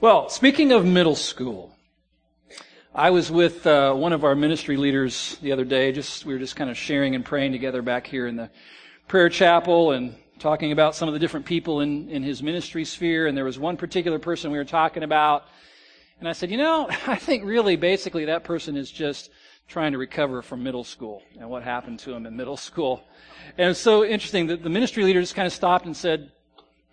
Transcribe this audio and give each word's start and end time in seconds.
Well, 0.00 0.30
speaking 0.30 0.72
of 0.72 0.86
middle 0.86 1.14
school, 1.14 1.76
I 2.94 3.10
was 3.10 3.30
with 3.30 3.66
uh, 3.66 3.92
one 3.92 4.14
of 4.14 4.24
our 4.24 4.34
ministry 4.34 4.78
leaders 4.78 5.36
the 5.42 5.52
other 5.52 5.66
day. 5.66 5.92
Just 5.92 6.24
we 6.24 6.32
were 6.32 6.38
just 6.38 6.56
kind 6.56 6.70
of 6.70 6.78
sharing 6.78 7.14
and 7.14 7.22
praying 7.22 7.52
together 7.52 7.82
back 7.82 8.06
here 8.06 8.26
in 8.26 8.34
the 8.34 8.48
prayer 9.08 9.28
chapel 9.28 9.90
and 9.90 10.14
talking 10.38 10.72
about 10.72 10.94
some 10.94 11.06
of 11.06 11.12
the 11.12 11.18
different 11.18 11.44
people 11.44 11.82
in, 11.82 12.08
in 12.08 12.22
his 12.22 12.42
ministry 12.42 12.82
sphere. 12.86 13.26
And 13.26 13.36
there 13.36 13.44
was 13.44 13.58
one 13.58 13.76
particular 13.76 14.18
person 14.18 14.50
we 14.50 14.56
were 14.56 14.64
talking 14.64 15.02
about. 15.02 15.44
And 16.18 16.26
I 16.26 16.32
said, 16.32 16.50
you 16.50 16.56
know, 16.56 16.88
I 17.06 17.16
think 17.16 17.44
really 17.44 17.76
basically 17.76 18.24
that 18.24 18.42
person 18.42 18.78
is 18.78 18.90
just 18.90 19.28
trying 19.68 19.92
to 19.92 19.98
recover 19.98 20.40
from 20.40 20.62
middle 20.62 20.82
school 20.82 21.22
and 21.38 21.50
what 21.50 21.62
happened 21.62 21.98
to 21.98 22.14
him 22.14 22.24
in 22.24 22.34
middle 22.34 22.56
school. 22.56 23.04
And 23.58 23.68
it's 23.68 23.80
so 23.80 24.02
interesting 24.02 24.46
that 24.46 24.62
the 24.62 24.70
ministry 24.70 25.04
leader 25.04 25.20
just 25.20 25.34
kind 25.34 25.46
of 25.46 25.52
stopped 25.52 25.84
and 25.84 25.94
said, 25.94 26.32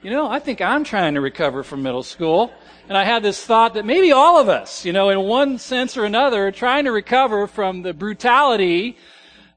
you 0.03 0.11
know, 0.11 0.29
I 0.29 0.37
think 0.39 0.61
I'm 0.61 0.83
trying 0.83 1.15
to 1.15 1.21
recover 1.21 1.63
from 1.63 1.81
middle 1.81 2.03
school. 2.03 2.51
And 2.87 2.95
I 2.97 3.03
had 3.03 3.23
this 3.23 3.43
thought 3.43 3.73
that 3.73 3.85
maybe 3.85 4.11
all 4.11 4.39
of 4.39 4.47
us, 4.47 4.85
you 4.85 4.93
know, 4.93 5.09
in 5.09 5.19
one 5.21 5.57
sense 5.57 5.97
or 5.97 6.05
another, 6.05 6.47
are 6.47 6.51
trying 6.51 6.85
to 6.85 6.91
recover 6.91 7.47
from 7.47 7.81
the 7.81 7.93
brutality 7.93 8.95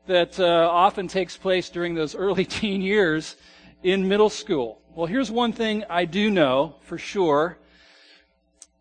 that 0.06 0.40
uh, 0.40 0.68
often 0.70 1.08
takes 1.08 1.36
place 1.36 1.68
during 1.68 1.94
those 1.94 2.14
early 2.14 2.44
teen 2.58 2.80
years 2.80 3.36
in 3.82 4.08
middle 4.08 4.30
school. 4.30 4.80
Well, 4.94 5.06
here's 5.06 5.30
one 5.30 5.52
thing 5.52 5.84
I 5.90 6.06
do 6.06 6.30
know 6.30 6.76
for 6.82 6.96
sure. 6.96 7.58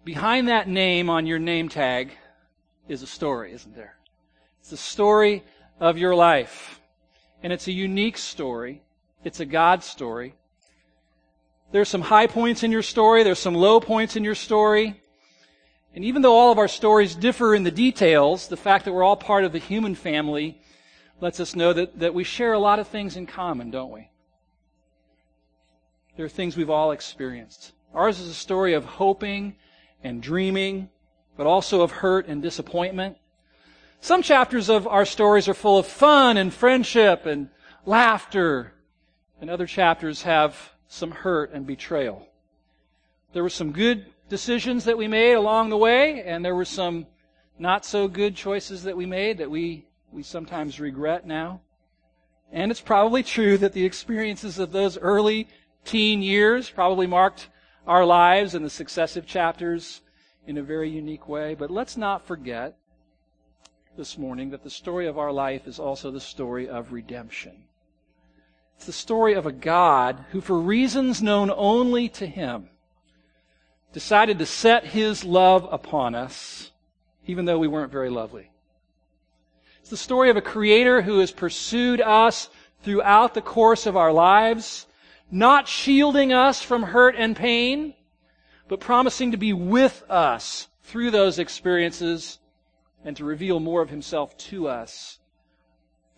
Behind 0.05 0.47
that 0.47 0.67
name 0.67 1.09
on 1.09 1.27
your 1.27 1.39
name 1.39 1.67
tag 1.67 2.11
is 2.87 3.03
a 3.03 3.07
story, 3.07 3.51
isn't 3.51 3.75
there? 3.75 3.97
It's 4.61 4.69
the 4.69 4.77
story 4.77 5.43
of 5.79 5.97
your 5.97 6.15
life. 6.15 6.79
And 7.43 7.51
it's 7.51 7.67
a 7.67 7.71
unique 7.71 8.17
story. 8.17 8.81
It's 9.23 9.41
a 9.41 9.45
God 9.45 9.83
story. 9.83 10.35
There's 11.71 11.89
some 11.89 12.01
high 12.01 12.27
points 12.27 12.63
in 12.63 12.71
your 12.71 12.81
story. 12.81 13.23
There's 13.23 13.39
some 13.39 13.53
low 13.53 13.79
points 13.79 14.15
in 14.15 14.23
your 14.23 14.35
story. 14.35 15.01
And 15.93 16.03
even 16.03 16.21
though 16.21 16.35
all 16.35 16.51
of 16.51 16.57
our 16.57 16.67
stories 16.67 17.15
differ 17.15 17.53
in 17.53 17.63
the 17.63 17.71
details, 17.71 18.47
the 18.47 18.57
fact 18.57 18.85
that 18.85 18.93
we're 18.93 19.03
all 19.03 19.15
part 19.15 19.43
of 19.43 19.51
the 19.51 19.59
human 19.59 19.95
family 19.95 20.61
lets 21.21 21.39
us 21.39 21.55
know 21.55 21.73
that, 21.73 21.99
that 21.99 22.13
we 22.13 22.23
share 22.23 22.53
a 22.53 22.59
lot 22.59 22.79
of 22.79 22.87
things 22.87 23.15
in 23.17 23.25
common, 23.25 23.69
don't 23.71 23.91
we? 23.91 24.09
There 26.15 26.25
are 26.25 26.29
things 26.29 26.57
we've 26.57 26.69
all 26.69 26.91
experienced. 26.91 27.73
Ours 27.93 28.19
is 28.19 28.29
a 28.29 28.33
story 28.33 28.73
of 28.73 28.85
hoping 28.85 29.55
and 30.03 30.21
dreaming, 30.21 30.89
but 31.37 31.47
also 31.47 31.81
of 31.81 31.91
hurt 31.91 32.27
and 32.27 32.41
disappointment. 32.41 33.17
Some 34.01 34.21
chapters 34.21 34.69
of 34.69 34.87
our 34.87 35.05
stories 35.05 35.47
are 35.47 35.53
full 35.53 35.77
of 35.77 35.85
fun 35.85 36.37
and 36.37 36.53
friendship 36.53 37.25
and 37.25 37.49
laughter, 37.85 38.73
and 39.41 39.49
other 39.49 39.65
chapters 39.65 40.23
have 40.23 40.73
some 40.89 41.11
hurt 41.11 41.53
and 41.53 41.65
betrayal. 41.65 42.27
There 43.31 43.43
were 43.43 43.49
some 43.49 43.71
good 43.71 44.07
decisions 44.27 44.85
that 44.85 44.97
we 44.97 45.07
made 45.07 45.33
along 45.33 45.69
the 45.69 45.77
way, 45.77 46.23
and 46.23 46.43
there 46.43 46.55
were 46.55 46.65
some 46.65 47.05
not 47.57 47.85
so 47.85 48.07
good 48.07 48.35
choices 48.35 48.83
that 48.83 48.97
we 48.97 49.05
made 49.05 49.37
that 49.37 49.51
we, 49.51 49.85
we 50.11 50.23
sometimes 50.23 50.79
regret 50.79 51.25
now. 51.25 51.61
And 52.51 52.71
it's 52.71 52.81
probably 52.81 53.21
true 53.21 53.57
that 53.59 53.73
the 53.73 53.85
experiences 53.85 54.57
of 54.57 54.71
those 54.71 54.97
early 54.97 55.47
teen 55.85 56.23
years 56.23 56.69
probably 56.69 57.05
marked 57.05 57.49
our 57.85 58.03
lives 58.03 58.55
and 58.55 58.65
the 58.65 58.69
successive 58.69 59.27
chapters 59.27 60.01
in 60.47 60.57
a 60.57 60.63
very 60.63 60.89
unique 60.89 61.27
way. 61.27 61.53
But 61.53 61.69
let's 61.69 61.97
not 61.97 62.25
forget 62.25 62.77
this 63.95 64.17
morning 64.17 64.49
that 64.49 64.63
the 64.63 64.69
story 64.69 65.05
of 65.05 65.19
our 65.19 65.31
life 65.31 65.67
is 65.67 65.77
also 65.77 66.09
the 66.09 66.19
story 66.19 66.67
of 66.67 66.91
redemption. 66.91 67.65
It's 68.79 68.85
the 68.85 68.93
story 68.93 69.33
of 69.33 69.45
a 69.45 69.51
God 69.51 70.23
who, 70.31 70.39
for 70.39 70.57
reasons 70.57 71.21
known 71.21 71.51
only 71.53 72.07
to 72.07 72.25
Him, 72.25 72.69
decided 73.91 74.39
to 74.39 74.45
set 74.45 74.85
His 74.85 75.25
love 75.25 75.67
upon 75.69 76.15
us, 76.15 76.71
even 77.27 77.43
though 77.43 77.59
we 77.59 77.67
weren't 77.67 77.91
very 77.91 78.09
lovely. 78.09 78.49
It's 79.81 79.89
the 79.89 79.97
story 79.97 80.29
of 80.29 80.37
a 80.37 80.41
Creator 80.41 81.01
who 81.01 81.19
has 81.19 81.29
pursued 81.29 81.99
us 81.99 82.49
throughout 82.81 83.33
the 83.33 83.41
course 83.41 83.85
of 83.85 83.97
our 83.97 84.13
lives, 84.13 84.87
not 85.29 85.67
shielding 85.67 86.31
us 86.31 86.61
from 86.61 86.83
hurt 86.83 87.15
and 87.17 87.35
pain, 87.35 87.95
but 88.69 88.79
promising 88.79 89.31
to 89.31 89.37
be 89.37 89.51
with 89.51 90.09
us 90.09 90.69
through 90.83 91.11
those 91.11 91.37
experiences 91.37 92.39
and 93.03 93.17
to 93.17 93.25
reveal 93.25 93.59
more 93.59 93.81
of 93.81 93.89
Himself 93.89 94.37
to 94.37 94.69
us 94.69 95.18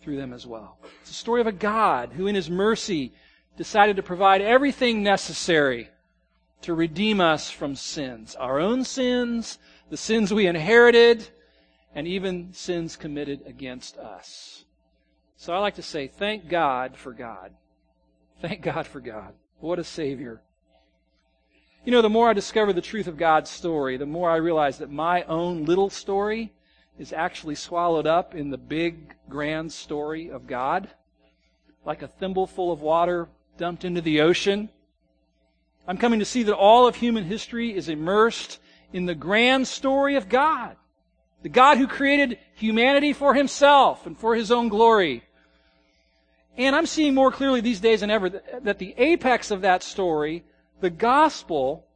through 0.02 0.16
them 0.16 0.32
as 0.32 0.46
well. 0.46 0.78
It's 1.00 1.10
a 1.10 1.14
story 1.14 1.40
of 1.40 1.46
a 1.46 1.52
God 1.52 2.12
who, 2.12 2.26
in 2.26 2.34
His 2.34 2.50
mercy, 2.50 3.12
decided 3.56 3.96
to 3.96 4.02
provide 4.02 4.42
everything 4.42 5.02
necessary 5.02 5.88
to 6.62 6.74
redeem 6.74 7.20
us 7.20 7.50
from 7.50 7.74
sins 7.74 8.34
our 8.36 8.60
own 8.60 8.84
sins, 8.84 9.58
the 9.90 9.96
sins 9.96 10.32
we 10.32 10.46
inherited, 10.46 11.28
and 11.94 12.06
even 12.06 12.52
sins 12.52 12.96
committed 12.96 13.42
against 13.46 13.98
us. 13.98 14.64
So 15.36 15.52
I 15.52 15.58
like 15.58 15.74
to 15.74 15.82
say, 15.82 16.06
thank 16.06 16.48
God 16.48 16.96
for 16.96 17.12
God. 17.12 17.52
Thank 18.40 18.62
God 18.62 18.86
for 18.86 19.00
God. 19.00 19.34
What 19.60 19.78
a 19.78 19.84
Savior. 19.84 20.40
You 21.84 21.90
know, 21.90 22.02
the 22.02 22.08
more 22.08 22.28
I 22.28 22.32
discover 22.32 22.72
the 22.72 22.80
truth 22.80 23.08
of 23.08 23.16
God's 23.16 23.50
story, 23.50 23.96
the 23.96 24.06
more 24.06 24.30
I 24.30 24.36
realize 24.36 24.78
that 24.78 24.90
my 24.90 25.24
own 25.24 25.64
little 25.64 25.90
story 25.90 26.52
is 26.98 27.12
actually 27.12 27.54
swallowed 27.54 28.06
up 28.06 28.34
in 28.34 28.50
the 28.50 28.58
big, 28.58 29.14
grand 29.28 29.72
story 29.72 30.30
of 30.30 30.46
God, 30.46 30.88
like 31.84 32.02
a 32.02 32.08
thimbleful 32.08 32.70
of 32.70 32.80
water 32.80 33.28
dumped 33.56 33.84
into 33.84 34.00
the 34.00 34.20
ocean. 34.20 34.68
I'm 35.86 35.98
coming 35.98 36.20
to 36.20 36.24
see 36.24 36.42
that 36.44 36.54
all 36.54 36.86
of 36.86 36.96
human 36.96 37.24
history 37.24 37.74
is 37.74 37.88
immersed 37.88 38.60
in 38.92 39.06
the 39.06 39.14
grand 39.14 39.66
story 39.66 40.16
of 40.16 40.28
God. 40.28 40.76
The 41.42 41.48
God 41.48 41.78
who 41.78 41.88
created 41.88 42.38
humanity 42.54 43.12
for 43.12 43.34
himself 43.34 44.06
and 44.06 44.16
for 44.16 44.36
his 44.36 44.52
own 44.52 44.68
glory. 44.68 45.24
And 46.56 46.76
I'm 46.76 46.86
seeing 46.86 47.14
more 47.14 47.32
clearly 47.32 47.60
these 47.60 47.80
days 47.80 48.00
than 48.00 48.10
ever 48.10 48.28
that 48.28 48.78
the 48.78 48.94
apex 48.96 49.50
of 49.50 49.62
that 49.62 49.82
story, 49.82 50.44
the 50.80 50.90
gospel, 50.90 51.86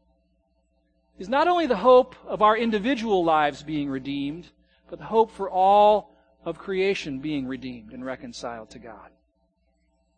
is 1.19 1.29
not 1.29 1.47
only 1.47 1.67
the 1.67 1.77
hope 1.77 2.17
of 2.27 2.43
our 2.43 2.57
individual 2.57 3.25
lives 3.25 3.63
being 3.63 3.89
redeemed, 3.89 4.49
but 4.89 4.99
the 4.99 5.05
hope 5.05 5.31
for 5.31 5.51
all 5.51 6.17
of 6.45 6.59
creation 6.59 7.19
being 7.19 7.47
redeemed 7.47 7.93
and 7.93 8.05
reconciled 8.05 8.71
to 8.71 8.79
God. 8.79 9.11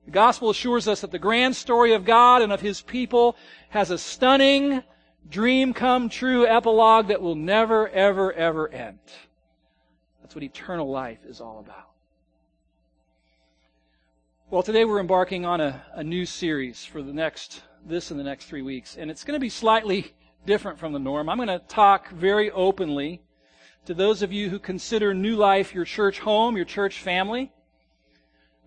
The 0.05 0.11
gospel 0.13 0.51
assures 0.51 0.89
us 0.89 1.03
that 1.03 1.11
the 1.11 1.19
grand 1.19 1.57
story 1.57 1.93
of 1.93 2.05
God 2.05 2.43
and 2.43 2.53
of 2.53 2.61
His 2.61 2.81
people 2.81 3.37
has 3.71 3.91
a 3.91 3.99
stunning, 3.99 4.83
dream 5.29 5.75
come 5.75 6.09
true 6.09 6.47
epilogue 6.47 7.09
that 7.09 7.21
will 7.21 7.35
never, 7.35 7.89
ever, 7.89 8.33
ever 8.33 8.69
end. 8.69 8.99
That's 10.23 10.35
what 10.35 10.45
eternal 10.45 10.91
life 10.91 11.19
is 11.27 11.41
all 11.41 11.59
about. 11.59 11.89
Well, 14.51 14.63
today 14.63 14.87
we're 14.87 15.01
embarking 15.01 15.45
on 15.45 15.61
a, 15.61 15.83
a 15.93 16.03
new 16.03 16.25
series 16.25 16.85
for 16.85 17.03
the 17.03 17.13
next, 17.13 17.63
this 17.87 18.11
and 18.11 18.19
the 18.19 18.25
next 18.25 18.47
three 18.47 18.63
weeks, 18.63 18.97
and 18.97 19.11
it's 19.11 19.25
going 19.25 19.37
to 19.37 19.41
be 19.41 19.51
slightly 19.51 20.15
different 20.47 20.79
from 20.79 20.95
the 20.95 20.99
norm. 20.99 21.29
I'm 21.29 21.37
going 21.37 21.49
to 21.49 21.63
talk 21.69 22.09
very 22.11 22.51
openly 22.51 23.21
to 23.89 23.95
those 23.95 24.21
of 24.21 24.31
you 24.35 24.51
who 24.51 24.59
consider 24.59 25.15
New 25.15 25.35
Life 25.35 25.75
your 25.75 25.87
church 25.87 26.21
home, 26.21 26.57
your 26.57 26.67
church 26.67 27.01
family. 27.01 27.51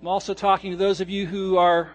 I'm 0.01 0.07
also 0.07 0.33
talking 0.33 0.71
to 0.71 0.77
those 0.77 0.99
of 0.99 1.11
you 1.11 1.27
who 1.27 1.57
are 1.57 1.93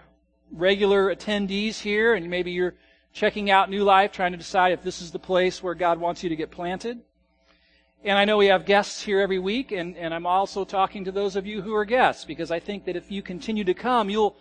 regular 0.49 1.13
attendees 1.13 1.77
here 1.77 2.13
and 2.13 2.29
maybe 2.29 2.51
you're 2.51 2.75
checking 3.11 3.51
out 3.51 3.69
New 3.69 3.83
Life, 3.83 4.13
trying 4.13 4.31
to 4.31 4.37
decide 4.37 4.71
if 4.71 4.81
this 4.81 5.01
is 5.01 5.11
the 5.11 5.19
place 5.19 5.61
where 5.61 5.75
God 5.75 5.99
wants 5.99 6.23
you 6.23 6.29
to 6.29 6.37
get 6.37 6.51
planted. 6.51 7.01
And 8.01 8.17
I 8.17 8.23
know 8.23 8.37
we 8.37 8.45
have 8.45 8.65
guests 8.65 9.03
here 9.03 9.19
every 9.19 9.39
week, 9.39 9.73
and, 9.73 9.97
and 9.97 10.13
I'm 10.13 10.25
also 10.25 10.63
talking 10.63 11.03
to 11.03 11.11
those 11.11 11.35
of 11.35 11.45
you 11.45 11.61
who 11.61 11.75
are 11.75 11.83
guests, 11.83 12.23
because 12.23 12.49
I 12.49 12.61
think 12.61 12.85
that 12.85 12.95
if 12.95 13.11
you 13.11 13.21
continue 13.21 13.65
to 13.65 13.73
come, 13.73 14.09
you'll, 14.09 14.37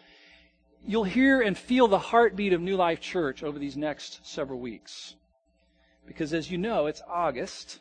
you'll 0.87 1.03
hear 1.03 1.41
and 1.41 1.59
feel 1.59 1.89
the 1.89 1.99
heartbeat 1.99 2.53
of 2.53 2.61
New 2.61 2.77
Life 2.77 3.01
Church 3.01 3.43
over 3.43 3.59
these 3.59 3.77
next 3.77 4.25
several 4.25 4.61
weeks. 4.61 5.17
Because 6.07 6.33
as 6.33 6.53
you 6.53 6.57
know, 6.57 6.87
it's 6.87 7.03
August, 7.09 7.81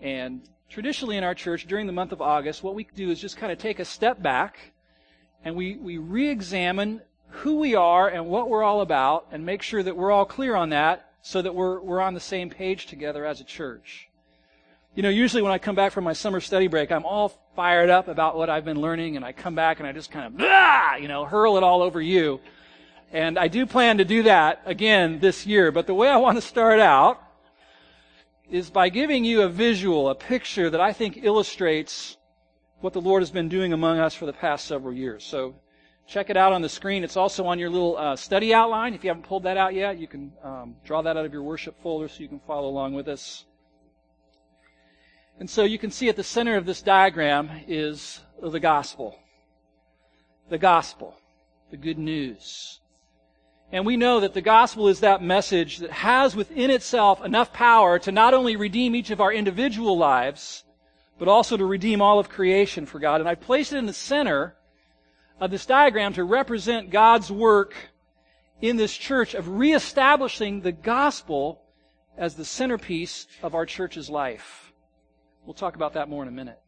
and 0.00 0.42
traditionally 0.68 1.16
in 1.16 1.24
our 1.24 1.34
church, 1.34 1.66
during 1.66 1.86
the 1.86 1.92
month 1.92 2.12
of 2.12 2.22
August, 2.22 2.62
what 2.62 2.74
we 2.74 2.86
do 2.94 3.10
is 3.10 3.20
just 3.20 3.36
kind 3.36 3.52
of 3.52 3.58
take 3.58 3.78
a 3.78 3.84
step 3.84 4.22
back 4.22 4.72
and 5.44 5.56
we, 5.56 5.76
we 5.76 5.98
re 5.98 6.28
examine 6.28 7.00
who 7.28 7.58
we 7.58 7.74
are 7.74 8.08
and 8.08 8.26
what 8.26 8.48
we're 8.48 8.62
all 8.62 8.80
about 8.80 9.26
and 9.32 9.44
make 9.44 9.62
sure 9.62 9.82
that 9.82 9.96
we're 9.96 10.10
all 10.10 10.24
clear 10.24 10.54
on 10.54 10.70
that 10.70 11.10
so 11.22 11.42
that 11.42 11.54
we're, 11.54 11.80
we're 11.80 12.00
on 12.00 12.14
the 12.14 12.20
same 12.20 12.50
page 12.50 12.86
together 12.86 13.24
as 13.24 13.40
a 13.40 13.44
church. 13.44 14.08
You 14.94 15.02
know, 15.02 15.08
usually 15.08 15.42
when 15.42 15.52
I 15.52 15.58
come 15.58 15.76
back 15.76 15.92
from 15.92 16.04
my 16.04 16.12
summer 16.12 16.40
study 16.40 16.66
break, 16.66 16.90
I'm 16.90 17.04
all 17.04 17.32
fired 17.54 17.90
up 17.90 18.08
about 18.08 18.36
what 18.36 18.50
I've 18.50 18.64
been 18.64 18.80
learning, 18.80 19.16
and 19.16 19.24
I 19.24 19.30
come 19.30 19.54
back 19.54 19.78
and 19.78 19.86
I 19.86 19.92
just 19.92 20.10
kind 20.10 20.26
of, 20.26 20.36
blah, 20.36 20.96
you 20.96 21.06
know, 21.06 21.24
hurl 21.24 21.56
it 21.56 21.62
all 21.62 21.82
over 21.82 22.00
you. 22.00 22.40
And 23.12 23.38
I 23.38 23.48
do 23.48 23.66
plan 23.66 23.98
to 23.98 24.04
do 24.04 24.24
that 24.24 24.62
again 24.64 25.20
this 25.20 25.46
year, 25.46 25.70
but 25.70 25.86
the 25.86 25.94
way 25.94 26.08
I 26.08 26.16
want 26.16 26.38
to 26.38 26.42
start 26.42 26.80
out 26.80 27.22
is 28.50 28.68
by 28.70 28.88
giving 28.88 29.24
you 29.24 29.42
a 29.42 29.48
visual, 29.48 30.08
a 30.08 30.14
picture 30.14 30.70
that 30.70 30.80
I 30.80 30.92
think 30.92 31.20
illustrates 31.22 32.16
what 32.80 32.92
the 32.92 33.00
Lord 33.00 33.22
has 33.22 33.30
been 33.30 33.48
doing 33.48 33.72
among 33.72 33.98
us 33.98 34.14
for 34.14 34.26
the 34.26 34.32
past 34.32 34.66
several 34.66 34.92
years. 34.92 35.24
So 35.24 35.54
check 36.08 36.30
it 36.30 36.36
out 36.36 36.52
on 36.52 36.60
the 36.60 36.68
screen. 36.68 37.04
It's 37.04 37.16
also 37.16 37.46
on 37.46 37.58
your 37.58 37.70
little 37.70 37.96
uh, 37.96 38.16
study 38.16 38.52
outline. 38.52 38.94
If 38.94 39.04
you 39.04 39.10
haven't 39.10 39.26
pulled 39.26 39.44
that 39.44 39.56
out 39.56 39.74
yet, 39.74 39.98
you 39.98 40.08
can 40.08 40.32
um, 40.42 40.76
draw 40.84 41.02
that 41.02 41.16
out 41.16 41.24
of 41.24 41.32
your 41.32 41.42
worship 41.42 41.80
folder 41.82 42.08
so 42.08 42.20
you 42.20 42.28
can 42.28 42.40
follow 42.40 42.68
along 42.68 42.94
with 42.94 43.06
us. 43.06 43.44
And 45.38 45.48
so 45.48 45.64
you 45.64 45.78
can 45.78 45.90
see 45.90 46.08
at 46.08 46.16
the 46.16 46.24
center 46.24 46.56
of 46.56 46.66
this 46.66 46.82
diagram 46.82 47.50
is 47.68 48.20
the 48.42 48.60
gospel. 48.60 49.16
The 50.48 50.58
gospel. 50.58 51.14
The 51.70 51.76
good 51.76 51.98
news. 51.98 52.79
And 53.72 53.86
we 53.86 53.96
know 53.96 54.20
that 54.20 54.34
the 54.34 54.40
gospel 54.40 54.88
is 54.88 55.00
that 55.00 55.22
message 55.22 55.78
that 55.78 55.90
has 55.90 56.34
within 56.34 56.70
itself 56.70 57.24
enough 57.24 57.52
power 57.52 57.98
to 58.00 58.10
not 58.10 58.34
only 58.34 58.56
redeem 58.56 58.96
each 58.96 59.10
of 59.10 59.20
our 59.20 59.32
individual 59.32 59.96
lives, 59.96 60.64
but 61.18 61.28
also 61.28 61.56
to 61.56 61.64
redeem 61.64 62.02
all 62.02 62.18
of 62.18 62.28
creation 62.28 62.84
for 62.84 62.98
God. 62.98 63.20
And 63.20 63.28
I 63.28 63.36
placed 63.36 63.72
it 63.72 63.78
in 63.78 63.86
the 63.86 63.92
center 63.92 64.56
of 65.38 65.50
this 65.50 65.66
diagram 65.66 66.12
to 66.14 66.24
represent 66.24 66.90
God's 66.90 67.30
work 67.30 67.74
in 68.60 68.76
this 68.76 68.96
church 68.96 69.34
of 69.34 69.48
reestablishing 69.48 70.60
the 70.60 70.72
gospel 70.72 71.62
as 72.18 72.34
the 72.34 72.44
centerpiece 72.44 73.26
of 73.42 73.54
our 73.54 73.66
church's 73.66 74.10
life. 74.10 74.72
We'll 75.46 75.54
talk 75.54 75.76
about 75.76 75.94
that 75.94 76.08
more 76.08 76.22
in 76.22 76.28
a 76.28 76.32
minute. 76.32 76.58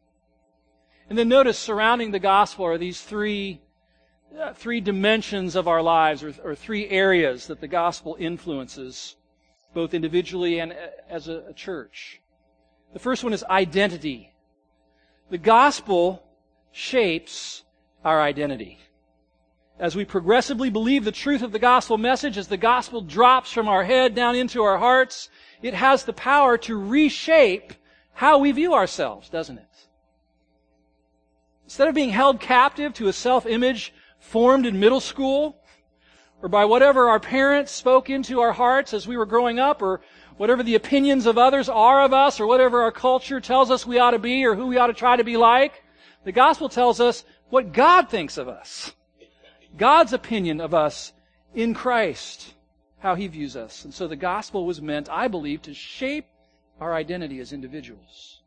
And 1.08 1.18
then 1.18 1.28
notice 1.28 1.58
surrounding 1.58 2.12
the 2.12 2.18
gospel 2.18 2.64
are 2.64 2.78
these 2.78 3.02
three 3.02 3.60
three 4.54 4.80
dimensions 4.80 5.56
of 5.56 5.68
our 5.68 5.82
lives, 5.82 6.22
or, 6.22 6.34
or, 6.44 6.54
three 6.54 6.88
areas 6.88 7.46
that 7.46 7.60
the 7.60 7.68
gospel 7.68 8.16
influences, 8.18 9.16
both 9.74 9.94
individually 9.94 10.58
and 10.58 10.72
uh, 10.72 10.76
as 11.08 11.28
a, 11.28 11.44
a 11.48 11.52
church. 11.52 12.20
The 12.92 12.98
first 12.98 13.24
one 13.24 13.32
is 13.32 13.44
identity. 13.44 14.32
The 15.30 15.38
gospel 15.38 16.22
shapes 16.72 17.62
our 18.04 18.20
identity. 18.20 18.78
As 19.78 19.96
we 19.96 20.04
progressively 20.04 20.70
believe 20.70 21.04
the 21.04 21.12
truth 21.12 21.42
of 21.42 21.52
the 21.52 21.58
gospel 21.58 21.98
message, 21.98 22.36
as 22.36 22.48
the 22.48 22.56
gospel 22.56 23.00
drops 23.00 23.50
from 23.50 23.68
our 23.68 23.84
head 23.84 24.14
down 24.14 24.36
into 24.36 24.62
our 24.62 24.78
hearts, 24.78 25.28
it 25.62 25.74
has 25.74 26.04
the 26.04 26.12
power 26.12 26.58
to 26.58 26.76
reshape 26.76 27.72
how 28.12 28.38
we 28.38 28.52
view 28.52 28.74
ourselves, 28.74 29.28
doesn't 29.28 29.58
it? 29.58 29.64
Instead 31.64 31.88
of 31.88 31.94
being 31.94 32.10
held 32.10 32.38
captive 32.38 32.92
to 32.94 33.08
a 33.08 33.12
self-image 33.12 33.94
formed 34.22 34.66
in 34.66 34.78
middle 34.78 35.00
school, 35.00 35.56
or 36.40 36.48
by 36.48 36.64
whatever 36.64 37.08
our 37.08 37.20
parents 37.20 37.72
spoke 37.72 38.08
into 38.08 38.40
our 38.40 38.52
hearts 38.52 38.94
as 38.94 39.06
we 39.06 39.16
were 39.16 39.26
growing 39.26 39.58
up, 39.58 39.82
or 39.82 40.00
whatever 40.36 40.62
the 40.62 40.76
opinions 40.76 41.26
of 41.26 41.36
others 41.36 41.68
are 41.68 42.02
of 42.02 42.12
us, 42.12 42.40
or 42.40 42.46
whatever 42.46 42.82
our 42.82 42.92
culture 42.92 43.40
tells 43.40 43.70
us 43.70 43.86
we 43.86 43.98
ought 43.98 44.12
to 44.12 44.18
be, 44.18 44.46
or 44.46 44.54
who 44.54 44.66
we 44.66 44.78
ought 44.78 44.86
to 44.86 44.94
try 44.94 45.16
to 45.16 45.24
be 45.24 45.36
like. 45.36 45.82
The 46.24 46.32
gospel 46.32 46.68
tells 46.68 47.00
us 47.00 47.24
what 47.50 47.72
God 47.72 48.08
thinks 48.08 48.38
of 48.38 48.48
us. 48.48 48.94
God's 49.76 50.12
opinion 50.12 50.60
of 50.60 50.72
us 50.72 51.12
in 51.54 51.74
Christ. 51.74 52.54
How 53.00 53.16
he 53.16 53.26
views 53.26 53.56
us. 53.56 53.84
And 53.84 53.92
so 53.92 54.06
the 54.06 54.16
gospel 54.16 54.64
was 54.64 54.80
meant, 54.80 55.10
I 55.10 55.26
believe, 55.26 55.62
to 55.62 55.74
shape 55.74 56.26
our 56.80 56.94
identity 56.94 57.40
as 57.40 57.52
individuals. 57.52 58.40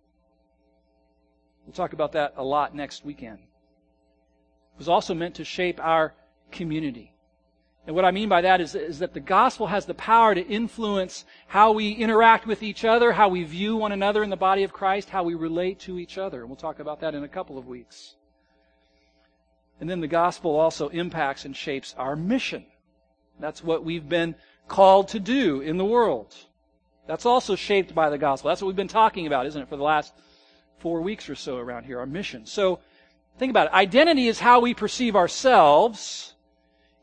We'll 1.66 1.74
talk 1.74 1.94
about 1.94 2.14
that 2.14 2.34
a 2.38 2.44
lot 2.44 2.74
next 2.74 3.04
weekend 3.04 3.40
was 4.78 4.90
also 4.90 5.14
meant 5.14 5.36
to 5.36 5.44
shape 5.44 5.80
our 5.80 6.14
community. 6.52 7.12
And 7.88 7.96
what 7.96 8.06
I 8.06 8.12
mean 8.12 8.30
by 8.30 8.42
that 8.42 8.62
is, 8.62 8.74
is 8.74 9.00
that 9.00 9.14
the 9.14 9.20
gospel 9.20 9.68
has 9.68 9.86
the 9.86 9.94
power 9.94 10.34
to 10.34 10.48
influence 10.48 11.24
how 11.48 11.72
we 11.72 11.92
interact 11.92 12.48
with 12.48 12.64
each 12.64 12.84
other, 12.84 13.12
how 13.12 13.30
we 13.30 13.44
view 13.44 13.78
one 13.78 13.92
another 13.92 14.24
in 14.24 14.32
the 14.32 14.36
body 14.36 14.64
of 14.64 14.74
Christ, 14.74 15.10
how 15.10 15.24
we 15.24 15.36
relate 15.36 15.80
to 15.82 16.00
each 16.00 16.18
other. 16.18 16.42
And 16.42 16.50
we'll 16.50 16.56
talk 16.56 16.80
about 16.80 17.02
that 17.02 17.14
in 17.14 17.24
a 17.24 17.28
couple 17.28 17.60
of 17.60 17.68
weeks. 17.68 18.16
And 19.80 19.90
then 19.90 20.00
the 20.00 20.08
gospel 20.08 20.56
also 20.56 20.90
impacts 20.90 21.46
and 21.46 21.56
shapes 21.56 21.94
our 21.98 22.16
mission. 22.16 22.66
That's 23.40 23.64
what 23.64 23.84
we've 23.84 24.08
been 24.08 24.36
called 24.68 25.10
to 25.10 25.20
do 25.20 25.62
in 25.62 25.78
the 25.78 25.86
world. 25.86 26.34
That's 27.08 27.26
also 27.26 27.56
shaped 27.56 27.94
by 27.94 28.10
the 28.10 28.18
gospel. 28.18 28.50
That's 28.50 28.62
what 28.62 28.68
we've 28.68 28.76
been 28.76 28.88
talking 28.88 29.28
about, 29.28 29.46
isn't 29.46 29.62
it, 29.62 29.70
for 29.70 29.78
the 29.78 29.84
last 29.84 30.14
four 30.80 31.02
weeks 31.02 31.30
or 31.30 31.36
so 31.36 31.58
around 31.58 31.84
here, 31.84 32.00
our 32.00 32.06
mission. 32.08 32.46
So, 32.46 32.80
Think 33.38 33.50
about 33.50 33.68
it. 33.68 33.74
Identity 33.74 34.28
is 34.28 34.40
how 34.40 34.62
we 34.62 34.74
perceive 34.74 35.16
ourselves. 35.16 36.36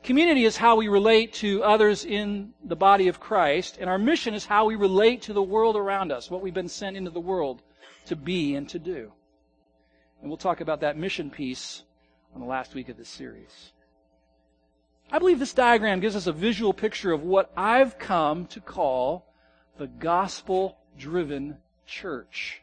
Community 0.02 0.44
is 0.44 0.56
how 0.56 0.76
we 0.76 0.88
relate 0.88 1.34
to 1.34 1.62
others 1.62 2.04
in 2.04 2.54
the 2.64 2.76
body 2.76 3.08
of 3.08 3.20
Christ. 3.20 3.76
And 3.80 3.88
our 3.88 3.98
mission 3.98 4.34
is 4.34 4.46
how 4.46 4.64
we 4.64 4.74
relate 4.74 5.22
to 5.22 5.32
the 5.32 5.42
world 5.42 5.76
around 5.76 6.10
us, 6.10 6.30
what 6.30 6.42
we've 6.42 6.54
been 6.54 6.68
sent 6.68 6.96
into 6.96 7.10
the 7.10 7.20
world 7.20 7.62
to 8.06 8.16
be 8.16 8.54
and 8.54 8.68
to 8.70 8.78
do. 8.78 9.12
And 10.20 10.30
we'll 10.30 10.38
talk 10.38 10.60
about 10.60 10.80
that 10.80 10.96
mission 10.96 11.30
piece 11.30 11.82
on 12.34 12.40
the 12.40 12.46
last 12.46 12.74
week 12.74 12.88
of 12.88 12.96
this 12.96 13.08
series. 13.08 13.72
I 15.10 15.18
believe 15.18 15.38
this 15.38 15.52
diagram 15.52 16.00
gives 16.00 16.16
us 16.16 16.26
a 16.26 16.32
visual 16.32 16.72
picture 16.72 17.12
of 17.12 17.22
what 17.22 17.52
I've 17.54 17.98
come 17.98 18.46
to 18.46 18.60
call 18.60 19.26
the 19.76 19.86
gospel 19.86 20.78
driven 20.98 21.58
church. 21.86 22.61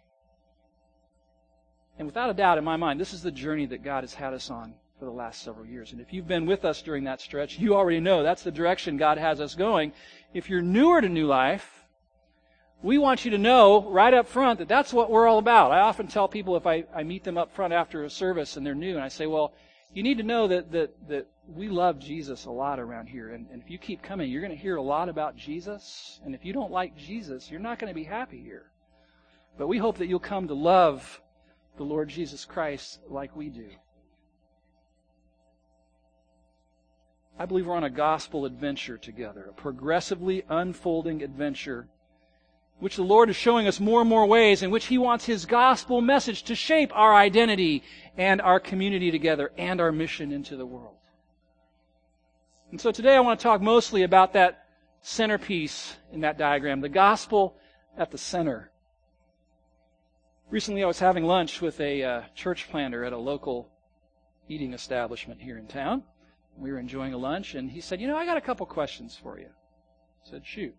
And 1.99 2.07
without 2.07 2.29
a 2.29 2.33
doubt, 2.33 2.57
in 2.57 2.63
my 2.63 2.77
mind, 2.77 2.99
this 2.99 3.13
is 3.13 3.21
the 3.21 3.29
journey 3.29 3.65
that 3.67 3.83
God 3.83 4.03
has 4.03 4.13
had 4.13 4.33
us 4.33 4.49
on 4.49 4.73
for 4.97 5.05
the 5.05 5.11
last 5.11 5.41
several 5.41 5.65
years. 5.65 5.91
And 5.91 5.99
if 5.99 6.13
you've 6.13 6.27
been 6.27 6.45
with 6.45 6.63
us 6.63 6.81
during 6.81 7.03
that 7.03 7.19
stretch, 7.19 7.59
you 7.59 7.75
already 7.75 7.99
know 7.99 8.23
that's 8.23 8.43
the 8.43 8.51
direction 8.51 8.95
God 8.95 9.17
has 9.17 9.41
us 9.41 9.53
going. 9.53 9.91
If 10.33 10.49
you're 10.49 10.61
newer 10.61 11.01
to 11.01 11.09
New 11.09 11.27
Life, 11.27 11.83
we 12.81 12.97
want 12.97 13.25
you 13.25 13.31
to 13.31 13.37
know 13.37 13.89
right 13.89 14.13
up 14.13 14.27
front 14.27 14.59
that 14.59 14.69
that's 14.69 14.93
what 14.93 15.11
we're 15.11 15.27
all 15.27 15.39
about. 15.39 15.71
I 15.71 15.81
often 15.81 16.07
tell 16.07 16.29
people 16.29 16.55
if 16.55 16.65
I, 16.65 16.85
I 16.95 17.03
meet 17.03 17.25
them 17.25 17.37
up 17.37 17.53
front 17.53 17.73
after 17.73 18.05
a 18.05 18.09
service 18.09 18.55
and 18.55 18.65
they're 18.65 18.73
new, 18.73 18.95
and 18.95 19.03
I 19.03 19.09
say, 19.09 19.27
well, 19.27 19.53
you 19.93 20.01
need 20.01 20.19
to 20.19 20.23
know 20.23 20.47
that, 20.47 20.71
that, 20.71 21.09
that 21.09 21.27
we 21.53 21.67
love 21.67 21.99
Jesus 21.99 22.45
a 22.45 22.51
lot 22.51 22.79
around 22.79 23.07
here. 23.07 23.33
And, 23.33 23.47
and 23.51 23.61
if 23.61 23.69
you 23.69 23.77
keep 23.77 24.01
coming, 24.01 24.31
you're 24.31 24.41
going 24.41 24.55
to 24.55 24.61
hear 24.61 24.77
a 24.77 24.81
lot 24.81 25.09
about 25.09 25.35
Jesus. 25.35 26.21
And 26.23 26.33
if 26.33 26.45
you 26.45 26.53
don't 26.53 26.71
like 26.71 26.95
Jesus, 26.95 27.51
you're 27.51 27.59
not 27.59 27.79
going 27.79 27.89
to 27.89 27.95
be 27.95 28.05
happy 28.05 28.41
here. 28.41 28.71
But 29.57 29.67
we 29.67 29.77
hope 29.77 29.97
that 29.97 30.07
you'll 30.07 30.19
come 30.19 30.47
to 30.47 30.53
love 30.53 31.21
the 31.77 31.83
Lord 31.83 32.09
Jesus 32.09 32.45
Christ 32.45 32.99
like 33.07 33.35
we 33.35 33.49
do. 33.49 33.69
I 37.37 37.45
believe 37.45 37.67
we're 37.67 37.75
on 37.75 37.85
a 37.85 37.89
gospel 37.89 38.45
adventure 38.45 38.97
together, 38.97 39.45
a 39.49 39.53
progressively 39.53 40.43
unfolding 40.49 41.23
adventure, 41.23 41.87
which 42.79 42.97
the 42.97 43.03
Lord 43.03 43.29
is 43.29 43.37
showing 43.37 43.65
us 43.65 43.79
more 43.79 44.01
and 44.01 44.09
more 44.09 44.25
ways 44.25 44.61
in 44.61 44.71
which 44.71 44.87
He 44.87 44.97
wants 44.97 45.25
His 45.25 45.45
gospel 45.45 46.01
message 46.01 46.43
to 46.43 46.55
shape 46.55 46.91
our 46.93 47.15
identity 47.15 47.83
and 48.17 48.41
our 48.41 48.59
community 48.59 49.09
together 49.09 49.51
and 49.57 49.79
our 49.79 49.93
mission 49.93 50.33
into 50.33 50.57
the 50.57 50.65
world. 50.65 50.95
And 52.71 52.79
so 52.79 52.91
today 52.91 53.15
I 53.15 53.21
want 53.21 53.39
to 53.39 53.43
talk 53.43 53.61
mostly 53.61 54.03
about 54.03 54.33
that 54.33 54.65
centerpiece 55.01 55.95
in 56.11 56.21
that 56.21 56.37
diagram, 56.37 56.81
the 56.81 56.89
gospel 56.89 57.55
at 57.97 58.11
the 58.11 58.17
center. 58.17 58.69
Recently, 60.51 60.83
I 60.83 60.87
was 60.87 60.97
having 60.97 61.25
lunch 61.25 61.61
with 61.61 61.79
a 61.79 62.03
uh, 62.03 62.21
church 62.33 62.69
planter 62.71 63.03
at 63.03 63.13
a 63.13 63.17
local 63.17 63.69
eating 64.47 64.73
establishment 64.73 65.39
here 65.39 65.59
in 65.59 65.67
town. 65.67 66.01
We 66.57 66.71
were 66.71 66.79
enjoying 66.79 67.13
a 67.13 67.19
lunch, 67.19 67.53
and 67.53 67.69
he 67.69 67.81
said, 67.81 68.01
You 68.01 68.07
know, 68.07 68.17
I 68.17 68.25
got 68.25 68.35
a 68.35 68.41
couple 68.41 68.65
questions 68.65 69.15
for 69.15 69.37
you. 69.37 69.45
I 69.45 70.29
said, 70.29 70.43
Shoot. 70.43 70.75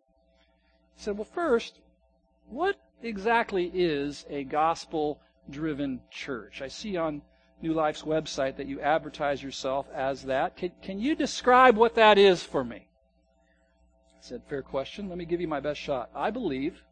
He 0.97 1.03
said, 1.03 1.17
Well, 1.17 1.25
first, 1.25 1.79
what 2.49 2.81
exactly 3.01 3.71
is 3.73 4.27
a 4.29 4.43
gospel 4.43 5.21
driven 5.49 6.01
church? 6.11 6.63
I 6.63 6.67
see 6.67 6.97
on 6.97 7.23
New 7.63 7.73
Life's 7.73 8.03
website 8.03 8.57
that 8.57 8.67
you 8.67 8.81
advertise 8.81 9.41
yourself 9.41 9.87
as 9.95 10.25
that. 10.25 10.57
Can, 10.57 10.73
can 10.83 10.99
you 10.99 11.15
describe 11.15 11.77
what 11.77 11.95
that 11.95 12.19
is 12.19 12.43
for 12.43 12.65
me? 12.65 12.89
I 14.19 14.21
said, 14.21 14.43
Fair 14.49 14.63
question. 14.63 15.09
Let 15.09 15.17
me 15.17 15.27
give 15.27 15.41
you 15.41 15.47
my 15.47 15.61
best 15.61 15.79
shot. 15.79 16.11
I 16.13 16.31
believe 16.31 16.83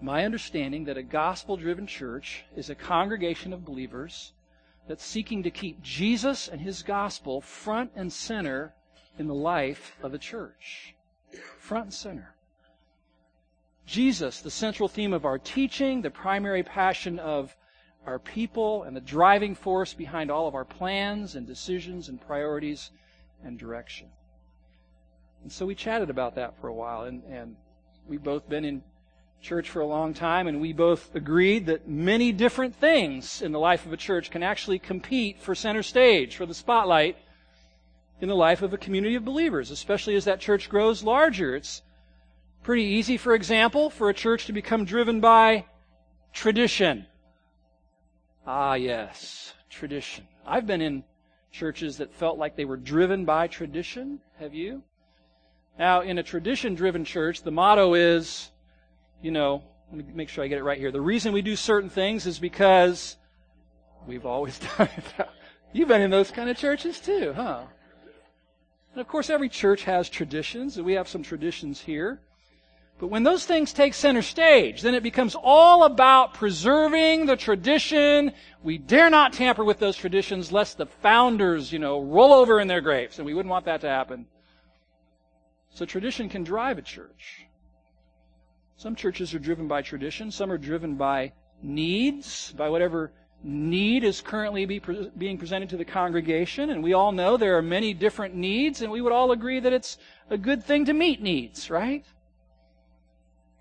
my 0.00 0.24
understanding 0.24 0.84
that 0.84 0.96
a 0.96 1.02
gospel 1.02 1.56
driven 1.56 1.86
church 1.86 2.44
is 2.56 2.70
a 2.70 2.74
congregation 2.74 3.52
of 3.52 3.64
believers 3.64 4.32
that's 4.86 5.04
seeking 5.04 5.42
to 5.42 5.50
keep 5.50 5.82
Jesus 5.82 6.48
and 6.48 6.60
his 6.60 6.82
gospel 6.82 7.40
front 7.40 7.90
and 7.94 8.12
center 8.12 8.72
in 9.18 9.26
the 9.26 9.34
life 9.34 9.96
of 10.02 10.12
the 10.12 10.18
church. 10.18 10.94
Front 11.58 11.84
and 11.84 11.94
center. 11.94 12.34
Jesus, 13.86 14.40
the 14.40 14.50
central 14.50 14.88
theme 14.88 15.12
of 15.12 15.24
our 15.24 15.38
teaching, 15.38 16.02
the 16.02 16.10
primary 16.10 16.62
passion 16.62 17.18
of 17.18 17.56
our 18.06 18.18
people, 18.18 18.84
and 18.84 18.96
the 18.96 19.00
driving 19.00 19.54
force 19.54 19.94
behind 19.94 20.30
all 20.30 20.46
of 20.46 20.54
our 20.54 20.64
plans 20.64 21.34
and 21.34 21.46
decisions 21.46 22.08
and 22.08 22.20
priorities 22.20 22.90
and 23.42 23.58
direction. 23.58 24.08
And 25.42 25.50
so 25.50 25.66
we 25.66 25.74
chatted 25.74 26.10
about 26.10 26.34
that 26.36 26.58
for 26.60 26.68
a 26.68 26.74
while, 26.74 27.02
and, 27.02 27.22
and 27.24 27.56
we've 28.06 28.22
both 28.22 28.48
been 28.48 28.64
in 28.64 28.82
church 29.40 29.70
for 29.70 29.80
a 29.80 29.86
long 29.86 30.14
time, 30.14 30.46
and 30.46 30.60
we 30.60 30.72
both 30.72 31.14
agreed 31.14 31.66
that 31.66 31.88
many 31.88 32.32
different 32.32 32.74
things 32.74 33.40
in 33.42 33.52
the 33.52 33.58
life 33.58 33.86
of 33.86 33.92
a 33.92 33.96
church 33.96 34.30
can 34.30 34.42
actually 34.42 34.78
compete 34.78 35.40
for 35.40 35.54
center 35.54 35.82
stage, 35.82 36.36
for 36.36 36.46
the 36.46 36.54
spotlight 36.54 37.16
in 38.20 38.28
the 38.28 38.36
life 38.36 38.62
of 38.62 38.72
a 38.72 38.78
community 38.78 39.14
of 39.14 39.24
believers, 39.24 39.70
especially 39.70 40.16
as 40.16 40.24
that 40.24 40.40
church 40.40 40.68
grows 40.68 41.02
larger. 41.02 41.54
It's 41.54 41.82
pretty 42.62 42.84
easy, 42.84 43.16
for 43.16 43.34
example, 43.34 43.90
for 43.90 44.08
a 44.08 44.14
church 44.14 44.46
to 44.46 44.52
become 44.52 44.84
driven 44.84 45.20
by 45.20 45.66
tradition. 46.32 47.06
Ah, 48.46 48.74
yes, 48.74 49.54
tradition. 49.70 50.26
I've 50.46 50.66
been 50.66 50.80
in 50.80 51.04
churches 51.52 51.98
that 51.98 52.12
felt 52.12 52.38
like 52.38 52.56
they 52.56 52.64
were 52.64 52.76
driven 52.76 53.24
by 53.24 53.46
tradition. 53.46 54.20
Have 54.38 54.54
you? 54.54 54.82
Now, 55.78 56.00
in 56.00 56.18
a 56.18 56.22
tradition 56.22 56.74
driven 56.74 57.04
church, 57.04 57.42
the 57.42 57.50
motto 57.50 57.94
is, 57.94 58.50
you 59.22 59.30
know, 59.30 59.62
let 59.92 60.06
me 60.06 60.12
make 60.14 60.28
sure 60.28 60.44
I 60.44 60.48
get 60.48 60.58
it 60.58 60.64
right 60.64 60.78
here. 60.78 60.92
The 60.92 61.00
reason 61.00 61.32
we 61.32 61.42
do 61.42 61.56
certain 61.56 61.90
things 61.90 62.26
is 62.26 62.38
because 62.38 63.16
we've 64.06 64.26
always 64.26 64.58
done 64.78 64.88
it. 64.96 65.28
You've 65.72 65.88
been 65.88 66.02
in 66.02 66.10
those 66.10 66.30
kind 66.30 66.48
of 66.48 66.56
churches 66.56 67.00
too, 67.00 67.32
huh? 67.34 67.62
And 68.92 69.00
of 69.00 69.08
course, 69.08 69.30
every 69.30 69.48
church 69.48 69.84
has 69.84 70.08
traditions, 70.08 70.76
and 70.76 70.86
we 70.86 70.94
have 70.94 71.08
some 71.08 71.22
traditions 71.22 71.80
here. 71.80 72.20
But 72.98 73.08
when 73.08 73.22
those 73.22 73.46
things 73.46 73.72
take 73.72 73.94
center 73.94 74.22
stage, 74.22 74.82
then 74.82 74.94
it 74.94 75.04
becomes 75.04 75.36
all 75.40 75.84
about 75.84 76.34
preserving 76.34 77.26
the 77.26 77.36
tradition. 77.36 78.32
We 78.62 78.76
dare 78.76 79.08
not 79.08 79.32
tamper 79.32 79.64
with 79.64 79.78
those 79.78 79.96
traditions 79.96 80.50
lest 80.50 80.78
the 80.78 80.86
founders, 80.86 81.72
you 81.72 81.78
know, 81.78 82.00
roll 82.02 82.32
over 82.32 82.58
in 82.58 82.66
their 82.66 82.80
graves. 82.80 83.18
And 83.18 83.26
we 83.26 83.34
wouldn't 83.34 83.50
want 83.50 83.66
that 83.66 83.82
to 83.82 83.88
happen. 83.88 84.26
So 85.70 85.84
tradition 85.84 86.28
can 86.28 86.42
drive 86.42 86.76
a 86.76 86.82
church. 86.82 87.46
Some 88.78 88.94
churches 88.94 89.34
are 89.34 89.40
driven 89.40 89.66
by 89.66 89.82
tradition. 89.82 90.30
Some 90.30 90.52
are 90.52 90.56
driven 90.56 90.94
by 90.94 91.32
needs, 91.60 92.52
by 92.52 92.68
whatever 92.68 93.12
need 93.42 94.04
is 94.04 94.20
currently 94.20 94.66
be 94.66 94.78
pre- 94.78 95.10
being 95.18 95.36
presented 95.36 95.68
to 95.70 95.76
the 95.76 95.84
congregation. 95.84 96.70
And 96.70 96.80
we 96.80 96.92
all 96.92 97.10
know 97.10 97.36
there 97.36 97.58
are 97.58 97.62
many 97.62 97.92
different 97.92 98.36
needs, 98.36 98.80
and 98.80 98.92
we 98.92 99.00
would 99.00 99.12
all 99.12 99.32
agree 99.32 99.58
that 99.58 99.72
it's 99.72 99.98
a 100.30 100.38
good 100.38 100.62
thing 100.62 100.84
to 100.84 100.92
meet 100.92 101.20
needs, 101.20 101.70
right? 101.70 102.04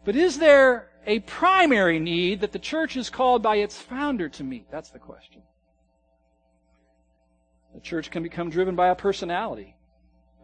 But 0.05 0.15
is 0.15 0.37
there 0.37 0.91
a 1.07 1.19
primary 1.21 1.97
need 1.97 2.41
that 2.41 2.51
the 2.51 2.59
church 2.59 2.95
is 2.95 3.09
called 3.09 3.41
by 3.41 3.55
its 3.55 3.75
founder 3.75 4.29
to 4.29 4.43
meet? 4.43 4.69
That's 4.69 4.91
the 4.91 4.99
question. 4.99 5.41
The 7.73 7.81
church 7.81 8.11
can 8.11 8.21
become 8.21 8.51
driven 8.51 8.75
by 8.75 8.89
a 8.89 8.95
personality, 8.95 9.75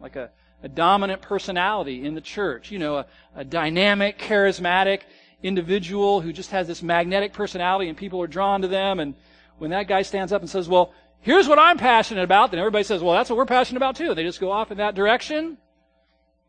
like 0.00 0.16
a, 0.16 0.30
a 0.64 0.68
dominant 0.68 1.20
personality 1.20 2.06
in 2.06 2.14
the 2.14 2.22
church. 2.22 2.70
You 2.70 2.78
know, 2.78 2.96
a, 2.96 3.06
a 3.36 3.44
dynamic, 3.44 4.18
charismatic 4.18 5.02
individual 5.42 6.22
who 6.22 6.32
just 6.32 6.50
has 6.52 6.66
this 6.66 6.82
magnetic 6.82 7.34
personality 7.34 7.90
and 7.90 7.98
people 7.98 8.20
are 8.22 8.26
drawn 8.26 8.62
to 8.62 8.68
them. 8.68 8.98
And 8.98 9.14
when 9.58 9.70
that 9.70 9.86
guy 9.86 10.00
stands 10.00 10.32
up 10.32 10.40
and 10.40 10.48
says, 10.48 10.66
well, 10.66 10.94
here's 11.20 11.46
what 11.46 11.58
I'm 11.58 11.76
passionate 11.76 12.24
about, 12.24 12.50
then 12.50 12.60
everybody 12.60 12.82
says, 12.82 13.02
well, 13.02 13.14
that's 13.14 13.28
what 13.28 13.36
we're 13.36 13.44
passionate 13.44 13.76
about 13.76 13.96
too. 13.96 14.14
They 14.14 14.22
just 14.22 14.40
go 14.40 14.50
off 14.50 14.72
in 14.72 14.78
that 14.78 14.94
direction 14.94 15.58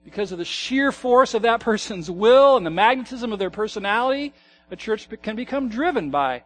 because 0.06 0.32
of 0.32 0.38
the 0.38 0.46
sheer 0.46 0.94
force 0.94 1.34
of 1.34 1.42
that 1.42 1.60
person's 1.70 2.10
will 2.10 2.56
and 2.56 2.66
the 2.66 2.72
magnetism 2.72 3.34
of 3.34 3.40
their 3.40 3.50
personality, 3.50 4.34
a 4.72 4.78
church 4.78 5.10
can 5.22 5.36
become 5.36 5.68
driven 5.68 6.10
by 6.10 6.44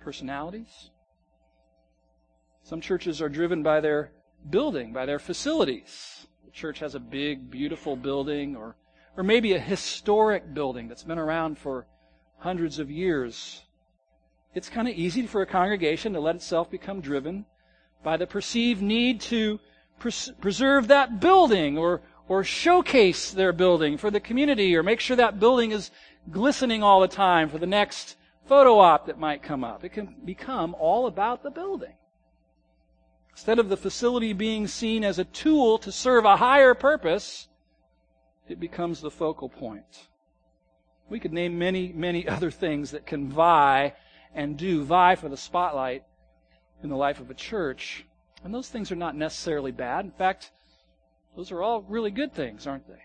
personalities. 0.00 0.90
Some 2.62 2.80
churches 2.80 3.20
are 3.20 3.28
driven 3.28 3.64
by 3.64 3.80
their 3.80 4.12
building, 4.48 4.92
by 4.92 5.04
their 5.04 5.18
facilities. 5.18 6.28
Church 6.56 6.78
has 6.78 6.94
a 6.94 7.00
big, 7.00 7.50
beautiful 7.50 7.96
building 7.96 8.56
or, 8.56 8.76
or 9.14 9.22
maybe 9.22 9.52
a 9.52 9.58
historic 9.58 10.54
building 10.54 10.88
that's 10.88 11.02
been 11.02 11.18
around 11.18 11.58
for 11.58 11.86
hundreds 12.38 12.78
of 12.78 12.90
years. 12.90 13.62
It's 14.54 14.70
kind 14.70 14.88
of 14.88 14.94
easy 14.94 15.26
for 15.26 15.42
a 15.42 15.46
congregation 15.46 16.14
to 16.14 16.20
let 16.20 16.34
itself 16.34 16.70
become 16.70 17.02
driven 17.02 17.44
by 18.02 18.16
the 18.16 18.26
perceived 18.26 18.80
need 18.80 19.20
to 19.22 19.60
pres- 19.98 20.32
preserve 20.40 20.88
that 20.88 21.20
building 21.20 21.76
or, 21.76 22.00
or 22.26 22.42
showcase 22.42 23.32
their 23.32 23.52
building 23.52 23.98
for 23.98 24.10
the 24.10 24.18
community 24.18 24.74
or 24.74 24.82
make 24.82 25.00
sure 25.00 25.16
that 25.16 25.38
building 25.38 25.72
is 25.72 25.90
glistening 26.30 26.82
all 26.82 27.02
the 27.02 27.06
time 27.08 27.50
for 27.50 27.58
the 27.58 27.66
next 27.66 28.16
photo 28.46 28.78
op 28.78 29.08
that 29.08 29.18
might 29.18 29.42
come 29.42 29.62
up. 29.62 29.84
It 29.84 29.90
can 29.90 30.16
become 30.24 30.74
all 30.78 31.06
about 31.06 31.42
the 31.42 31.50
building. 31.50 31.92
Instead 33.36 33.58
of 33.58 33.68
the 33.68 33.76
facility 33.76 34.32
being 34.32 34.66
seen 34.66 35.04
as 35.04 35.18
a 35.18 35.24
tool 35.24 35.76
to 35.76 35.92
serve 35.92 36.24
a 36.24 36.38
higher 36.38 36.72
purpose, 36.72 37.48
it 38.48 38.58
becomes 38.58 39.02
the 39.02 39.10
focal 39.10 39.50
point. 39.50 40.08
We 41.10 41.20
could 41.20 41.34
name 41.34 41.58
many, 41.58 41.92
many 41.92 42.26
other 42.36 42.50
things 42.50 42.92
that 42.92 43.04
can 43.04 43.28
vie 43.28 43.92
and 44.34 44.56
do 44.56 44.84
vie 44.84 45.16
for 45.16 45.28
the 45.28 45.36
spotlight 45.36 46.04
in 46.82 46.88
the 46.88 46.96
life 46.96 47.20
of 47.20 47.30
a 47.30 47.34
church. 47.34 48.06
And 48.42 48.54
those 48.54 48.70
things 48.70 48.90
are 48.90 48.96
not 48.96 49.14
necessarily 49.14 49.70
bad. 49.70 50.06
In 50.06 50.12
fact, 50.12 50.50
those 51.36 51.52
are 51.52 51.62
all 51.62 51.82
really 51.82 52.10
good 52.10 52.32
things, 52.32 52.66
aren't 52.66 52.88
they? 52.88 53.04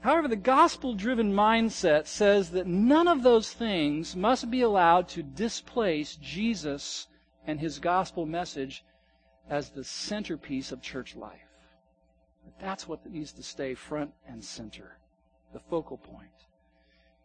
However, 0.00 0.28
the 0.28 0.36
gospel 0.36 0.92
driven 0.92 1.32
mindset 1.32 2.06
says 2.06 2.50
that 2.50 2.66
none 2.66 3.08
of 3.08 3.22
those 3.22 3.50
things 3.50 4.14
must 4.14 4.50
be 4.50 4.60
allowed 4.60 5.08
to 5.08 5.22
displace 5.22 6.16
Jesus 6.16 7.06
and 7.46 7.60
his 7.60 7.78
gospel 7.78 8.26
message 8.26 8.84
as 9.48 9.70
the 9.70 9.84
centerpiece 9.84 10.72
of 10.72 10.82
church 10.82 11.16
life. 11.16 11.40
But 12.44 12.58
That's 12.60 12.88
what 12.88 13.04
needs 13.10 13.32
to 13.32 13.42
stay 13.42 13.74
front 13.74 14.12
and 14.26 14.42
center, 14.42 14.98
the 15.52 15.60
focal 15.60 15.98
point. 15.98 16.30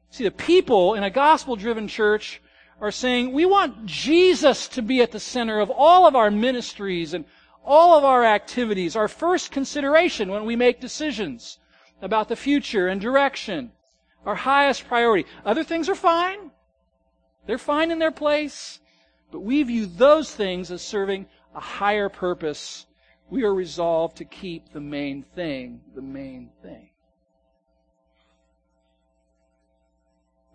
See, 0.09 0.23
the 0.23 0.31
people 0.31 0.95
in 0.95 1.03
a 1.03 1.09
gospel 1.09 1.55
driven 1.55 1.87
church 1.87 2.41
are 2.81 2.91
saying, 2.91 3.31
we 3.31 3.45
want 3.45 3.85
Jesus 3.85 4.67
to 4.69 4.81
be 4.81 5.01
at 5.01 5.11
the 5.11 5.19
center 5.19 5.59
of 5.59 5.69
all 5.69 6.07
of 6.07 6.15
our 6.15 6.31
ministries 6.31 7.13
and 7.13 7.25
all 7.63 7.97
of 7.97 8.03
our 8.03 8.25
activities, 8.25 8.95
our 8.95 9.07
first 9.07 9.51
consideration 9.51 10.31
when 10.31 10.45
we 10.45 10.55
make 10.55 10.81
decisions 10.81 11.59
about 12.01 12.27
the 12.27 12.35
future 12.35 12.87
and 12.87 12.99
direction, 12.99 13.71
our 14.25 14.35
highest 14.35 14.87
priority. 14.87 15.27
Other 15.45 15.63
things 15.63 15.87
are 15.87 15.95
fine. 15.95 16.51
They're 17.45 17.59
fine 17.59 17.91
in 17.91 17.99
their 17.99 18.11
place. 18.11 18.79
But 19.31 19.41
we 19.41 19.63
view 19.63 19.85
those 19.85 20.33
things 20.33 20.71
as 20.71 20.81
serving 20.81 21.27
a 21.55 21.59
higher 21.59 22.09
purpose. 22.09 22.85
We 23.29 23.43
are 23.43 23.53
resolved 23.53 24.17
to 24.17 24.25
keep 24.25 24.71
the 24.71 24.81
main 24.81 25.23
thing 25.23 25.81
the 25.95 26.01
main 26.01 26.49
thing. 26.61 26.89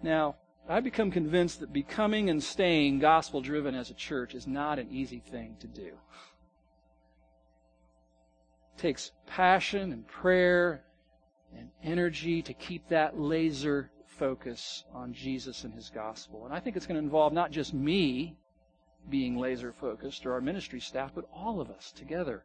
Now, 0.03 0.37
I've 0.69 0.85
become 0.85 1.11
convinced 1.11 1.61
that 1.61 1.73
becoming 1.73 2.29
and 2.29 2.43
staying 2.43 2.99
gospel 2.99 3.41
driven 3.41 3.75
as 3.75 3.91
a 3.91 3.95
church 3.95 4.35
is 4.35 4.47
not 4.47 4.79
an 4.79 4.89
easy 4.91 5.21
thing 5.21 5.57
to 5.61 5.69
do 5.69 5.93
It 8.75 8.79
takes 8.79 9.13
passion 9.27 9.93
and 9.93 10.07
prayer 10.07 10.85
and 11.57 11.71
energy 11.83 12.43
to 12.43 12.53
keep 12.53 12.89
that 12.89 13.19
laser 13.19 13.91
focus 14.07 14.85
on 14.93 15.13
Jesus 15.13 15.65
and 15.65 15.73
His 15.73 15.89
gospel. 15.89 16.45
And 16.45 16.53
I 16.53 16.61
think 16.61 16.77
it's 16.77 16.87
going 16.87 16.97
to 16.97 17.05
involve 17.05 17.33
not 17.33 17.51
just 17.51 17.73
me 17.73 18.37
being 19.09 19.37
laser 19.37 19.73
focused 19.73 20.27
or 20.27 20.33
our 20.33 20.41
ministry 20.41 20.81
staff, 20.81 21.13
but 21.15 21.29
all 21.33 21.61
of 21.61 21.71
us 21.71 21.93
together 21.93 22.45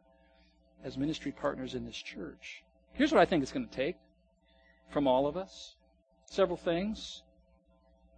as 0.84 0.96
ministry 0.96 1.32
partners 1.32 1.74
in 1.74 1.84
this 1.84 1.96
church. 1.96 2.62
Here's 2.92 3.12
what 3.12 3.20
I 3.20 3.24
think 3.24 3.42
it's 3.42 3.52
going 3.52 3.66
to 3.66 3.74
take 3.74 3.96
from 4.90 5.06
all 5.06 5.26
of 5.26 5.36
us 5.36 5.76
several 6.26 6.56
things 6.56 7.22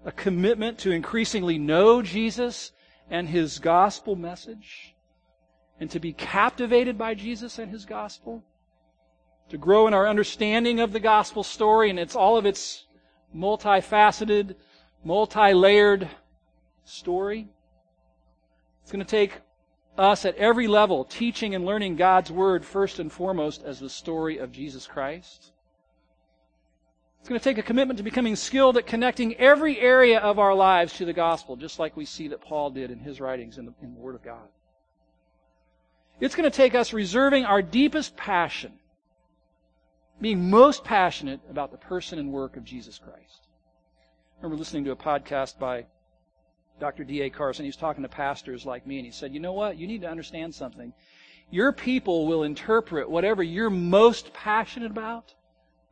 a 0.04 0.12
commitment 0.12 0.78
to 0.78 0.90
increasingly 0.90 1.58
know 1.58 2.02
Jesus 2.02 2.72
and 3.10 3.28
His 3.28 3.58
gospel 3.58 4.16
message 4.16 4.94
and 5.80 5.90
to 5.90 5.98
be 5.98 6.12
captivated 6.12 6.98
by 6.98 7.14
Jesus 7.14 7.58
and 7.58 7.70
His 7.70 7.84
gospel, 7.84 8.44
to 9.48 9.58
grow 9.58 9.86
in 9.86 9.94
our 9.94 10.06
understanding 10.06 10.80
of 10.80 10.92
the 10.92 11.00
gospel 11.00 11.42
story 11.42 11.90
and 11.90 11.98
it's 11.98 12.16
all 12.16 12.36
of 12.36 12.46
its 12.46 12.84
multifaceted, 13.34 14.56
multi-layered 15.02 16.08
story. 16.84 17.48
It's 18.84 18.92
going 18.92 19.04
to 19.04 19.10
take 19.10 19.40
us 19.96 20.26
at 20.26 20.36
every 20.36 20.68
level 20.68 21.06
teaching 21.06 21.54
and 21.54 21.64
learning 21.64 21.96
God's 21.96 22.30
Word 22.30 22.66
first 22.66 22.98
and 22.98 23.10
foremost 23.10 23.62
as 23.64 23.80
the 23.80 23.88
story 23.88 24.36
of 24.36 24.52
Jesus 24.52 24.86
Christ. 24.86 25.52
It's 27.18 27.28
going 27.30 27.40
to 27.40 27.44
take 27.44 27.56
a 27.56 27.62
commitment 27.62 27.96
to 27.96 28.02
becoming 28.02 28.36
skilled 28.36 28.76
at 28.76 28.86
connecting 28.86 29.36
every 29.36 29.80
area 29.80 30.18
of 30.18 30.38
our 30.38 30.54
lives 30.54 30.92
to 30.94 31.06
the 31.06 31.14
gospel, 31.14 31.56
just 31.56 31.78
like 31.78 31.96
we 31.96 32.04
see 32.04 32.28
that 32.28 32.42
Paul 32.42 32.68
did 32.68 32.90
in 32.90 32.98
his 32.98 33.22
writings 33.22 33.56
in 33.56 33.64
the, 33.64 33.72
in 33.80 33.94
the 33.94 34.00
Word 34.00 34.16
of 34.16 34.22
God. 34.22 34.48
It's 36.20 36.34
going 36.34 36.50
to 36.50 36.54
take 36.54 36.74
us 36.74 36.92
reserving 36.92 37.46
our 37.46 37.62
deepest 37.62 38.18
passion, 38.18 38.74
being 40.20 40.50
most 40.50 40.84
passionate 40.84 41.40
about 41.48 41.70
the 41.70 41.78
person 41.78 42.18
and 42.18 42.30
work 42.30 42.58
of 42.58 42.64
Jesus 42.64 42.98
Christ. 42.98 43.48
I 44.38 44.42
remember 44.42 44.58
listening 44.58 44.84
to 44.84 44.90
a 44.90 44.96
podcast 44.96 45.58
by 45.58 45.86
Dr. 46.80 47.04
D.A. 47.04 47.30
Carson. 47.30 47.64
He 47.64 47.68
was 47.68 47.76
talking 47.76 48.02
to 48.02 48.08
pastors 48.08 48.66
like 48.66 48.86
me, 48.86 48.98
and 48.98 49.06
he 49.06 49.12
said, 49.12 49.32
You 49.32 49.40
know 49.40 49.52
what? 49.52 49.78
You 49.78 49.86
need 49.86 50.02
to 50.02 50.10
understand 50.10 50.54
something. 50.54 50.92
Your 51.50 51.72
people 51.72 52.26
will 52.26 52.42
interpret 52.42 53.08
whatever 53.08 53.42
you're 53.42 53.70
most 53.70 54.32
passionate 54.32 54.90
about 54.90 55.34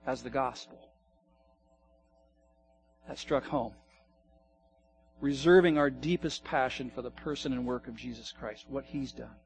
as 0.07 0.23
the 0.23 0.31
gospel. 0.31 0.79
That 3.09 3.19
struck 3.19 3.45
home. 3.45 3.75
Reserving 5.21 5.79
our 5.79 5.91
deepest 5.91 6.43
passion 6.43 6.91
for 6.91 7.03
the 7.03 7.11
person 7.11 7.53
and 7.53 7.65
work 7.65 7.87
of 7.87 7.95
Jesus 7.95 8.33
Christ, 8.33 8.67
what 8.69 8.85
he's 8.85 9.13
done. 9.13 9.37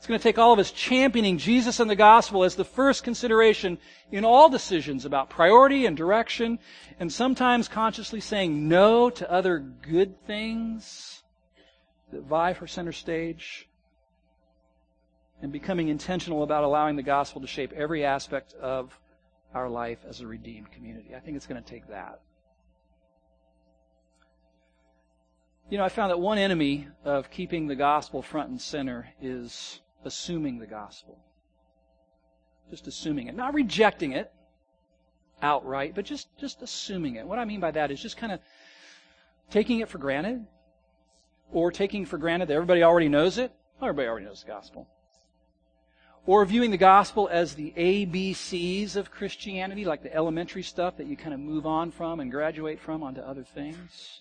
It's 0.00 0.06
going 0.06 0.18
to 0.18 0.22
take 0.22 0.38
all 0.38 0.54
of 0.54 0.58
us 0.58 0.70
championing 0.70 1.36
Jesus 1.36 1.78
and 1.78 1.90
the 1.90 1.94
gospel 1.94 2.42
as 2.42 2.54
the 2.54 2.64
first 2.64 3.04
consideration 3.04 3.76
in 4.10 4.24
all 4.24 4.48
decisions 4.48 5.04
about 5.04 5.28
priority 5.28 5.84
and 5.84 5.94
direction, 5.94 6.58
and 6.98 7.12
sometimes 7.12 7.68
consciously 7.68 8.20
saying 8.20 8.66
no 8.66 9.10
to 9.10 9.30
other 9.30 9.58
good 9.58 10.18
things 10.26 11.22
that 12.12 12.22
vie 12.22 12.54
for 12.54 12.66
center 12.66 12.92
stage. 12.92 13.68
and 15.42 15.52
becoming 15.52 15.88
intentional 15.88 16.42
about 16.42 16.64
allowing 16.64 16.96
the 16.96 17.02
gospel 17.02 17.40
to 17.40 17.46
shape 17.46 17.72
every 17.72 18.04
aspect 18.04 18.54
of 18.54 18.98
our 19.54 19.68
life 19.68 19.98
as 20.08 20.20
a 20.20 20.26
redeemed 20.26 20.70
community. 20.70 21.14
I 21.14 21.20
think 21.20 21.36
it's 21.36 21.46
going 21.46 21.62
to 21.62 21.68
take 21.68 21.88
that. 21.88 22.20
You 25.70 25.78
know, 25.78 25.84
I 25.84 25.88
found 25.88 26.10
that 26.10 26.18
one 26.18 26.38
enemy 26.38 26.88
of 27.04 27.30
keeping 27.30 27.68
the 27.68 27.76
gospel 27.76 28.22
front 28.22 28.50
and 28.50 28.60
center 28.60 29.08
is 29.20 29.80
assuming 30.04 30.58
the 30.58 30.66
gospel. 30.66 31.18
Just 32.70 32.86
assuming 32.86 33.28
it. 33.28 33.36
Not 33.36 33.54
rejecting 33.54 34.12
it 34.12 34.32
outright, 35.42 35.94
but 35.94 36.04
just, 36.04 36.28
just 36.38 36.62
assuming 36.62 37.16
it. 37.16 37.26
What 37.26 37.38
I 37.38 37.44
mean 37.44 37.60
by 37.60 37.70
that 37.72 37.90
is 37.90 38.00
just 38.00 38.16
kind 38.16 38.32
of 38.32 38.40
taking 39.50 39.80
it 39.80 39.88
for 39.88 39.98
granted, 39.98 40.46
or 41.52 41.72
taking 41.72 42.04
for 42.06 42.18
granted 42.18 42.48
that 42.48 42.54
everybody 42.54 42.82
already 42.82 43.08
knows 43.08 43.38
it. 43.38 43.52
everybody 43.82 44.08
already 44.08 44.26
knows 44.26 44.42
the 44.42 44.48
gospel. 44.48 44.86
Or 46.26 46.44
viewing 46.44 46.70
the 46.70 46.76
gospel 46.76 47.28
as 47.32 47.54
the 47.54 47.72
ABCs 47.76 48.94
of 48.94 49.10
Christianity, 49.10 49.84
like 49.84 50.02
the 50.02 50.14
elementary 50.14 50.62
stuff 50.62 50.98
that 50.98 51.06
you 51.06 51.16
kind 51.16 51.34
of 51.34 51.40
move 51.40 51.66
on 51.66 51.90
from 51.90 52.20
and 52.20 52.30
graduate 52.30 52.78
from 52.78 53.02
onto 53.02 53.20
other 53.20 53.42
things. 53.42 54.20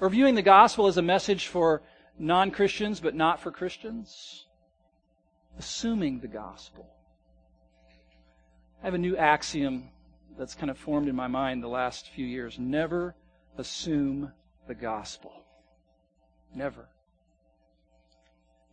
Or 0.00 0.10
viewing 0.10 0.34
the 0.34 0.42
gospel 0.42 0.88
as 0.88 0.96
a 0.96 1.02
message 1.02 1.46
for 1.46 1.82
non 2.18 2.50
Christians 2.50 3.00
but 3.00 3.14
not 3.14 3.40
for 3.40 3.50
Christians. 3.50 4.46
Assuming 5.58 6.20
the 6.20 6.28
gospel. 6.28 6.88
I 8.82 8.86
have 8.86 8.94
a 8.94 8.98
new 8.98 9.16
axiom 9.16 9.88
that's 10.36 10.54
kind 10.54 10.70
of 10.70 10.76
formed 10.76 11.08
in 11.08 11.14
my 11.14 11.28
mind 11.28 11.62
the 11.62 11.68
last 11.68 12.10
few 12.10 12.26
years. 12.26 12.58
Never 12.58 13.14
assume 13.56 14.32
the 14.66 14.74
gospel. 14.74 15.32
Never. 16.54 16.88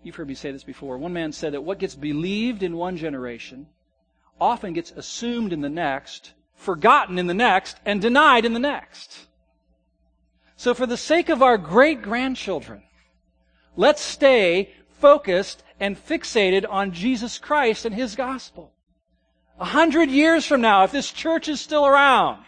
You've 0.03 0.15
heard 0.15 0.27
me 0.27 0.33
say 0.33 0.51
this 0.51 0.63
before. 0.63 0.97
One 0.97 1.13
man 1.13 1.31
said 1.31 1.53
that 1.53 1.61
what 1.61 1.79
gets 1.79 1.95
believed 1.95 2.63
in 2.63 2.75
one 2.75 2.97
generation 2.97 3.67
often 4.39 4.73
gets 4.73 4.91
assumed 4.91 5.53
in 5.53 5.61
the 5.61 5.69
next, 5.69 6.33
forgotten 6.55 7.19
in 7.19 7.27
the 7.27 7.33
next, 7.33 7.77
and 7.85 8.01
denied 8.01 8.43
in 8.43 8.53
the 8.53 8.59
next. 8.59 9.27
So 10.55 10.73
for 10.73 10.87
the 10.87 10.97
sake 10.97 11.29
of 11.29 11.43
our 11.43 11.57
great 11.57 12.01
grandchildren, 12.01 12.83
let's 13.75 14.01
stay 14.01 14.71
focused 14.99 15.63
and 15.79 15.97
fixated 15.97 16.65
on 16.69 16.91
Jesus 16.91 17.39
Christ 17.39 17.85
and 17.85 17.95
His 17.95 18.15
gospel. 18.15 18.71
A 19.59 19.65
hundred 19.65 20.09
years 20.09 20.45
from 20.45 20.61
now, 20.61 20.83
if 20.83 20.91
this 20.91 21.11
church 21.11 21.47
is 21.47 21.59
still 21.61 21.85
around, 21.85 22.43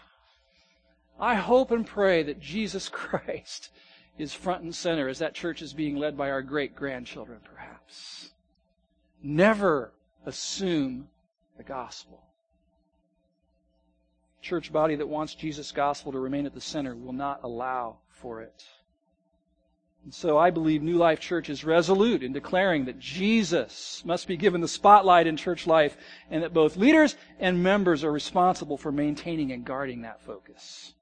I 1.19 1.35
hope 1.35 1.71
and 1.71 1.85
pray 1.85 2.23
that 2.23 2.39
Jesus 2.39 2.89
Christ 2.91 3.69
is 4.17 4.33
front 4.33 4.63
and 4.63 4.73
center 4.73 5.07
as 5.07 5.19
that 5.19 5.33
church 5.33 5.61
is 5.61 5.73
being 5.73 5.97
led 5.97 6.17
by 6.17 6.29
our 6.29 6.41
great 6.41 6.75
grandchildren, 6.75 7.39
perhaps. 7.43 8.31
Never 9.21 9.93
assume 10.25 11.07
the 11.57 11.63
gospel. 11.63 12.21
Church 14.41 14.73
body 14.73 14.95
that 14.95 15.07
wants 15.07 15.35
Jesus' 15.35 15.71
gospel 15.71 16.11
to 16.11 16.19
remain 16.19 16.45
at 16.45 16.53
the 16.53 16.61
center 16.61 16.95
will 16.95 17.13
not 17.13 17.39
allow 17.43 17.97
for 18.09 18.41
it. 18.41 18.65
And 20.03 20.13
so 20.13 20.37
I 20.37 20.49
believe 20.49 20.83
New 20.83 20.97
Life 20.97 21.21
Church 21.21 21.49
is 21.49 21.63
resolute 21.63 22.23
in 22.23 22.33
declaring 22.33 22.85
that 22.85 22.99
Jesus 22.99 24.03
must 24.05 24.27
be 24.27 24.35
given 24.35 24.59
the 24.59 24.67
spotlight 24.67 25.27
in 25.27 25.37
church 25.37 25.65
life 25.65 25.95
and 26.29 26.43
that 26.43 26.53
both 26.53 26.75
leaders 26.75 27.15
and 27.39 27.63
members 27.63 28.03
are 28.03 28.11
responsible 28.11 28.77
for 28.77 28.91
maintaining 28.91 29.51
and 29.53 29.63
guarding 29.63 30.01
that 30.01 30.21
focus. 30.21 30.93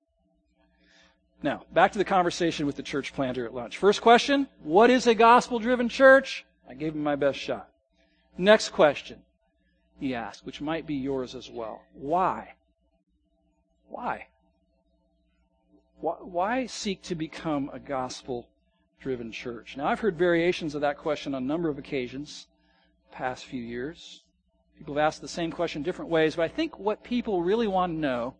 Now, 1.42 1.64
back 1.74 1.94
to 1.94 1.98
the 1.98 2.06
conversation 2.06 2.68
with 2.68 2.76
the 2.76 2.84
church 2.84 3.14
planter 3.14 3.46
at 3.46 3.56
lunch. 3.56 3.78
First 3.78 4.02
question, 4.02 4.48
what 4.62 4.92
is 4.92 5.08
a 5.08 5.16
gospel 5.16 5.58
driven 5.58 5.90
church? 5.90 6.46
I 6.70 6.76
gave 6.76 6.94
him 6.94 7.02
my 7.02 7.16
best 7.16 7.40
shot. 7.40 7.70
Next 8.38 8.70
question, 8.70 9.24
he 10.00 10.14
asked, 10.14 10.46
which 10.46 10.62
might 10.62 10.86
be 10.86 10.94
yours 10.94 11.34
as 11.34 11.50
well. 11.50 11.82
Why? 11.94 12.54
Why? 13.90 14.28
Why 16.00 16.68
seek 16.68 17.02
to 17.04 17.16
become 17.16 17.70
a 17.74 17.80
gospel 17.80 18.48
driven 19.02 19.32
church? 19.32 19.76
Now, 19.76 19.88
I've 19.88 20.00
heard 20.00 20.18
variations 20.18 20.76
of 20.76 20.82
that 20.82 20.98
question 20.98 21.36
on 21.36 21.44
a 21.44 21.46
number 21.46 21.68
of 21.68 21.78
occasions 21.78 22.48
past 23.12 23.46
few 23.46 23.62
years. 23.62 24.24
People 24.78 24.96
have 24.96 25.06
asked 25.06 25.22
the 25.22 25.28
same 25.28 25.52
question 25.52 25.84
different 25.84 26.10
ways, 26.10 26.36
but 26.36 26.44
I 26.44 26.48
think 26.48 26.80
what 26.80 27.04
people 27.04 27.42
really 27.42 27.68
want 27.68 27.92
to 27.92 28.00
know 28.00 28.36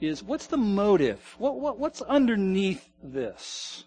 is 0.00 0.22
what's 0.22 0.46
the 0.46 0.56
motive? 0.56 1.34
What, 1.38 1.60
what, 1.60 1.78
what's 1.78 2.02
underneath 2.02 2.90
this? 3.02 3.84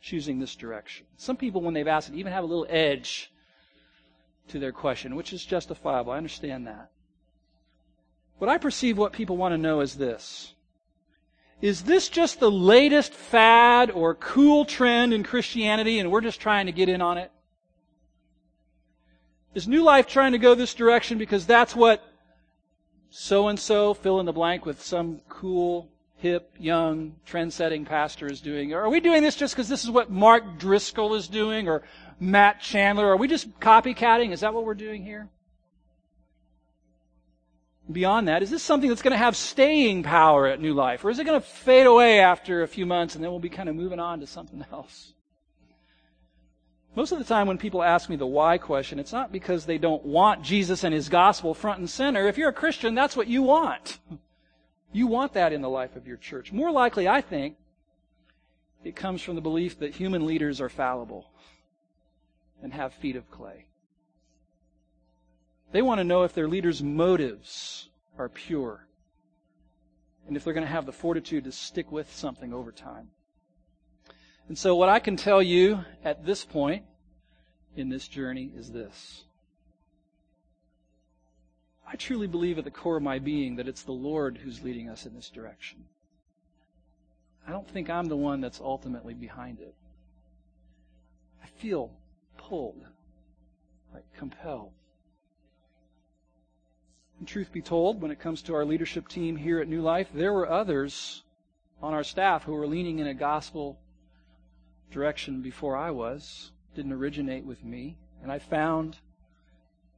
Choosing 0.00 0.38
this 0.38 0.56
direction. 0.56 1.06
Some 1.16 1.36
people, 1.36 1.60
when 1.60 1.74
they've 1.74 1.86
asked 1.86 2.08
it, 2.08 2.16
even 2.16 2.32
have 2.32 2.44
a 2.44 2.46
little 2.46 2.66
edge 2.68 3.30
to 4.48 4.58
their 4.58 4.72
question, 4.72 5.14
which 5.14 5.32
is 5.32 5.44
justifiable. 5.44 6.12
I 6.12 6.16
understand 6.16 6.66
that. 6.66 6.90
But 8.40 8.48
I 8.48 8.58
perceive 8.58 8.96
what 8.96 9.12
people 9.12 9.36
want 9.36 9.52
to 9.52 9.58
know 9.58 9.80
is 9.80 9.94
this. 9.94 10.54
Is 11.60 11.82
this 11.82 12.08
just 12.08 12.40
the 12.40 12.50
latest 12.50 13.12
fad 13.12 13.90
or 13.90 14.14
cool 14.14 14.64
trend 14.64 15.12
in 15.12 15.22
Christianity 15.22 15.98
and 15.98 16.10
we're 16.10 16.22
just 16.22 16.40
trying 16.40 16.66
to 16.66 16.72
get 16.72 16.88
in 16.88 17.02
on 17.02 17.18
it? 17.18 17.30
Is 19.54 19.68
New 19.68 19.82
Life 19.82 20.06
trying 20.06 20.32
to 20.32 20.38
go 20.38 20.54
this 20.54 20.74
direction 20.74 21.18
because 21.18 21.44
that's 21.44 21.74
what 21.74 22.02
so 23.10 23.48
and 23.48 23.58
so, 23.58 23.92
fill 23.92 24.20
in 24.20 24.26
the 24.26 24.32
blank 24.32 24.64
with 24.64 24.80
some 24.80 25.20
cool, 25.28 25.90
hip, 26.16 26.54
young, 26.58 27.16
trend 27.26 27.52
setting 27.52 27.84
pastor 27.84 28.28
is 28.28 28.40
doing? 28.40 28.72
Or 28.72 28.82
are 28.82 28.88
we 28.88 29.00
doing 29.00 29.22
this 29.22 29.34
just 29.34 29.54
because 29.54 29.68
this 29.68 29.82
is 29.82 29.90
what 29.90 30.10
Mark 30.10 30.58
Driscoll 30.58 31.14
is 31.14 31.26
doing 31.26 31.68
or 31.68 31.82
Matt 32.20 32.60
Chandler? 32.60 33.08
Are 33.08 33.16
we 33.16 33.26
just 33.26 33.58
copycatting? 33.58 34.30
Is 34.30 34.40
that 34.40 34.54
what 34.54 34.64
we're 34.64 34.74
doing 34.74 35.04
here? 35.04 35.28
Beyond 37.92 38.28
that, 38.28 38.42
is 38.42 38.50
this 38.50 38.62
something 38.62 38.88
that's 38.88 39.02
going 39.02 39.12
to 39.12 39.18
have 39.18 39.36
staying 39.36 40.02
power 40.02 40.46
at 40.46 40.60
New 40.60 40.74
Life? 40.74 41.04
Or 41.04 41.10
is 41.10 41.18
it 41.18 41.24
going 41.24 41.40
to 41.40 41.46
fade 41.46 41.86
away 41.86 42.20
after 42.20 42.62
a 42.62 42.68
few 42.68 42.86
months 42.86 43.14
and 43.14 43.24
then 43.24 43.30
we'll 43.30 43.40
be 43.40 43.48
kind 43.48 43.68
of 43.68 43.74
moving 43.74 43.98
on 43.98 44.20
to 44.20 44.26
something 44.26 44.64
else? 44.72 45.12
Most 46.94 47.12
of 47.12 47.18
the 47.18 47.24
time 47.24 47.46
when 47.46 47.58
people 47.58 47.82
ask 47.82 48.10
me 48.10 48.16
the 48.16 48.26
why 48.26 48.58
question, 48.58 48.98
it's 48.98 49.12
not 49.12 49.32
because 49.32 49.64
they 49.64 49.78
don't 49.78 50.04
want 50.04 50.42
Jesus 50.42 50.84
and 50.84 50.92
His 50.92 51.08
gospel 51.08 51.54
front 51.54 51.78
and 51.78 51.88
center. 51.88 52.26
If 52.26 52.36
you're 52.36 52.48
a 52.48 52.52
Christian, 52.52 52.94
that's 52.94 53.16
what 53.16 53.28
you 53.28 53.42
want. 53.42 53.98
You 54.92 55.06
want 55.06 55.34
that 55.34 55.52
in 55.52 55.62
the 55.62 55.68
life 55.68 55.94
of 55.94 56.06
your 56.06 56.16
church. 56.16 56.52
More 56.52 56.72
likely, 56.72 57.08
I 57.08 57.20
think, 57.20 57.56
it 58.82 58.96
comes 58.96 59.22
from 59.22 59.36
the 59.36 59.40
belief 59.40 59.78
that 59.78 59.94
human 59.94 60.26
leaders 60.26 60.60
are 60.60 60.68
fallible 60.68 61.30
and 62.62 62.72
have 62.72 62.92
feet 62.94 63.16
of 63.16 63.30
clay. 63.30 63.66
They 65.72 65.82
want 65.82 65.98
to 65.98 66.04
know 66.04 66.24
if 66.24 66.32
their 66.32 66.48
leaders' 66.48 66.82
motives 66.82 67.88
are 68.18 68.28
pure 68.28 68.86
and 70.26 70.36
if 70.36 70.44
they're 70.44 70.54
going 70.54 70.66
to 70.66 70.72
have 70.72 70.86
the 70.86 70.92
fortitude 70.92 71.44
to 71.44 71.52
stick 71.52 71.90
with 71.90 72.14
something 72.14 72.52
over 72.52 72.72
time. 72.72 73.08
And 74.48 74.58
so, 74.58 74.74
what 74.74 74.88
I 74.88 74.98
can 74.98 75.16
tell 75.16 75.42
you 75.42 75.84
at 76.04 76.26
this 76.26 76.44
point 76.44 76.84
in 77.76 77.88
this 77.88 78.08
journey 78.08 78.50
is 78.56 78.72
this. 78.72 79.24
I 81.86 81.96
truly 81.96 82.26
believe 82.26 82.58
at 82.58 82.64
the 82.64 82.70
core 82.70 82.96
of 82.96 83.02
my 83.02 83.18
being 83.18 83.56
that 83.56 83.68
it's 83.68 83.82
the 83.82 83.92
Lord 83.92 84.38
who's 84.38 84.62
leading 84.62 84.88
us 84.88 85.06
in 85.06 85.14
this 85.14 85.30
direction. 85.30 85.84
I 87.46 87.52
don't 87.52 87.68
think 87.68 87.90
I'm 87.90 88.06
the 88.06 88.16
one 88.16 88.40
that's 88.40 88.60
ultimately 88.60 89.14
behind 89.14 89.60
it. 89.60 89.74
I 91.42 91.46
feel 91.60 91.90
pulled, 92.36 92.84
like 93.92 94.04
compelled. 94.16 94.72
And 97.20 97.28
truth 97.28 97.52
be 97.52 97.60
told, 97.60 98.00
when 98.00 98.10
it 98.10 98.18
comes 98.18 98.40
to 98.42 98.54
our 98.54 98.64
leadership 98.64 99.06
team 99.06 99.36
here 99.36 99.60
at 99.60 99.68
New 99.68 99.82
Life, 99.82 100.08
there 100.12 100.32
were 100.32 100.48
others 100.48 101.22
on 101.82 101.92
our 101.92 102.02
staff 102.02 102.44
who 102.44 102.54
were 102.54 102.66
leaning 102.66 102.98
in 102.98 103.06
a 103.06 103.14
gospel 103.14 103.78
direction 104.90 105.42
before 105.42 105.76
I 105.76 105.90
was, 105.90 106.50
didn't 106.74 106.94
originate 106.94 107.44
with 107.44 107.62
me. 107.62 107.98
And 108.22 108.32
I 108.32 108.38
found 108.38 108.96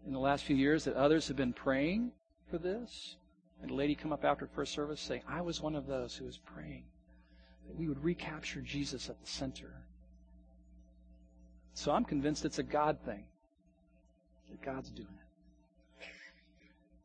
in 0.04 0.12
the 0.12 0.18
last 0.18 0.42
few 0.42 0.56
years 0.56 0.82
that 0.84 0.96
others 0.96 1.28
have 1.28 1.36
been 1.36 1.52
praying 1.52 2.10
for 2.50 2.58
this. 2.58 3.16
And 3.62 3.70
a 3.70 3.74
lady 3.74 3.94
come 3.94 4.12
up 4.12 4.24
after 4.24 4.48
first 4.48 4.72
service 4.72 5.00
saying, 5.00 5.22
I 5.28 5.42
was 5.42 5.60
one 5.60 5.76
of 5.76 5.86
those 5.86 6.16
who 6.16 6.24
was 6.24 6.38
praying 6.38 6.82
that 7.68 7.76
we 7.76 7.86
would 7.86 8.02
recapture 8.02 8.60
Jesus 8.60 9.08
at 9.08 9.20
the 9.20 9.28
center. 9.28 9.72
So 11.74 11.92
I'm 11.92 12.04
convinced 12.04 12.44
it's 12.44 12.58
a 12.58 12.64
God 12.64 12.98
thing. 13.04 13.24
That 14.50 14.60
God's 14.60 14.90
doing 14.90 15.06
it. 15.08 15.21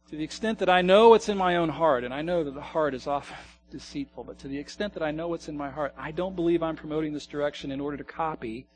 To 0.09 0.15
the 0.15 0.23
extent 0.23 0.59
that 0.59 0.69
I 0.69 0.81
know 0.81 1.09
what's 1.09 1.27
in 1.27 1.37
my 1.37 1.57
own 1.57 1.67
heart, 1.67 2.05
and 2.05 2.13
I 2.13 2.21
know 2.21 2.45
that 2.45 2.53
the 2.53 2.61
heart 2.61 2.93
is 2.93 3.07
often 3.07 3.35
deceitful. 3.71 4.23
But 4.23 4.39
to 4.39 4.47
the 4.47 4.57
extent 4.57 4.93
that 4.93 5.03
I 5.03 5.11
know 5.11 5.27
what's 5.27 5.49
in 5.49 5.57
my 5.57 5.69
heart, 5.69 5.93
I 5.97 6.11
don't 6.11 6.35
believe 6.35 6.63
I'm 6.63 6.77
promoting 6.77 7.11
this 7.11 7.25
direction 7.25 7.71
in 7.71 7.81
order 7.81 7.97
to 7.97 8.05
copy 8.05 8.67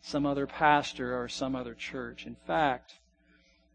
some 0.00 0.26
other 0.26 0.44
pastor 0.44 1.16
or 1.16 1.28
some 1.28 1.54
other 1.54 1.74
church. 1.74 2.26
In 2.26 2.34
fact, 2.48 2.94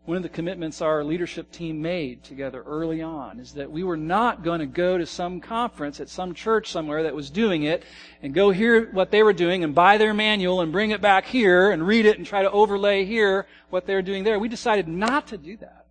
one 0.04 0.18
of 0.18 0.24
the 0.24 0.28
commitments 0.28 0.82
our 0.82 1.02
leadership 1.02 1.50
team 1.50 1.82
made 1.82 2.26
together 2.26 2.62
early 2.64 3.02
on 3.02 3.40
is 3.40 3.54
that 3.54 3.72
we 3.72 3.86
were 3.86 3.96
not 3.96 4.44
going 4.44 4.60
to 4.60 4.66
go 4.66 4.98
to 4.98 5.06
some 5.06 5.40
conference 5.40 6.02
at 6.02 6.10
some 6.10 6.34
church 6.34 6.70
somewhere 6.70 7.04
that 7.04 7.16
was 7.16 7.30
doing 7.30 7.64
it 7.64 7.84
and 8.22 8.34
go 8.34 8.52
hear 8.52 8.92
what 8.92 9.12
they 9.12 9.24
were 9.24 9.32
doing 9.32 9.64
and 9.64 9.74
buy 9.74 9.98
their 9.98 10.14
manual 10.14 10.60
and 10.60 10.74
bring 10.74 10.92
it 10.92 11.00
back 11.00 11.26
here 11.26 11.72
and 11.72 11.88
read 11.88 12.06
it 12.06 12.18
and 12.18 12.28
try 12.28 12.42
to 12.42 12.52
overlay 12.52 13.06
here 13.06 13.48
what 13.70 13.86
they're 13.86 14.02
doing 14.02 14.26
there. 14.26 14.40
We 14.40 14.50
decided 14.50 14.90
not 14.90 15.28
to 15.28 15.38
do 15.38 15.56
that. 15.58 15.87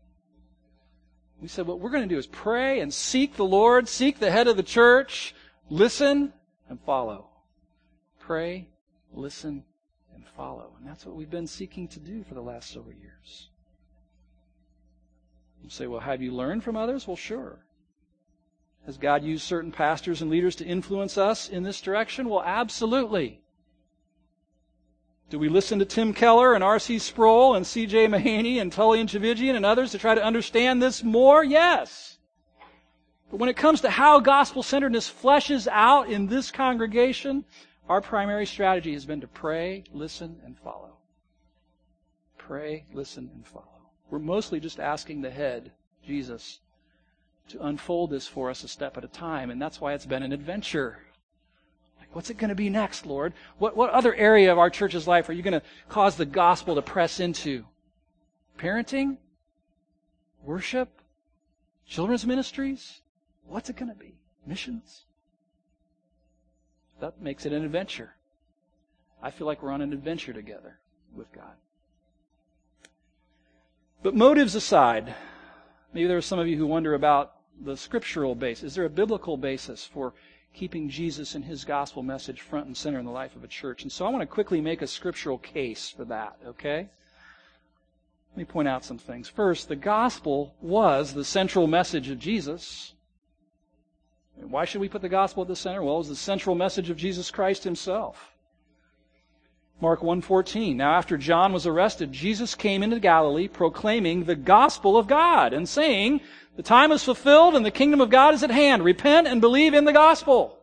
We 1.41 1.49
said 1.49 1.67
what 1.67 1.81
we're 1.81 1.91
going 1.91 2.09
to 2.09 2.15
do 2.15 2.19
is 2.19 2.27
pray 2.27 2.81
and 2.81 2.93
seek 2.93 3.37
the 3.37 3.45
Lord, 3.45 3.89
seek 3.89 4.19
the 4.19 4.31
head 4.31 4.49
of 4.49 4.57
the 4.57 4.63
church, 4.63 5.35
listen 5.69 6.33
and 6.69 6.81
follow. 6.81 7.29
Pray, 8.19 8.69
listen, 9.13 9.65
and 10.15 10.25
follow. 10.37 10.73
And 10.79 10.89
that's 10.89 11.05
what 11.05 11.15
we've 11.15 11.31
been 11.31 11.47
seeking 11.47 11.89
to 11.89 12.01
do 12.01 12.25
for 12.25 12.35
the 12.35 12.41
last 12.41 12.71
several 12.71 12.95
years. 12.95 13.51
You 15.63 15.71
say, 15.71 15.87
well, 15.87 16.01
have 16.01 16.23
you 16.23 16.33
learned 16.33 16.65
from 16.65 16.77
others? 16.77 17.07
Well, 17.07 17.17
sure. 17.17 17.59
Has 18.87 18.97
God 18.97 19.25
used 19.25 19.43
certain 19.43 19.73
pastors 19.73 20.23
and 20.23 20.31
leaders 20.31 20.55
to 20.57 20.65
influence 20.65 21.19
us 21.19 21.49
in 21.49 21.65
this 21.65 21.81
direction? 21.81 22.29
Well, 22.29 22.43
absolutely. 22.45 23.41
Do 25.29 25.41
we 25.41 25.49
listen 25.49 25.81
to 25.81 25.85
Tim 25.85 26.13
Keller 26.13 26.55
and 26.55 26.63
R.C. 26.63 27.01
Sproul 27.01 27.57
and 27.57 27.67
C.J. 27.67 28.07
Mahaney 28.07 28.61
and 28.61 28.73
Tullian 28.73 29.09
Tchividjian 29.09 29.57
and 29.57 29.67
others 29.67 29.91
to 29.91 29.99
try 29.99 30.15
to 30.15 30.23
understand 30.23 30.81
this 30.81 31.03
more? 31.03 31.43
Yes. 31.43 32.19
But 33.31 33.41
when 33.41 33.49
it 33.49 33.57
comes 33.57 33.81
to 33.81 33.91
how 33.91 34.21
gospel 34.21 34.63
centeredness 34.63 35.11
fleshes 35.11 35.67
out 35.67 36.09
in 36.09 36.29
this 36.29 36.53
congregation, 36.53 37.45
our 37.89 38.01
primary 38.01 38.47
strategy 38.47 38.93
has 38.93 39.05
been 39.05 39.21
to 39.21 39.27
pray, 39.27 39.83
listen, 39.93 40.37
and 40.45 40.57
follow. 40.59 40.97
Pray, 42.39 42.85
listen, 42.93 43.29
and 43.35 43.45
follow. 43.45 43.91
We're 44.11 44.21
mostly 44.21 44.61
just 44.61 44.79
asking 44.79 45.23
the 45.23 45.31
head, 45.31 45.73
Jesus, 46.07 46.61
to 47.49 47.67
unfold 47.67 48.11
this 48.11 48.29
for 48.29 48.49
us 48.49 48.63
a 48.63 48.69
step 48.69 48.97
at 48.97 49.05
a 49.05 49.09
time, 49.09 49.51
and 49.51 49.61
that's 49.61 49.81
why 49.81 49.95
it's 49.95 50.07
been 50.07 50.23
an 50.23 50.33
adventure. 50.33 50.99
What's 52.17 52.31
it 52.31 52.39
going 52.39 52.49
to 52.49 52.55
be 52.55 52.71
next, 52.71 53.05
Lord? 53.05 53.35
What, 53.59 53.77
what 53.77 53.91
other 53.91 54.15
area 54.15 54.51
of 54.51 54.59
our 54.59 54.71
church's 54.71 55.07
life 55.07 55.29
are 55.29 55.35
you 55.35 55.43
going 55.43 55.53
to 55.53 55.67
cause 55.91 56.17
the 56.17 56.25
gospel 56.25 56.75
to 56.75 56.81
press 56.81 57.21
into? 57.21 57.67
Parenting? 58.59 59.19
Worship? 60.43 60.89
Children's 61.87 62.27
ministries? 62.27 63.03
What's 63.47 63.69
it 63.69 63.77
going 63.77 63.91
to 63.91 63.99
be? 63.99 64.15
Missions? 64.47 65.05
That 67.01 67.21
makes 67.21 67.45
it 67.45 67.53
an 67.53 67.63
adventure. 67.63 68.15
I 69.23 69.31
feel 69.31 69.47
like 69.47 69.63
we're 69.63 69.73
on 69.73 69.83
an 69.83 69.93
adventure 69.93 70.33
together 70.33 70.79
with 71.15 71.31
God. 71.33 71.53
But 74.03 74.15
motives 74.15 74.55
aside, 74.55 75.15
maybe 75.93 76.07
there 76.09 76.17
are 76.17 76.23
some 76.23 76.39
of 76.39 76.49
you 76.49 76.57
who 76.57 76.67
wonder 76.67 76.95
about 76.95 77.35
the 77.63 77.77
scriptural 77.77 78.35
basis. 78.35 78.65
Is 78.65 78.75
there 78.75 78.87
a 78.87 78.91
biblical 78.91 79.37
basis 79.37 79.85
for 79.85 80.15
keeping 80.55 80.89
Jesus 80.89 81.35
and 81.35 81.45
his 81.45 81.65
gospel 81.65 82.03
message 82.03 82.41
front 82.41 82.67
and 82.67 82.77
center 82.77 82.99
in 82.99 83.05
the 83.05 83.11
life 83.11 83.37
of 83.37 83.45
a 83.45 83.49
church? 83.49 83.83
And 83.83 83.93
so 83.93 84.07
I 84.07 84.11
want 84.11 84.23
to 84.23 84.27
quickly 84.27 84.61
make 84.61 84.83
a 84.83 84.87
scriptural 84.87 85.39
case 85.39 85.91
for 85.91 86.05
that, 86.07 86.37
okay? 86.47 86.89
Let 88.31 88.39
me 88.39 88.45
point 88.45 88.69
out 88.69 88.85
some 88.85 88.99
things. 88.99 89.29
First, 89.29 89.69
the 89.69 89.77
gospel 89.77 90.55
was 90.61 91.15
the 91.15 91.25
central 91.25 91.67
message 91.67 92.11
of 92.11 92.19
Jesus. 92.19 92.93
Why 94.37 94.67
should 94.67 94.83
we 94.83 94.89
put 94.89 95.03
the 95.03 95.09
gospel 95.09 95.43
at 95.43 95.49
the 95.49 95.57
center? 95.57 95.83
Well, 95.83 95.95
it 95.95 95.99
was 95.99 96.09
the 96.11 96.17
central 96.17 96.55
message 96.55 96.91
of 96.91 96.99
Jesus 96.99 97.31
Christ 97.31 97.65
himself. 97.65 98.37
Mark 99.81 100.01
1:14 100.01 100.75
Now 100.77 100.93
after 100.95 101.19
John 101.19 101.53
was 101.53 101.67
arrested 101.67 102.11
Jesus 102.11 102.55
came 102.55 102.83
into 102.83 102.99
Galilee 102.99 103.47
proclaiming 103.47 104.25
the 104.25 104.35
gospel 104.35 104.97
of 104.97 105.07
God 105.07 105.53
and 105.53 105.69
saying 105.69 106.23
the 106.57 106.63
time 106.63 106.91
is 106.91 107.05
fulfilled 107.05 107.55
and 107.55 107.65
the 107.65 107.71
kingdom 107.71 108.01
of 108.01 108.11
God 108.11 108.35
is 108.35 108.43
at 108.43 108.51
hand. 108.51 108.83
Repent 108.83 109.27
and 109.27 109.41
believe 109.41 109.75
in 109.75 109.85
the 109.85 109.93
gospel. 109.93 110.59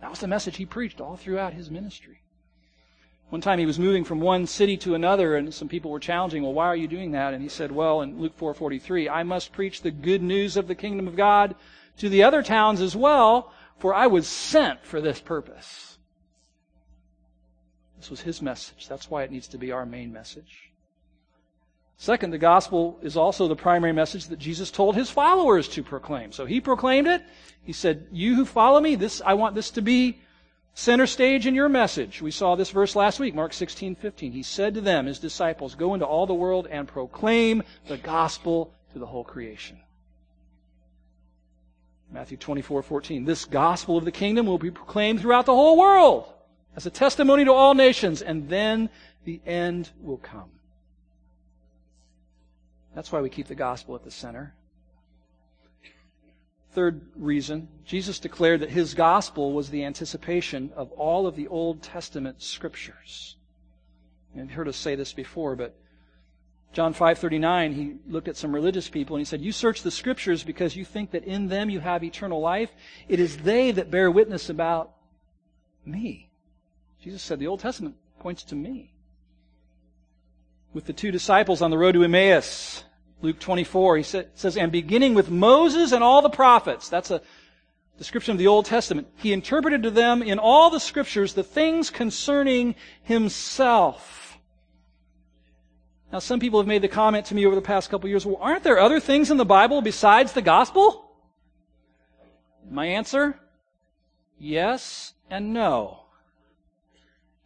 That 0.00 0.10
was 0.10 0.20
the 0.20 0.26
message 0.26 0.56
he 0.56 0.66
preached 0.66 1.00
all 1.00 1.16
throughout 1.16 1.52
his 1.52 1.70
ministry. 1.70 2.22
One 3.28 3.40
time 3.40 3.58
he 3.58 3.66
was 3.66 3.78
moving 3.78 4.04
from 4.04 4.20
one 4.20 4.46
city 4.46 4.76
to 4.78 4.94
another 4.94 5.36
and 5.36 5.52
some 5.52 5.68
people 5.68 5.90
were 5.90 6.00
challenging 6.00 6.42
well 6.42 6.52
why 6.52 6.66
are 6.66 6.76
you 6.76 6.88
doing 6.88 7.12
that? 7.12 7.34
And 7.34 7.42
he 7.42 7.48
said 7.48 7.72
well 7.72 8.00
in 8.00 8.18
Luke 8.18 8.38
4:43 8.38 9.08
I 9.10 9.22
must 9.22 9.52
preach 9.52 9.82
the 9.82 9.90
good 9.90 10.22
news 10.22 10.56
of 10.56 10.66
the 10.66 10.74
kingdom 10.74 11.08
of 11.08 11.16
God 11.16 11.54
to 11.98 12.08
the 12.08 12.22
other 12.22 12.42
towns 12.42 12.80
as 12.80 12.96
well 12.96 13.52
for 13.78 13.92
I 13.92 14.06
was 14.06 14.26
sent 14.26 14.84
for 14.84 15.00
this 15.00 15.20
purpose. 15.20 15.98
This 17.98 18.10
was 18.10 18.20
his 18.20 18.40
message. 18.40 18.86
That's 18.88 19.10
why 19.10 19.24
it 19.24 19.30
needs 19.30 19.48
to 19.48 19.58
be 19.58 19.72
our 19.72 19.86
main 19.86 20.12
message. 20.12 20.73
Second, 21.96 22.30
the 22.30 22.38
gospel 22.38 22.98
is 23.02 23.16
also 23.16 23.46
the 23.46 23.56
primary 23.56 23.92
message 23.92 24.26
that 24.26 24.38
Jesus 24.38 24.70
told 24.70 24.96
his 24.96 25.10
followers 25.10 25.68
to 25.68 25.82
proclaim. 25.82 26.32
So 26.32 26.44
he 26.44 26.60
proclaimed 26.60 27.06
it. 27.06 27.22
He 27.62 27.72
said, 27.72 28.08
You 28.10 28.34
who 28.34 28.44
follow 28.44 28.80
me, 28.80 28.96
this 28.96 29.22
I 29.24 29.34
want 29.34 29.54
this 29.54 29.70
to 29.72 29.82
be 29.82 30.18
center 30.74 31.06
stage 31.06 31.46
in 31.46 31.54
your 31.54 31.68
message. 31.68 32.20
We 32.20 32.32
saw 32.32 32.56
this 32.56 32.70
verse 32.70 32.96
last 32.96 33.20
week, 33.20 33.34
Mark 33.34 33.52
16, 33.52 33.94
15. 33.94 34.32
He 34.32 34.42
said 34.42 34.74
to 34.74 34.80
them, 34.80 35.06
his 35.06 35.20
disciples, 35.20 35.76
Go 35.76 35.94
into 35.94 36.04
all 36.04 36.26
the 36.26 36.34
world 36.34 36.66
and 36.68 36.88
proclaim 36.88 37.62
the 37.86 37.96
gospel 37.96 38.74
to 38.92 38.98
the 38.98 39.06
whole 39.06 39.24
creation. 39.24 39.78
Matthew 42.10 42.36
24, 42.36 42.82
14. 42.82 43.24
This 43.24 43.44
gospel 43.44 43.96
of 43.96 44.04
the 44.04 44.12
kingdom 44.12 44.46
will 44.46 44.58
be 44.58 44.70
proclaimed 44.70 45.20
throughout 45.20 45.46
the 45.46 45.54
whole 45.54 45.78
world 45.78 46.26
as 46.76 46.86
a 46.86 46.90
testimony 46.90 47.44
to 47.44 47.52
all 47.52 47.74
nations, 47.74 48.20
and 48.20 48.48
then 48.48 48.90
the 49.24 49.40
end 49.46 49.90
will 50.00 50.18
come. 50.18 50.50
That's 52.94 53.10
why 53.10 53.20
we 53.20 53.30
keep 53.30 53.48
the 53.48 53.54
gospel 53.54 53.94
at 53.94 54.04
the 54.04 54.10
center. 54.10 54.54
Third 56.72 57.02
reason, 57.14 57.68
Jesus 57.84 58.18
declared 58.18 58.60
that 58.60 58.70
his 58.70 58.94
gospel 58.94 59.52
was 59.52 59.70
the 59.70 59.84
anticipation 59.84 60.72
of 60.74 60.90
all 60.92 61.26
of 61.26 61.36
the 61.36 61.46
Old 61.48 61.82
Testament 61.82 62.42
scriptures. 62.42 63.36
You've 64.34 64.50
heard 64.50 64.68
us 64.68 64.76
say 64.76 64.96
this 64.96 65.12
before, 65.12 65.54
but 65.54 65.76
John 66.72 66.92
5:39 66.92 67.72
he 67.74 67.94
looked 68.08 68.26
at 68.26 68.36
some 68.36 68.52
religious 68.52 68.88
people 68.88 69.14
and 69.14 69.20
he 69.20 69.24
said, 69.24 69.40
"You 69.40 69.52
search 69.52 69.82
the 69.82 69.92
scriptures 69.92 70.42
because 70.42 70.74
you 70.74 70.84
think 70.84 71.12
that 71.12 71.22
in 71.22 71.46
them 71.46 71.70
you 71.70 71.78
have 71.78 72.02
eternal 72.02 72.40
life. 72.40 72.72
It 73.06 73.20
is 73.20 73.38
they 73.38 73.70
that 73.70 73.92
bear 73.92 74.10
witness 74.10 74.50
about 74.50 74.96
me." 75.84 76.30
Jesus 77.04 77.22
said, 77.22 77.38
The 77.38 77.46
Old 77.46 77.60
Testament 77.60 77.96
points 78.18 78.44
to 78.44 78.54
me. 78.54 78.93
With 80.74 80.86
the 80.86 80.92
two 80.92 81.12
disciples 81.12 81.62
on 81.62 81.70
the 81.70 81.78
road 81.78 81.92
to 81.92 82.02
Emmaus, 82.02 82.82
Luke 83.22 83.38
24, 83.38 83.96
he 83.98 84.02
says, 84.02 84.56
And 84.56 84.72
beginning 84.72 85.14
with 85.14 85.30
Moses 85.30 85.92
and 85.92 86.02
all 86.02 86.20
the 86.20 86.28
prophets, 86.28 86.88
that's 86.88 87.12
a 87.12 87.22
description 87.96 88.32
of 88.32 88.38
the 88.38 88.48
Old 88.48 88.66
Testament, 88.66 89.06
he 89.14 89.32
interpreted 89.32 89.84
to 89.84 89.90
them 89.90 90.20
in 90.20 90.40
all 90.40 90.70
the 90.70 90.80
scriptures 90.80 91.34
the 91.34 91.44
things 91.44 91.90
concerning 91.90 92.74
himself. 93.02 94.36
Now, 96.12 96.18
some 96.18 96.40
people 96.40 96.58
have 96.58 96.66
made 96.66 96.82
the 96.82 96.88
comment 96.88 97.26
to 97.26 97.36
me 97.36 97.46
over 97.46 97.54
the 97.54 97.62
past 97.62 97.88
couple 97.88 98.08
years, 98.08 98.26
well, 98.26 98.38
aren't 98.40 98.64
there 98.64 98.80
other 98.80 98.98
things 98.98 99.30
in 99.30 99.36
the 99.36 99.44
Bible 99.44 99.80
besides 99.80 100.32
the 100.32 100.42
gospel? 100.42 101.16
My 102.68 102.86
answer? 102.86 103.38
Yes 104.38 105.14
and 105.30 105.54
no. 105.54 106.03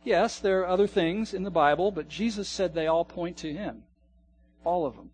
Yes, 0.09 0.38
there 0.38 0.61
are 0.61 0.66
other 0.66 0.87
things 0.87 1.35
in 1.35 1.42
the 1.42 1.51
Bible, 1.51 1.90
but 1.90 2.09
Jesus 2.09 2.49
said 2.49 2.73
they 2.73 2.87
all 2.87 3.05
point 3.05 3.37
to 3.38 3.53
Him. 3.53 3.83
All 4.64 4.87
of 4.87 4.97
them. 4.97 5.11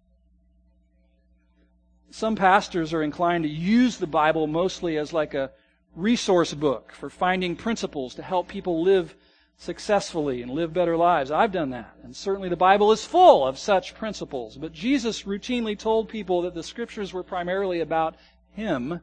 Some 2.13 2.37
pastors 2.37 2.93
are 2.95 3.03
inclined 3.03 3.43
to 3.43 3.51
use 3.51 3.99
the 3.99 4.07
Bible 4.07 4.47
mostly 4.47 4.97
as 4.97 5.13
like 5.13 5.35
a 5.35 5.51
resource 5.97 6.55
book 6.55 6.93
for 6.93 7.11
finding 7.11 7.57
principles 7.57 8.15
to 8.15 8.23
help 8.23 8.47
people 8.47 8.85
live 8.85 9.17
successfully 9.57 10.43
and 10.43 10.53
live 10.53 10.73
better 10.73 10.97
lives. 10.97 11.33
I've 11.33 11.51
done 11.51 11.71
that. 11.71 11.97
And 12.05 12.15
certainly 12.15 12.49
the 12.49 12.55
Bible 12.55 12.93
is 12.93 13.05
full 13.05 13.45
of 13.45 13.59
such 13.59 13.97
principles. 13.97 14.57
But 14.57 14.73
Jesus 14.73 15.25
routinely 15.25 15.77
told 15.77 16.09
people 16.09 16.43
that 16.43 16.55
the 16.55 16.63
scriptures 16.63 17.13
were 17.13 17.25
primarily 17.25 17.81
about 17.81 18.15
Him, 18.53 19.01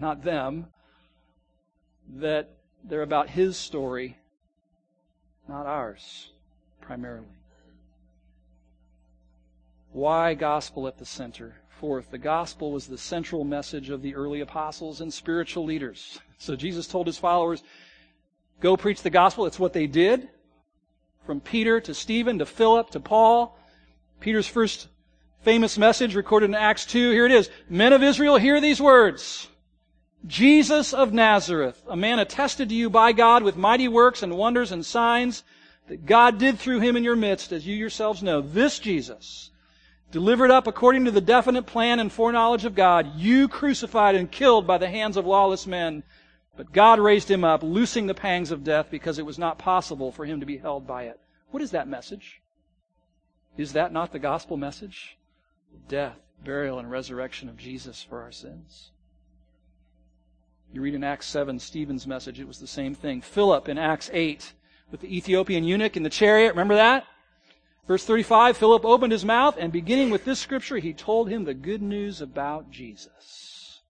not 0.00 0.24
them, 0.24 0.66
that 2.16 2.56
they're 2.82 3.02
about 3.02 3.30
His 3.30 3.56
story 3.56 4.16
not 5.48 5.66
ours, 5.66 6.30
primarily. 6.80 7.26
Why 9.92 10.34
gospel 10.34 10.86
at 10.88 10.98
the 10.98 11.04
center? 11.04 11.56
Fourth, 11.68 12.10
the 12.10 12.18
gospel 12.18 12.72
was 12.72 12.86
the 12.86 12.96
central 12.96 13.44
message 13.44 13.90
of 13.90 14.02
the 14.02 14.14
early 14.14 14.40
apostles 14.40 15.00
and 15.00 15.12
spiritual 15.12 15.64
leaders. 15.64 16.18
So 16.38 16.56
Jesus 16.56 16.86
told 16.86 17.06
his 17.06 17.18
followers, 17.18 17.62
go 18.60 18.76
preach 18.76 19.02
the 19.02 19.10
gospel. 19.10 19.46
It's 19.46 19.58
what 19.58 19.72
they 19.72 19.86
did. 19.86 20.28
From 21.26 21.40
Peter 21.40 21.80
to 21.80 21.92
Stephen 21.92 22.38
to 22.38 22.46
Philip 22.46 22.90
to 22.90 23.00
Paul. 23.00 23.58
Peter's 24.20 24.46
first 24.46 24.88
famous 25.42 25.76
message 25.76 26.14
recorded 26.14 26.50
in 26.50 26.54
Acts 26.54 26.86
2. 26.86 27.10
Here 27.10 27.26
it 27.26 27.32
is. 27.32 27.50
Men 27.68 27.92
of 27.92 28.02
Israel, 28.02 28.36
hear 28.36 28.60
these 28.60 28.80
words. 28.80 29.48
Jesus 30.26 30.94
of 30.94 31.12
Nazareth, 31.12 31.82
a 31.88 31.96
man 31.96 32.18
attested 32.18 32.68
to 32.68 32.74
you 32.74 32.88
by 32.88 33.12
God 33.12 33.42
with 33.42 33.56
mighty 33.56 33.88
works 33.88 34.22
and 34.22 34.36
wonders 34.36 34.70
and 34.70 34.86
signs 34.86 35.42
that 35.88 36.06
God 36.06 36.38
did 36.38 36.58
through 36.58 36.80
him 36.80 36.96
in 36.96 37.02
your 37.02 37.16
midst, 37.16 37.50
as 37.52 37.66
you 37.66 37.74
yourselves 37.74 38.22
know. 38.22 38.40
This 38.40 38.78
Jesus, 38.78 39.50
delivered 40.12 40.50
up 40.50 40.68
according 40.68 41.06
to 41.06 41.10
the 41.10 41.20
definite 41.20 41.66
plan 41.66 41.98
and 41.98 42.12
foreknowledge 42.12 42.64
of 42.64 42.76
God, 42.76 43.16
you 43.16 43.48
crucified 43.48 44.14
and 44.14 44.30
killed 44.30 44.66
by 44.66 44.78
the 44.78 44.88
hands 44.88 45.16
of 45.16 45.26
lawless 45.26 45.66
men. 45.66 46.04
But 46.56 46.72
God 46.72 47.00
raised 47.00 47.30
him 47.30 47.44
up, 47.44 47.62
loosing 47.62 48.06
the 48.06 48.14
pangs 48.14 48.50
of 48.50 48.62
death 48.62 48.88
because 48.90 49.18
it 49.18 49.26
was 49.26 49.38
not 49.38 49.58
possible 49.58 50.12
for 50.12 50.24
him 50.24 50.38
to 50.40 50.46
be 50.46 50.58
held 50.58 50.86
by 50.86 51.04
it. 51.04 51.18
What 51.50 51.62
is 51.62 51.72
that 51.72 51.88
message? 51.88 52.40
Is 53.56 53.72
that 53.72 53.92
not 53.92 54.12
the 54.12 54.18
gospel 54.18 54.56
message? 54.56 55.18
Death, 55.88 56.18
burial, 56.44 56.78
and 56.78 56.90
resurrection 56.90 57.48
of 57.48 57.56
Jesus 57.56 58.02
for 58.02 58.22
our 58.22 58.32
sins. 58.32 58.90
You 60.72 60.80
read 60.80 60.94
in 60.94 61.04
Acts 61.04 61.26
7, 61.26 61.58
Stephen's 61.58 62.06
message, 62.06 62.40
it 62.40 62.48
was 62.48 62.58
the 62.58 62.66
same 62.66 62.94
thing. 62.94 63.20
Philip 63.20 63.68
in 63.68 63.76
Acts 63.76 64.08
8, 64.12 64.54
with 64.90 65.00
the 65.02 65.16
Ethiopian 65.16 65.64
eunuch 65.64 65.96
in 65.96 66.02
the 66.02 66.10
chariot, 66.10 66.50
remember 66.50 66.76
that? 66.76 67.04
Verse 67.86 68.04
35, 68.04 68.56
Philip 68.56 68.84
opened 68.84 69.12
his 69.12 69.24
mouth, 69.24 69.56
and 69.58 69.70
beginning 69.70 70.10
with 70.10 70.24
this 70.24 70.40
scripture, 70.40 70.78
he 70.78 70.94
told 70.94 71.28
him 71.28 71.44
the 71.44 71.52
good 71.52 71.82
news 71.82 72.22
about 72.22 72.70
Jesus. 72.70 73.82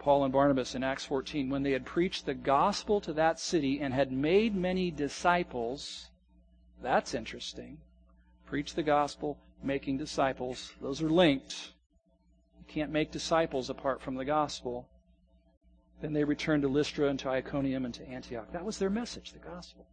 Paul 0.00 0.24
and 0.24 0.32
Barnabas 0.32 0.74
in 0.74 0.82
Acts 0.82 1.04
14, 1.04 1.48
when 1.48 1.62
they 1.62 1.70
had 1.70 1.86
preached 1.86 2.26
the 2.26 2.34
gospel 2.34 3.00
to 3.02 3.12
that 3.12 3.38
city 3.38 3.80
and 3.80 3.94
had 3.94 4.10
made 4.10 4.56
many 4.56 4.90
disciples, 4.90 6.08
that's 6.82 7.14
interesting. 7.14 7.78
Preach 8.46 8.74
the 8.74 8.82
gospel, 8.82 9.38
making 9.62 9.98
disciples, 9.98 10.72
those 10.80 11.00
are 11.00 11.10
linked. 11.10 11.72
You 12.62 12.74
can't 12.74 12.92
make 12.92 13.10
disciples 13.10 13.70
apart 13.70 14.00
from 14.00 14.14
the 14.14 14.24
gospel. 14.24 14.88
Then 16.00 16.12
they 16.12 16.22
returned 16.22 16.62
to 16.62 16.68
Lystra 16.68 17.08
and 17.08 17.18
to 17.18 17.28
Iconium 17.28 17.84
and 17.84 17.92
to 17.94 18.08
Antioch. 18.08 18.52
That 18.52 18.64
was 18.64 18.78
their 18.78 18.88
message, 18.88 19.32
the 19.32 19.40
gospel. 19.40 19.84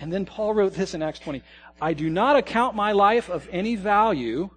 And 0.00 0.12
then 0.12 0.26
Paul 0.26 0.54
wrote 0.54 0.74
this 0.74 0.92
in 0.92 1.02
Acts 1.02 1.20
20 1.20 1.42
I 1.80 1.92
do 1.92 2.10
not 2.10 2.34
account 2.34 2.74
my 2.74 2.90
life 2.90 3.30
of 3.30 3.48
any 3.52 3.76
value, 3.76 4.50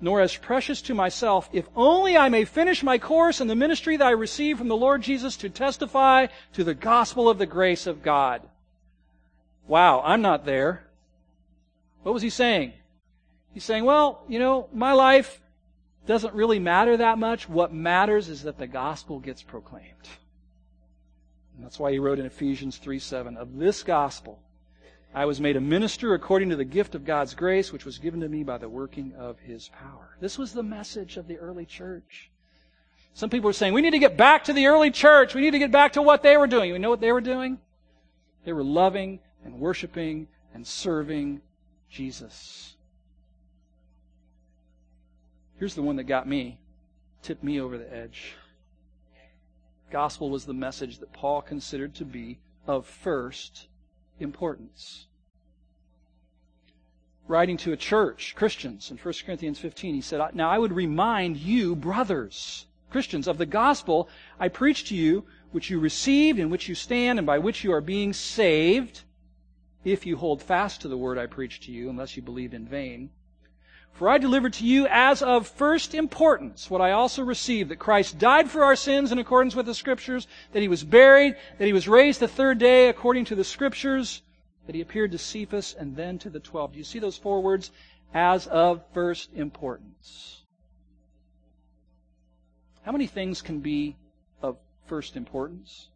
nor 0.00 0.20
as 0.20 0.36
precious 0.36 0.82
to 0.82 0.94
myself, 0.94 1.48
if 1.52 1.68
only 1.76 2.16
I 2.16 2.28
may 2.28 2.44
finish 2.44 2.82
my 2.82 2.98
course 2.98 3.40
in 3.40 3.46
the 3.46 3.54
ministry 3.54 3.96
that 3.96 4.06
I 4.06 4.10
received 4.10 4.58
from 4.58 4.68
the 4.68 4.76
Lord 4.76 5.02
Jesus 5.02 5.36
to 5.38 5.48
testify 5.48 6.26
to 6.54 6.64
the 6.64 6.74
gospel 6.74 7.28
of 7.28 7.38
the 7.38 7.46
grace 7.46 7.86
of 7.86 8.02
God. 8.02 8.42
Wow, 9.68 10.02
I'm 10.04 10.22
not 10.22 10.44
there. 10.44 10.88
What 12.02 12.12
was 12.12 12.22
he 12.22 12.30
saying? 12.30 12.72
He's 13.54 13.64
saying, 13.64 13.84
well, 13.84 14.24
you 14.28 14.40
know, 14.40 14.68
my 14.72 14.92
life 14.92 15.40
doesn't 16.06 16.34
really 16.34 16.58
matter 16.58 16.96
that 16.96 17.18
much. 17.18 17.48
What 17.48 17.72
matters 17.72 18.28
is 18.28 18.42
that 18.42 18.58
the 18.58 18.66
gospel 18.66 19.18
gets 19.18 19.42
proclaimed. 19.42 20.08
And 21.56 21.64
that's 21.64 21.78
why 21.78 21.92
he 21.92 21.98
wrote 21.98 22.18
in 22.18 22.26
Ephesians 22.26 22.78
3 22.78 22.98
7, 22.98 23.36
of 23.36 23.56
this 23.56 23.82
gospel, 23.82 24.40
I 25.14 25.24
was 25.24 25.40
made 25.40 25.56
a 25.56 25.60
minister 25.60 26.12
according 26.14 26.50
to 26.50 26.56
the 26.56 26.64
gift 26.64 26.94
of 26.94 27.04
God's 27.04 27.34
grace, 27.34 27.72
which 27.72 27.86
was 27.86 27.98
given 27.98 28.20
to 28.20 28.28
me 28.28 28.44
by 28.44 28.58
the 28.58 28.68
working 28.68 29.14
of 29.18 29.38
his 29.38 29.68
power. 29.68 30.16
This 30.20 30.36
was 30.38 30.52
the 30.52 30.62
message 30.62 31.16
of 31.16 31.26
the 31.26 31.38
early 31.38 31.64
church. 31.64 32.30
Some 33.14 33.30
people 33.30 33.48
are 33.48 33.54
saying, 33.54 33.72
we 33.72 33.80
need 33.80 33.92
to 33.92 33.98
get 33.98 34.18
back 34.18 34.44
to 34.44 34.52
the 34.52 34.66
early 34.66 34.90
church. 34.90 35.34
We 35.34 35.40
need 35.40 35.52
to 35.52 35.58
get 35.58 35.72
back 35.72 35.94
to 35.94 36.02
what 36.02 36.22
they 36.22 36.36
were 36.36 36.46
doing. 36.46 36.70
You 36.70 36.78
know 36.78 36.90
what 36.90 37.00
they 37.00 37.12
were 37.12 37.22
doing? 37.22 37.58
They 38.44 38.52
were 38.52 38.62
loving 38.62 39.20
and 39.42 39.58
worshiping 39.58 40.28
and 40.52 40.66
serving 40.66 41.40
Jesus. 41.88 42.75
Here's 45.58 45.74
the 45.74 45.82
one 45.82 45.96
that 45.96 46.04
got 46.04 46.28
me, 46.28 46.58
tipped 47.22 47.42
me 47.42 47.60
over 47.60 47.78
the 47.78 47.92
edge. 47.94 48.34
Gospel 49.90 50.30
was 50.30 50.44
the 50.44 50.54
message 50.54 50.98
that 50.98 51.12
Paul 51.12 51.40
considered 51.40 51.94
to 51.94 52.04
be 52.04 52.38
of 52.66 52.86
first 52.86 53.68
importance. 54.18 55.06
Writing 57.28 57.56
to 57.58 57.72
a 57.72 57.76
church, 57.76 58.34
Christians, 58.36 58.90
in 58.90 58.98
1 58.98 59.14
Corinthians 59.24 59.58
15, 59.58 59.94
he 59.94 60.00
said, 60.00 60.20
Now 60.34 60.50
I 60.50 60.58
would 60.58 60.72
remind 60.72 61.36
you, 61.36 61.74
brothers, 61.74 62.66
Christians, 62.90 63.26
of 63.26 63.38
the 63.38 63.46
gospel 63.46 64.08
I 64.38 64.48
preached 64.48 64.88
to 64.88 64.94
you, 64.94 65.24
which 65.52 65.70
you 65.70 65.80
received, 65.80 66.38
in 66.38 66.50
which 66.50 66.68
you 66.68 66.74
stand, 66.74 67.18
and 67.18 67.26
by 67.26 67.38
which 67.38 67.64
you 67.64 67.72
are 67.72 67.80
being 67.80 68.12
saved, 68.12 69.02
if 69.84 70.04
you 70.04 70.16
hold 70.16 70.42
fast 70.42 70.82
to 70.82 70.88
the 70.88 70.98
word 70.98 71.18
I 71.18 71.26
preached 71.26 71.64
to 71.64 71.72
you, 71.72 71.88
unless 71.88 72.16
you 72.16 72.22
believed 72.22 72.54
in 72.54 72.66
vain. 72.66 73.10
For 73.96 74.10
I 74.10 74.18
delivered 74.18 74.52
to 74.54 74.66
you 74.66 74.86
as 74.88 75.22
of 75.22 75.48
first 75.48 75.94
importance 75.94 76.68
what 76.68 76.82
I 76.82 76.90
also 76.90 77.22
received, 77.22 77.70
that 77.70 77.78
Christ 77.78 78.18
died 78.18 78.50
for 78.50 78.62
our 78.62 78.76
sins 78.76 79.10
in 79.10 79.18
accordance 79.18 79.56
with 79.56 79.64
the 79.64 79.74
Scriptures, 79.74 80.26
that 80.52 80.60
he 80.60 80.68
was 80.68 80.84
buried, 80.84 81.36
that 81.56 81.64
he 81.64 81.72
was 81.72 81.88
raised 81.88 82.20
the 82.20 82.28
third 82.28 82.58
day 82.58 82.90
according 82.90 83.24
to 83.26 83.34
the 83.34 83.42
Scriptures, 83.42 84.20
that 84.66 84.74
he 84.74 84.82
appeared 84.82 85.12
to 85.12 85.18
Cephas 85.18 85.74
and 85.78 85.96
then 85.96 86.18
to 86.18 86.28
the 86.28 86.40
twelve. 86.40 86.72
Do 86.72 86.78
you 86.78 86.84
see 86.84 86.98
those 86.98 87.16
four 87.16 87.42
words? 87.42 87.70
As 88.12 88.46
of 88.48 88.82
first 88.92 89.30
importance. 89.34 90.42
How 92.82 92.92
many 92.92 93.06
things 93.06 93.40
can 93.40 93.60
be 93.60 93.96
of 94.42 94.58
first 94.86 95.16
importance? 95.16 95.88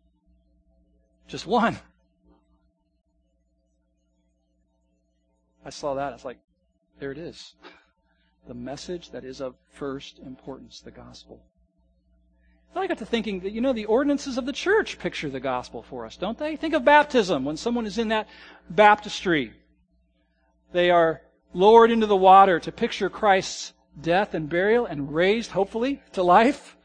Just 1.29 1.47
one. 1.47 1.79
I 5.65 5.71
saw 5.71 5.95
that. 5.95 6.11
I 6.11 6.13
was 6.13 6.25
like, 6.25 6.39
there 6.99 7.13
it 7.13 7.19
is 7.19 7.55
the 8.51 8.55
message 8.55 9.11
that 9.11 9.23
is 9.23 9.41
of 9.41 9.55
first 9.75 10.19
importance, 10.19 10.81
the 10.81 10.91
gospel. 10.91 11.41
And 12.75 12.83
I 12.83 12.89
got 12.89 12.99
to 12.99 13.07
thinking 13.07 13.39
that, 13.41 13.53
you 13.53 13.61
know, 13.61 13.73
the 13.73 13.85
ordinances 13.85 14.39
of 14.39 14.45
the 14.45 14.53
church 14.53 14.99
picture 14.99 15.31
the 15.31 15.39
gospel 15.39 15.85
for 15.85 16.05
us, 16.05 16.17
don't 16.17 16.37
they? 16.37 16.57
Think 16.57 16.75
of 16.75 16.85
baptism. 16.85 17.45
When 17.45 17.57
someone 17.57 17.87
is 17.87 17.97
in 17.97 18.09
that 18.09 18.27
baptistry, 18.69 19.53
they 20.73 20.91
are 20.91 21.23
lowered 21.55 21.93
into 21.93 22.07
the 22.07 22.17
water 22.17 22.59
to 22.59 22.73
picture 22.73 23.09
Christ's 23.09 23.73
death 24.01 24.35
and 24.35 24.49
burial 24.49 24.85
and 24.85 25.15
raised, 25.15 25.53
hopefully, 25.53 26.03
to 26.15 26.25
life, 26.25 26.77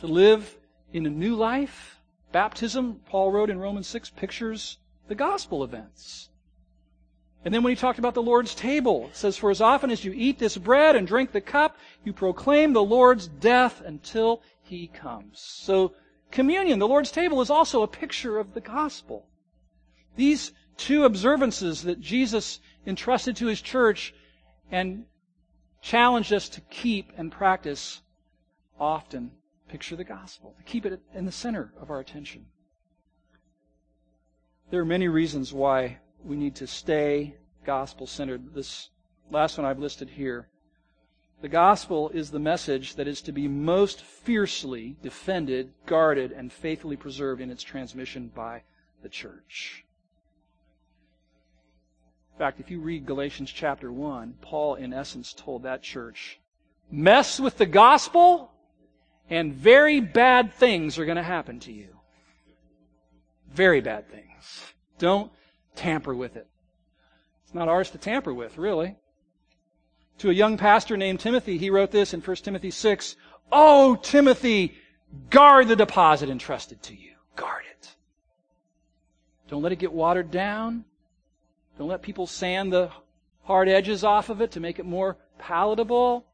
to 0.00 0.06
live 0.06 0.58
in 0.92 1.06
a 1.06 1.10
new 1.10 1.34
life. 1.34 2.02
Baptism, 2.32 3.00
Paul 3.06 3.32
wrote 3.32 3.48
in 3.48 3.58
Romans 3.58 3.86
6, 3.86 4.10
pictures 4.10 4.76
the 5.06 5.14
gospel 5.14 5.64
events. 5.64 6.28
And 7.44 7.54
then 7.54 7.62
when 7.62 7.70
he 7.70 7.76
talked 7.76 7.98
about 7.98 8.14
the 8.14 8.22
Lord's 8.22 8.54
table, 8.54 9.06
it 9.06 9.16
says, 9.16 9.36
For 9.36 9.50
as 9.50 9.60
often 9.60 9.90
as 9.90 10.04
you 10.04 10.12
eat 10.12 10.38
this 10.38 10.56
bread 10.56 10.96
and 10.96 11.06
drink 11.06 11.32
the 11.32 11.40
cup, 11.40 11.76
you 12.04 12.12
proclaim 12.12 12.72
the 12.72 12.82
Lord's 12.82 13.28
death 13.28 13.80
until 13.80 14.42
he 14.62 14.88
comes. 14.88 15.40
So, 15.40 15.94
communion, 16.30 16.78
the 16.78 16.88
Lord's 16.88 17.12
table, 17.12 17.40
is 17.40 17.50
also 17.50 17.82
a 17.82 17.88
picture 17.88 18.38
of 18.38 18.54
the 18.54 18.60
gospel. 18.60 19.26
These 20.16 20.52
two 20.76 21.04
observances 21.04 21.82
that 21.84 22.00
Jesus 22.00 22.60
entrusted 22.86 23.36
to 23.36 23.46
his 23.46 23.60
church 23.60 24.14
and 24.70 25.04
challenged 25.80 26.32
us 26.32 26.48
to 26.50 26.60
keep 26.62 27.12
and 27.16 27.30
practice 27.30 28.02
often 28.80 29.30
picture 29.68 29.96
the 29.96 30.04
gospel, 30.04 30.54
to 30.56 30.62
keep 30.64 30.84
it 30.84 31.00
in 31.14 31.24
the 31.24 31.32
center 31.32 31.72
of 31.80 31.90
our 31.90 32.00
attention. 32.00 32.46
There 34.70 34.80
are 34.80 34.86
many 34.86 35.08
reasons 35.08 35.52
why 35.52 35.98
we 36.28 36.36
need 36.36 36.54
to 36.56 36.66
stay 36.66 37.34
gospel 37.64 38.06
centered. 38.06 38.54
This 38.54 38.90
last 39.30 39.56
one 39.56 39.66
I've 39.66 39.78
listed 39.78 40.10
here. 40.10 40.48
The 41.40 41.48
gospel 41.48 42.10
is 42.10 42.30
the 42.30 42.38
message 42.38 42.96
that 42.96 43.08
is 43.08 43.22
to 43.22 43.32
be 43.32 43.48
most 43.48 44.02
fiercely 44.02 44.96
defended, 45.02 45.72
guarded, 45.86 46.32
and 46.32 46.52
faithfully 46.52 46.96
preserved 46.96 47.40
in 47.40 47.50
its 47.50 47.62
transmission 47.62 48.30
by 48.34 48.62
the 49.02 49.08
church. 49.08 49.84
In 52.34 52.38
fact, 52.38 52.60
if 52.60 52.70
you 52.70 52.80
read 52.80 53.06
Galatians 53.06 53.50
chapter 53.50 53.90
1, 53.90 54.34
Paul, 54.40 54.74
in 54.74 54.92
essence, 54.92 55.32
told 55.32 55.62
that 55.62 55.82
church, 55.82 56.40
mess 56.90 57.40
with 57.40 57.56
the 57.56 57.66
gospel, 57.66 58.52
and 59.30 59.54
very 59.54 60.00
bad 60.00 60.52
things 60.52 60.98
are 60.98 61.04
going 61.04 61.16
to 61.16 61.22
happen 61.22 61.58
to 61.60 61.72
you. 61.72 61.96
Very 63.52 63.80
bad 63.80 64.10
things. 64.10 64.64
Don't 64.98 65.32
tamper 65.78 66.14
with 66.14 66.36
it. 66.36 66.46
It's 67.44 67.54
not 67.54 67.68
ours 67.68 67.90
to 67.90 67.98
tamper 67.98 68.34
with, 68.34 68.58
really. 68.58 68.96
To 70.18 70.30
a 70.30 70.34
young 70.34 70.58
pastor 70.58 70.96
named 70.96 71.20
Timothy, 71.20 71.56
he 71.56 71.70
wrote 71.70 71.92
this 71.92 72.12
in 72.12 72.20
1 72.20 72.36
Timothy 72.36 72.70
6. 72.70 73.16
Oh, 73.50 73.96
Timothy, 73.96 74.74
guard 75.30 75.68
the 75.68 75.76
deposit 75.76 76.28
entrusted 76.28 76.82
to 76.82 76.94
you. 76.94 77.12
Guard 77.36 77.62
it. 77.70 77.94
Don't 79.48 79.62
let 79.62 79.72
it 79.72 79.78
get 79.78 79.92
watered 79.92 80.30
down. 80.30 80.84
Don't 81.78 81.88
let 81.88 82.02
people 82.02 82.26
sand 82.26 82.72
the 82.72 82.90
hard 83.44 83.68
edges 83.68 84.04
off 84.04 84.28
of 84.28 84.42
it 84.42 84.50
to 84.52 84.60
make 84.60 84.78
it 84.78 84.84
more 84.84 85.16
palatable. 85.38 86.26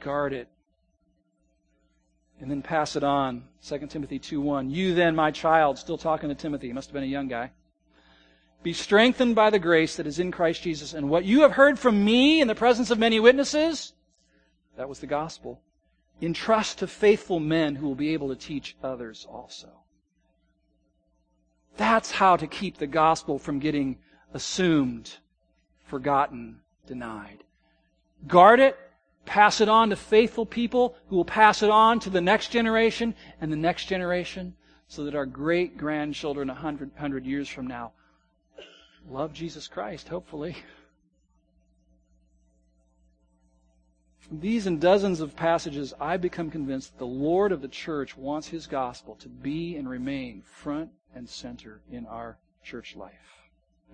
Guard 0.00 0.32
it. 0.32 0.48
And 2.40 2.50
then 2.50 2.62
pass 2.62 2.96
it 2.96 3.04
on. 3.04 3.44
2 3.66 3.86
Timothy 3.86 4.18
2.1. 4.18 4.70
You 4.70 4.94
then, 4.94 5.14
my 5.14 5.30
child, 5.30 5.78
still 5.78 5.98
talking 5.98 6.30
to 6.30 6.34
Timothy. 6.34 6.66
He 6.66 6.72
must 6.72 6.88
have 6.88 6.94
been 6.94 7.04
a 7.04 7.06
young 7.06 7.28
guy. 7.28 7.50
Be 8.66 8.72
strengthened 8.72 9.36
by 9.36 9.50
the 9.50 9.60
grace 9.60 9.94
that 9.94 10.08
is 10.08 10.18
in 10.18 10.32
Christ 10.32 10.64
Jesus. 10.64 10.92
And 10.92 11.08
what 11.08 11.24
you 11.24 11.42
have 11.42 11.52
heard 11.52 11.78
from 11.78 12.04
me 12.04 12.40
in 12.40 12.48
the 12.48 12.54
presence 12.56 12.90
of 12.90 12.98
many 12.98 13.20
witnesses, 13.20 13.92
that 14.76 14.88
was 14.88 14.98
the 14.98 15.06
gospel. 15.06 15.60
Entrust 16.20 16.80
to 16.80 16.88
faithful 16.88 17.38
men 17.38 17.76
who 17.76 17.86
will 17.86 17.94
be 17.94 18.12
able 18.12 18.26
to 18.28 18.34
teach 18.34 18.74
others 18.82 19.24
also. 19.30 19.68
That's 21.76 22.10
how 22.10 22.36
to 22.36 22.48
keep 22.48 22.78
the 22.78 22.88
gospel 22.88 23.38
from 23.38 23.60
getting 23.60 23.98
assumed, 24.34 25.14
forgotten, 25.84 26.58
denied. 26.88 27.44
Guard 28.26 28.58
it, 28.58 28.76
pass 29.26 29.60
it 29.60 29.68
on 29.68 29.90
to 29.90 29.96
faithful 29.96 30.44
people 30.44 30.96
who 31.06 31.14
will 31.14 31.24
pass 31.24 31.62
it 31.62 31.70
on 31.70 32.00
to 32.00 32.10
the 32.10 32.20
next 32.20 32.48
generation 32.48 33.14
and 33.40 33.52
the 33.52 33.56
next 33.56 33.84
generation 33.84 34.56
so 34.88 35.04
that 35.04 35.14
our 35.14 35.24
great 35.24 35.78
grandchildren 35.78 36.50
a 36.50 36.54
hundred, 36.54 36.90
hundred 36.96 37.24
years 37.24 37.48
from 37.48 37.68
now 37.68 37.92
love 39.10 39.32
Jesus 39.32 39.68
Christ, 39.68 40.08
hopefully. 40.08 40.56
From 44.18 44.40
these 44.40 44.66
and 44.66 44.80
dozens 44.80 45.20
of 45.20 45.36
passages, 45.36 45.94
I 46.00 46.16
become 46.16 46.50
convinced 46.50 46.92
that 46.92 46.98
the 46.98 47.06
Lord 47.06 47.52
of 47.52 47.62
the 47.62 47.68
church 47.68 48.16
wants 48.16 48.48
his 48.48 48.66
gospel 48.66 49.14
to 49.16 49.28
be 49.28 49.76
and 49.76 49.88
remain 49.88 50.42
front 50.42 50.90
and 51.14 51.28
center 51.28 51.80
in 51.90 52.06
our 52.06 52.38
church 52.64 52.96
life. 52.96 53.12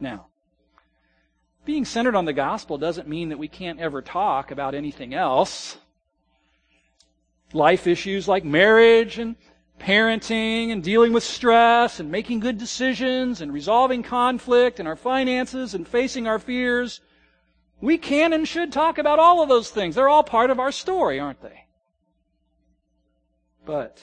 Now, 0.01 0.29
being 1.65 1.85
centered 1.85 2.17
on 2.17 2.25
the 2.25 2.33
gospel 2.33 2.79
doesn't 2.79 3.07
mean 3.07 3.29
that 3.29 3.39
we 3.39 3.47
can't 3.47 3.79
ever 3.79 4.01
talk 4.01 4.51
about 4.51 4.75
anything 4.75 5.13
else. 5.13 5.77
Life 7.53 7.87
issues 7.87 8.27
like 8.27 8.45
marriage 8.45 9.19
and 9.19 9.37
parenting 9.81 10.71
and 10.71 10.83
dealing 10.83 11.13
with 11.13 11.25
stress 11.25 11.99
and 11.99 12.11
making 12.11 12.41
good 12.41 12.59
decisions 12.59 13.41
and 13.41 13.53
resolving 13.53 14.03
conflict 14.03 14.79
and 14.79 14.87
our 14.87 14.97
finances 14.97 15.75
and 15.75 15.89
facing 15.89 16.27
our 16.27 16.39
fears 16.39 17.01
we 17.83 17.99
can 17.99 18.33
and 18.33 18.47
should 18.47 18.73
talk 18.73 18.97
about 18.97 19.19
all 19.19 19.43
of 19.43 19.49
those 19.49 19.69
things. 19.69 19.97
They're 19.97 20.09
all 20.09 20.23
part 20.23 20.51
of 20.51 20.61
our 20.61 20.71
story, 20.71 21.19
aren't 21.19 21.43
they? 21.43 21.65
But 23.67 24.01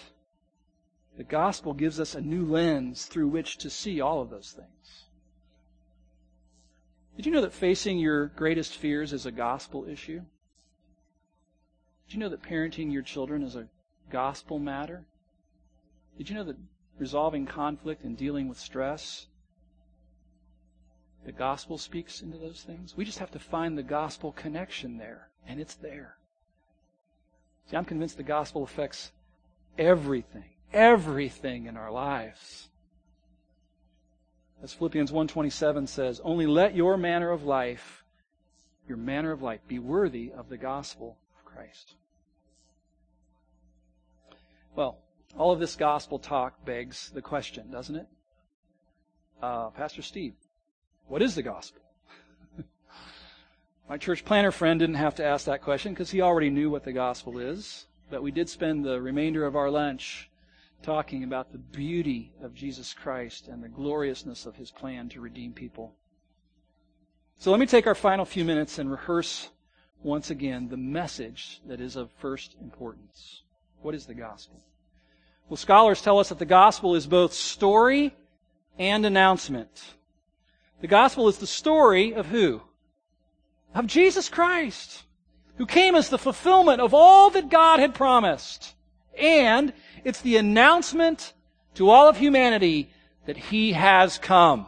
the 1.17 1.23
gospel 1.23 1.73
gives 1.73 1.99
us 1.99 2.13
a 2.13 2.21
new 2.21 2.45
lens 2.45 3.05
through 3.05 3.29
which 3.29 3.57
to 3.59 3.69
see 3.69 4.01
all 4.01 4.21
of 4.21 4.29
those 4.29 4.51
things. 4.51 5.05
Did 7.15 7.25
you 7.25 7.31
know 7.31 7.41
that 7.41 7.53
facing 7.53 7.99
your 7.99 8.27
greatest 8.27 8.75
fears 8.75 9.13
is 9.13 9.25
a 9.25 9.31
gospel 9.31 9.85
issue? 9.87 10.21
Did 12.07 12.13
you 12.13 12.19
know 12.19 12.29
that 12.29 12.43
parenting 12.43 12.91
your 12.91 13.01
children 13.01 13.43
is 13.43 13.55
a 13.55 13.69
gospel 14.11 14.59
matter? 14.59 15.05
Did 16.19 16.29
you 16.29 16.35
know 16.35 16.43
that 16.43 16.57
resolving 16.97 17.45
conflict 17.45 18.03
and 18.03 18.17
dealing 18.17 18.49
with 18.49 18.59
stress 18.59 19.27
the 21.25 21.31
gospel 21.31 21.77
speaks 21.77 22.21
into 22.21 22.37
those 22.37 22.61
things. 22.61 22.95
We 22.97 23.05
just 23.05 23.19
have 23.19 23.31
to 23.31 23.39
find 23.39 23.77
the 23.77 23.83
gospel 23.83 24.31
connection 24.31 24.97
there, 24.97 25.29
and 25.47 25.59
it's 25.59 25.75
there. 25.75 26.17
See, 27.69 27.77
I'm 27.77 27.85
convinced 27.85 28.17
the 28.17 28.23
gospel 28.23 28.63
affects 28.63 29.11
everything, 29.77 30.49
everything 30.73 31.67
in 31.67 31.77
our 31.77 31.91
lives. 31.91 32.69
As 34.61 34.73
Philippians 34.73 35.11
1:27 35.11 35.87
says, 35.87 36.19
"Only 36.21 36.47
let 36.47 36.75
your 36.75 36.97
manner 36.97 37.31
of 37.31 37.43
life, 37.43 38.03
your 38.87 38.97
manner 38.97 39.31
of 39.31 39.41
life 39.41 39.65
be 39.67 39.79
worthy 39.79 40.33
of 40.33 40.49
the 40.49 40.57
gospel 40.57 41.17
of 41.37 41.45
Christ." 41.45 41.95
Well, 44.75 44.99
all 45.37 45.51
of 45.51 45.59
this 45.59 45.75
gospel 45.75 46.19
talk 46.19 46.65
begs 46.65 47.11
the 47.11 47.21
question, 47.21 47.71
doesn't 47.71 47.95
it? 47.95 48.07
Uh, 49.41 49.69
Pastor 49.69 50.01
Steve, 50.01 50.33
what 51.07 51.21
is 51.21 51.35
the 51.35 51.43
gospel? 51.43 51.81
My 53.89 53.97
church 53.97 54.25
planner 54.25 54.51
friend 54.51 54.79
didn't 54.79 54.95
have 54.95 55.15
to 55.15 55.25
ask 55.25 55.45
that 55.45 55.61
question 55.61 55.93
because 55.93 56.11
he 56.11 56.21
already 56.21 56.49
knew 56.49 56.69
what 56.69 56.83
the 56.83 56.93
gospel 56.93 57.39
is. 57.39 57.85
But 58.09 58.23
we 58.23 58.31
did 58.31 58.49
spend 58.49 58.83
the 58.83 58.99
remainder 58.99 59.45
of 59.45 59.55
our 59.55 59.69
lunch 59.69 60.29
talking 60.81 61.23
about 61.23 61.51
the 61.51 61.57
beauty 61.57 62.33
of 62.41 62.53
Jesus 62.53 62.93
Christ 62.93 63.47
and 63.47 63.63
the 63.63 63.69
gloriousness 63.69 64.45
of 64.45 64.55
his 64.55 64.71
plan 64.71 65.09
to 65.09 65.21
redeem 65.21 65.53
people. 65.53 65.93
So 67.37 67.51
let 67.51 67.59
me 67.59 67.65
take 67.65 67.87
our 67.87 67.95
final 67.95 68.25
few 68.25 68.43
minutes 68.43 68.79
and 68.79 68.89
rehearse 68.89 69.49
once 70.01 70.29
again 70.29 70.69
the 70.69 70.77
message 70.77 71.61
that 71.67 71.79
is 71.79 71.95
of 71.95 72.11
first 72.17 72.55
importance. 72.61 73.43
What 73.81 73.95
is 73.95 74.05
the 74.05 74.13
gospel? 74.13 74.61
Well, 75.49 75.57
scholars 75.57 76.01
tell 76.01 76.19
us 76.19 76.29
that 76.29 76.37
the 76.37 76.45
gospel 76.45 76.93
is 76.93 77.07
both 77.07 77.33
story 77.33 78.13
and 78.77 79.03
announcement. 79.03 79.95
The 80.81 80.87
gospel 80.87 81.27
is 81.27 81.39
the 81.39 81.47
story 81.47 82.13
of 82.13 82.27
who? 82.27 82.61
Of 83.73 83.87
Jesus 83.87 84.29
Christ, 84.29 85.03
who 85.57 85.65
came 85.65 85.95
as 85.95 86.09
the 86.09 86.19
fulfillment 86.19 86.81
of 86.81 86.93
all 86.93 87.31
that 87.31 87.49
God 87.49 87.79
had 87.79 87.95
promised. 87.95 88.75
And 89.17 89.73
it's 90.03 90.21
the 90.21 90.37
announcement 90.37 91.33
to 91.73 91.89
all 91.89 92.07
of 92.07 92.17
humanity 92.17 92.91
that 93.25 93.37
He 93.37 93.73
has 93.73 94.19
come. 94.19 94.67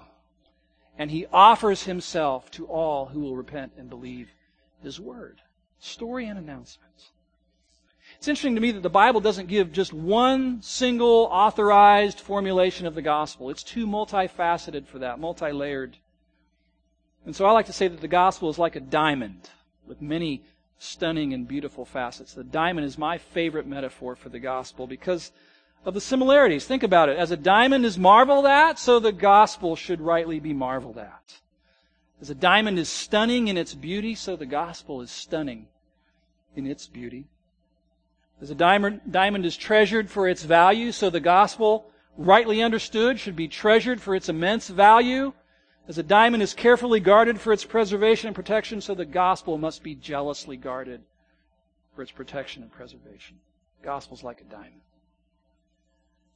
And 0.97 1.11
He 1.11 1.27
offers 1.31 1.83
Himself 1.83 2.49
to 2.51 2.65
all 2.65 3.05
who 3.05 3.19
will 3.19 3.35
repent 3.35 3.73
and 3.77 3.87
believe 3.87 4.29
His 4.81 4.99
word. 4.99 5.41
Story 5.77 6.25
and 6.25 6.39
announcement. 6.39 7.11
It's 8.21 8.27
interesting 8.27 8.53
to 8.53 8.61
me 8.61 8.71
that 8.73 8.83
the 8.83 8.87
Bible 8.91 9.19
doesn't 9.19 9.47
give 9.47 9.71
just 9.71 9.93
one 9.93 10.61
single 10.61 11.27
authorized 11.31 12.19
formulation 12.19 12.85
of 12.85 12.93
the 12.93 13.01
gospel. 13.01 13.49
It's 13.49 13.63
too 13.63 13.87
multifaceted 13.87 14.85
for 14.85 14.99
that, 14.99 15.19
multi-layered. 15.19 15.97
And 17.25 17.35
so 17.35 17.47
I 17.47 17.51
like 17.51 17.65
to 17.65 17.73
say 17.73 17.87
that 17.87 17.99
the 17.99 18.07
gospel 18.07 18.51
is 18.51 18.59
like 18.59 18.75
a 18.75 18.79
diamond 18.79 19.49
with 19.87 20.03
many 20.03 20.43
stunning 20.77 21.33
and 21.33 21.47
beautiful 21.47 21.83
facets. 21.83 22.35
The 22.35 22.43
diamond 22.43 22.85
is 22.85 22.95
my 22.95 23.17
favorite 23.17 23.65
metaphor 23.65 24.15
for 24.15 24.29
the 24.29 24.37
gospel 24.37 24.85
because 24.85 25.31
of 25.83 25.95
the 25.95 25.99
similarities. 25.99 26.65
Think 26.65 26.83
about 26.83 27.09
it. 27.09 27.17
As 27.17 27.31
a 27.31 27.37
diamond 27.37 27.85
is 27.85 27.97
marveled 27.97 28.45
at, 28.45 28.77
so 28.77 28.99
the 28.99 29.11
gospel 29.11 29.75
should 29.75 29.99
rightly 29.99 30.39
be 30.39 30.53
marveled 30.53 30.99
at. 30.99 31.39
As 32.21 32.29
a 32.29 32.35
diamond 32.35 32.77
is 32.77 32.87
stunning 32.87 33.47
in 33.47 33.57
its 33.57 33.73
beauty, 33.73 34.13
so 34.13 34.35
the 34.35 34.45
gospel 34.45 35.01
is 35.01 35.09
stunning 35.09 35.65
in 36.55 36.67
its 36.67 36.85
beauty. 36.85 37.25
As 38.41 38.49
a 38.49 38.55
diamond, 38.55 39.01
diamond 39.09 39.45
is 39.45 39.55
treasured 39.55 40.09
for 40.09 40.27
its 40.27 40.43
value, 40.43 40.91
so 40.91 41.11
the 41.11 41.19
gospel, 41.19 41.91
rightly 42.17 42.63
understood, 42.63 43.19
should 43.19 43.35
be 43.35 43.47
treasured 43.47 44.01
for 44.01 44.15
its 44.15 44.29
immense 44.29 44.67
value. 44.67 45.33
As 45.87 45.99
a 45.99 46.03
diamond 46.03 46.41
is 46.41 46.55
carefully 46.55 46.99
guarded 46.99 47.39
for 47.39 47.53
its 47.53 47.63
preservation 47.63 48.27
and 48.27 48.35
protection, 48.35 48.81
so 48.81 48.95
the 48.95 49.05
gospel 49.05 49.59
must 49.59 49.83
be 49.83 49.93
jealously 49.93 50.57
guarded 50.57 51.03
for 51.95 52.01
its 52.01 52.11
protection 52.11 52.63
and 52.63 52.71
preservation. 52.71 53.37
The 53.79 53.85
gospel's 53.85 54.23
like 54.23 54.41
a 54.41 54.45
diamond. 54.45 54.81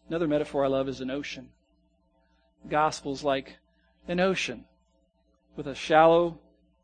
Another 0.07 0.27
metaphor 0.27 0.63
I 0.63 0.67
love 0.67 0.87
is 0.87 1.01
an 1.01 1.09
ocean. 1.09 1.49
The 2.63 2.69
gospel's 2.69 3.23
like 3.23 3.57
an 4.07 4.19
ocean 4.19 4.65
with 5.55 5.65
a 5.65 5.73
shallow 5.73 6.39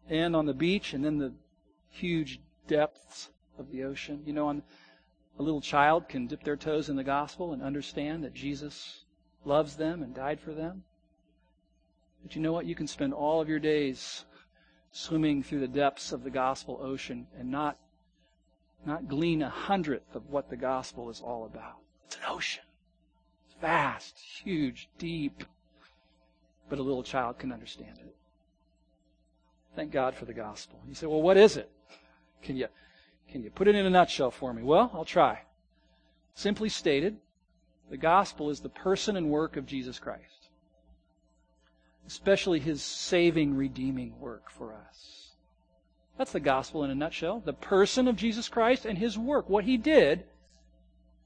end 0.09 0.35
on 0.35 0.47
the 0.47 0.53
beach 0.53 0.93
and 0.93 1.05
then 1.05 1.19
the 1.19 1.33
huge 1.89 2.39
depths 2.67 3.29
of 3.59 3.71
the 3.71 3.83
ocean. 3.83 4.23
You 4.25 4.33
know, 4.33 4.47
on, 4.47 4.63
a 5.39 5.43
little 5.43 5.61
child 5.61 6.07
can 6.09 6.27
dip 6.27 6.43
their 6.43 6.55
toes 6.55 6.89
in 6.89 6.95
the 6.95 7.03
gospel 7.03 7.53
and 7.53 7.61
understand 7.61 8.23
that 8.23 8.33
Jesus 8.33 9.05
loves 9.45 9.75
them 9.75 10.03
and 10.03 10.13
died 10.13 10.39
for 10.39 10.53
them. 10.53 10.83
But 12.21 12.35
you 12.35 12.41
know 12.41 12.51
what? 12.51 12.65
You 12.65 12.75
can 12.75 12.87
spend 12.87 13.13
all 13.13 13.41
of 13.41 13.49
your 13.49 13.59
days 13.59 14.25
swimming 14.91 15.41
through 15.41 15.61
the 15.61 15.67
depths 15.67 16.11
of 16.11 16.23
the 16.23 16.29
gospel 16.29 16.79
ocean 16.81 17.27
and 17.39 17.49
not, 17.49 17.77
not 18.85 19.07
glean 19.07 19.41
a 19.41 19.49
hundredth 19.49 20.15
of 20.15 20.29
what 20.29 20.49
the 20.49 20.57
gospel 20.57 21.09
is 21.09 21.21
all 21.21 21.45
about. 21.45 21.77
It's 22.05 22.17
an 22.17 22.23
ocean. 22.27 22.63
It's 23.45 23.55
vast, 23.59 24.19
huge, 24.43 24.89
deep. 24.97 25.43
But 26.69 26.79
a 26.79 26.83
little 26.83 27.03
child 27.03 27.39
can 27.39 27.51
understand 27.51 27.97
it. 27.99 28.15
Thank 29.75 29.91
God 29.91 30.13
for 30.15 30.25
the 30.25 30.33
gospel. 30.33 30.79
You 30.87 30.93
say, 30.93 31.07
well, 31.07 31.21
what 31.21 31.37
is 31.37 31.57
it? 31.57 31.69
Can 32.43 32.57
you, 32.57 32.67
can 33.31 33.43
you 33.43 33.49
put 33.49 33.67
it 33.67 33.75
in 33.75 33.85
a 33.85 33.89
nutshell 33.89 34.31
for 34.31 34.53
me? 34.53 34.61
Well, 34.63 34.91
I'll 34.93 35.05
try. 35.05 35.41
Simply 36.33 36.69
stated, 36.69 37.17
the 37.89 37.97
gospel 37.97 38.49
is 38.49 38.59
the 38.59 38.69
person 38.69 39.15
and 39.15 39.29
work 39.29 39.57
of 39.57 39.65
Jesus 39.65 39.99
Christ 39.99 40.41
especially 42.07 42.59
his 42.59 42.81
saving, 42.81 43.55
redeeming 43.55 44.19
work 44.19 44.49
for 44.49 44.73
us. 44.73 45.31
That's 46.17 46.33
the 46.33 46.39
gospel 46.39 46.83
in 46.83 46.91
a 46.91 46.95
nutshell. 46.95 47.41
The 47.43 47.53
person 47.53 48.07
of 48.07 48.15
Jesus 48.15 48.49
Christ 48.49 48.85
and 48.85 48.97
his 48.97 49.17
work, 49.17 49.49
what 49.49 49.63
he 49.63 49.77
did 49.77 50.25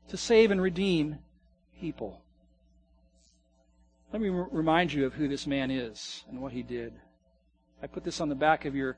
to 0.09 0.17
save 0.17 0.51
and 0.51 0.61
redeem 0.61 1.17
people. 1.79 2.21
Let 4.13 4.21
me 4.21 4.29
remind 4.29 4.93
you 4.93 5.05
of 5.05 5.15
who 5.15 5.27
this 5.27 5.47
man 5.47 5.71
is 5.71 6.23
and 6.29 6.39
what 6.39 6.53
he 6.53 6.61
did. 6.61 6.93
I 7.81 7.87
put 7.87 8.03
this 8.03 8.21
on 8.21 8.29
the 8.29 8.35
back 8.35 8.65
of 8.65 8.75
your 8.75 8.97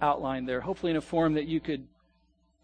outline 0.00 0.46
there, 0.46 0.62
hopefully 0.62 0.90
in 0.90 0.96
a 0.96 1.02
form 1.02 1.34
that 1.34 1.46
you 1.46 1.60
could 1.60 1.86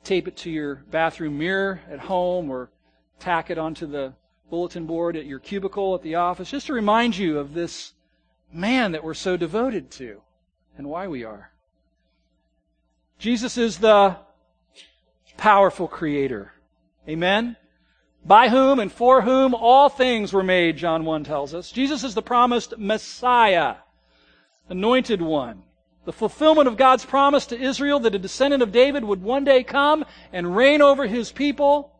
tape 0.05 0.29
it 0.29 0.37
to 0.37 0.51
your 0.51 0.77
bathroom 0.91 1.39
mirror 1.39 1.81
at 1.91 1.99
home 1.99 2.51
or 2.51 2.71
tack 3.19 3.51
it 3.51 3.59
onto 3.59 3.87
the 3.87 4.13
bulletin 4.51 4.87
board 4.87 5.17
at 5.17 5.27
your 5.27 5.39
cubicle 5.39 5.95
at 5.95 6.03
the 6.03 6.15
office, 6.15 6.51
just 6.51 6.67
to 6.67 6.73
remind 6.73 7.17
you 7.17 7.39
of 7.39 7.55
this 7.55 7.95
man 8.53 8.93
that 8.93 9.03
we're 9.03 9.15
so 9.15 9.37
devoted 9.37 9.91
to 9.91 10.21
and 10.77 10.89
why 10.89 11.09
we 11.09 11.25
are. 11.25 11.51
Jesus 13.19 13.57
is 13.57 13.79
the 13.79 14.17
powerful 15.37 15.89
creator. 15.89 16.53
Amen? 17.09 17.57
By 18.25 18.49
whom 18.49 18.79
and 18.79 18.91
for 18.91 19.23
whom 19.23 19.55
all 19.55 19.89
things 19.89 20.33
were 20.33 20.43
made, 20.43 20.77
John 20.77 21.05
1 21.05 21.25
tells 21.25 21.55
us. 21.55 21.71
Jesus 21.71 22.05
is 22.05 22.15
the 22.15 22.23
promised 22.23 22.79
Messiah, 22.79 23.77
anointed 24.69 25.21
one, 25.21 25.63
The 26.05 26.13
fulfillment 26.13 26.69
of 26.69 26.77
God's 26.77 27.05
promise 27.05 27.47
to 27.47 27.61
Israel 27.61 28.01
that 28.01 28.15
a 28.15 28.19
descendant 28.19 28.63
of 28.63 28.73
David 28.73 29.05
would 29.05 29.23
one 29.23 29.45
day 29.45 29.65
come 29.65 30.05
and 30.33 30.55
reign 30.55 30.83
over 30.83 31.07
his 31.07 31.33
people. 31.33 31.93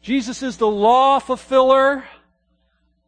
Jesus 0.00 0.42
is 0.42 0.56
the 0.56 0.66
law 0.66 1.18
fulfiller. 1.18 2.04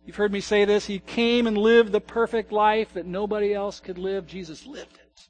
You've 0.05 0.16
heard 0.16 0.32
me 0.32 0.41
say 0.41 0.64
this. 0.64 0.86
He 0.86 0.99
came 0.99 1.47
and 1.47 1.57
lived 1.57 1.93
the 1.93 2.01
perfect 2.01 2.53
life 2.53 2.93
that 2.95 3.07
nobody 3.07 3.55
else 3.55 3.80
could 3.80 3.99
live. 3.99 4.26
Jesus 4.26 4.66
lived 4.66 4.95
it. 4.95 5.28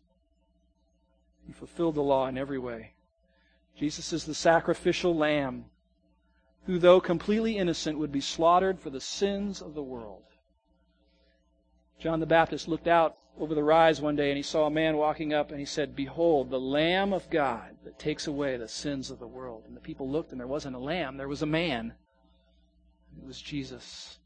He 1.47 1.53
fulfilled 1.53 1.95
the 1.95 2.03
law 2.03 2.27
in 2.27 2.37
every 2.37 2.59
way. 2.59 2.93
Jesus 3.77 4.13
is 4.13 4.25
the 4.25 4.35
sacrificial 4.35 5.17
lamb 5.17 5.67
who, 6.67 6.79
though 6.79 7.01
completely 7.01 7.57
innocent, 7.57 7.99
would 7.99 8.13
be 8.13 8.21
slaughtered 8.21 8.81
for 8.81 8.91
the 8.91 9.01
sins 9.01 9.63
of 9.63 9.75
the 9.75 9.83
world. 9.83 10.23
John 11.99 12.21
the 12.21 12.27
Baptist 12.27 12.69
looked 12.69 12.89
out 12.89 13.17
over 13.39 13.55
the 13.55 13.63
rise 13.63 14.01
one 14.01 14.17
day 14.17 14.31
and 14.31 14.37
he 14.37 14.43
saw 14.43 14.67
a 14.67 14.71
man 14.71 14.97
walking 14.97 15.33
up 15.33 15.51
and 15.51 15.61
he 15.61 15.67
said, 15.67 15.95
Behold, 15.95 16.51
the 16.51 16.61
Lamb 16.61 17.13
of 17.13 17.29
God 17.31 17.77
that 17.85 17.99
takes 17.99 18.27
away 18.27 18.57
the 18.57 18.69
sins 18.69 19.11
of 19.11 19.19
the 19.19 19.27
world. 19.27 19.65
And 19.67 19.77
the 19.77 19.81
people 19.81 20.09
looked 20.09 20.33
and 20.33 20.41
there 20.41 20.47
wasn't 20.47 20.77
a 20.77 20.81
lamb, 20.81 21.17
there 21.17 21.29
was 21.29 21.43
a 21.43 21.47
man. 21.47 21.95
It 23.17 23.27
was 23.27 23.41
Jesus, 23.41 24.19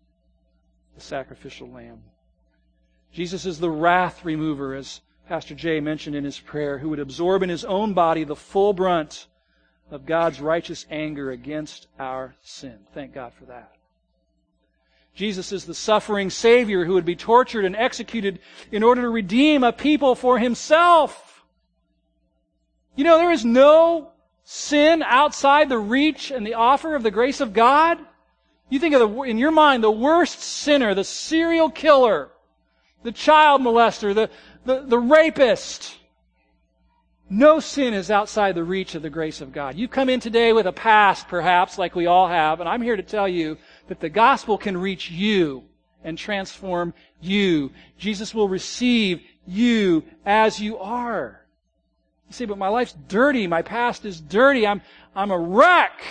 the 0.94 1.00
sacrificial 1.00 1.68
lamb. 1.68 2.02
Jesus 3.12 3.44
is 3.44 3.58
the 3.58 3.70
wrath 3.70 4.24
remover, 4.24 4.74
as 4.74 5.02
Pastor 5.28 5.54
Jay 5.54 5.80
mentioned 5.80 6.16
in 6.16 6.24
his 6.24 6.40
prayer, 6.40 6.78
who 6.78 6.88
would 6.88 6.98
absorb 6.98 7.42
in 7.42 7.48
his 7.48 7.64
own 7.64 7.92
body 7.92 8.24
the 8.24 8.36
full 8.36 8.72
brunt 8.72 9.26
of 9.90 10.06
God's 10.06 10.40
righteous 10.40 10.86
anger 10.90 11.30
against 11.30 11.86
our 11.98 12.34
sin. 12.40 12.78
Thank 12.94 13.12
God 13.14 13.32
for 13.34 13.44
that. 13.46 13.72
Jesus 15.14 15.52
is 15.52 15.66
the 15.66 15.74
suffering 15.74 16.30
Savior 16.30 16.84
who 16.84 16.94
would 16.94 17.04
be 17.04 17.16
tortured 17.16 17.64
and 17.64 17.76
executed 17.76 18.38
in 18.70 18.82
order 18.82 19.02
to 19.02 19.10
redeem 19.10 19.62
a 19.62 19.72
people 19.72 20.14
for 20.14 20.38
himself. 20.38 21.44
You 22.96 23.04
know, 23.04 23.18
there 23.18 23.30
is 23.30 23.44
no 23.44 24.12
sin 24.44 25.02
outside 25.02 25.68
the 25.68 25.78
reach 25.78 26.30
and 26.30 26.46
the 26.46 26.54
offer 26.54 26.94
of 26.94 27.02
the 27.02 27.10
grace 27.10 27.40
of 27.40 27.52
God. 27.52 27.98
You 28.70 28.78
think 28.78 28.94
of 28.94 29.00
the, 29.00 29.22
in 29.22 29.38
your 29.38 29.50
mind, 29.50 29.84
the 29.84 29.90
worst 29.90 30.40
sinner, 30.40 30.94
the 30.94 31.04
serial 31.04 31.70
killer, 31.70 32.30
the 33.02 33.12
child 33.12 33.60
molester, 33.60 34.14
the, 34.14 34.30
the, 34.64 34.80
the 34.80 34.98
rapist. 34.98 35.96
No 37.28 37.60
sin 37.60 37.94
is 37.94 38.10
outside 38.10 38.54
the 38.54 38.64
reach 38.64 38.94
of 38.94 39.02
the 39.02 39.10
grace 39.10 39.40
of 39.40 39.52
God. 39.52 39.76
You 39.76 39.88
come 39.88 40.08
in 40.08 40.20
today 40.20 40.52
with 40.52 40.66
a 40.66 40.72
past, 40.72 41.28
perhaps, 41.28 41.78
like 41.78 41.94
we 41.94 42.06
all 42.06 42.28
have, 42.28 42.60
and 42.60 42.68
I'm 42.68 42.82
here 42.82 42.96
to 42.96 43.02
tell 43.02 43.28
you 43.28 43.58
that 43.88 44.00
the 44.00 44.08
gospel 44.08 44.58
can 44.58 44.76
reach 44.76 45.10
you 45.10 45.64
and 46.04 46.18
transform 46.18 46.94
you. 47.20 47.70
Jesus 47.98 48.34
will 48.34 48.48
receive 48.48 49.22
you 49.46 50.04
as 50.24 50.60
you 50.60 50.78
are. 50.78 51.44
You 52.28 52.34
say, 52.34 52.44
but 52.44 52.58
my 52.58 52.68
life's 52.68 52.94
dirty. 53.08 53.46
My 53.46 53.62
past 53.62 54.04
is 54.04 54.20
dirty. 54.20 54.66
I'm, 54.66 54.82
I'm 55.14 55.30
a 55.30 55.38
wreck. 55.38 56.02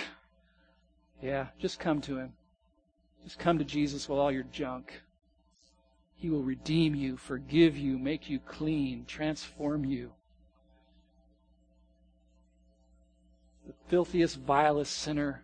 Yeah, 1.21 1.47
just 1.59 1.79
come 1.79 2.01
to 2.01 2.17
Him. 2.17 2.33
Just 3.23 3.39
come 3.39 3.57
to 3.59 3.65
Jesus 3.65 4.09
with 4.09 4.19
all 4.19 4.31
your 4.31 4.43
junk. 4.43 5.01
He 6.15 6.29
will 6.29 6.43
redeem 6.43 6.93
you, 6.93 7.17
forgive 7.17 7.77
you, 7.77 7.97
make 7.97 8.29
you 8.29 8.39
clean, 8.39 9.05
transform 9.05 9.85
you. 9.85 10.11
The 13.65 13.73
filthiest, 13.89 14.37
vilest 14.37 14.95
sinner 14.95 15.43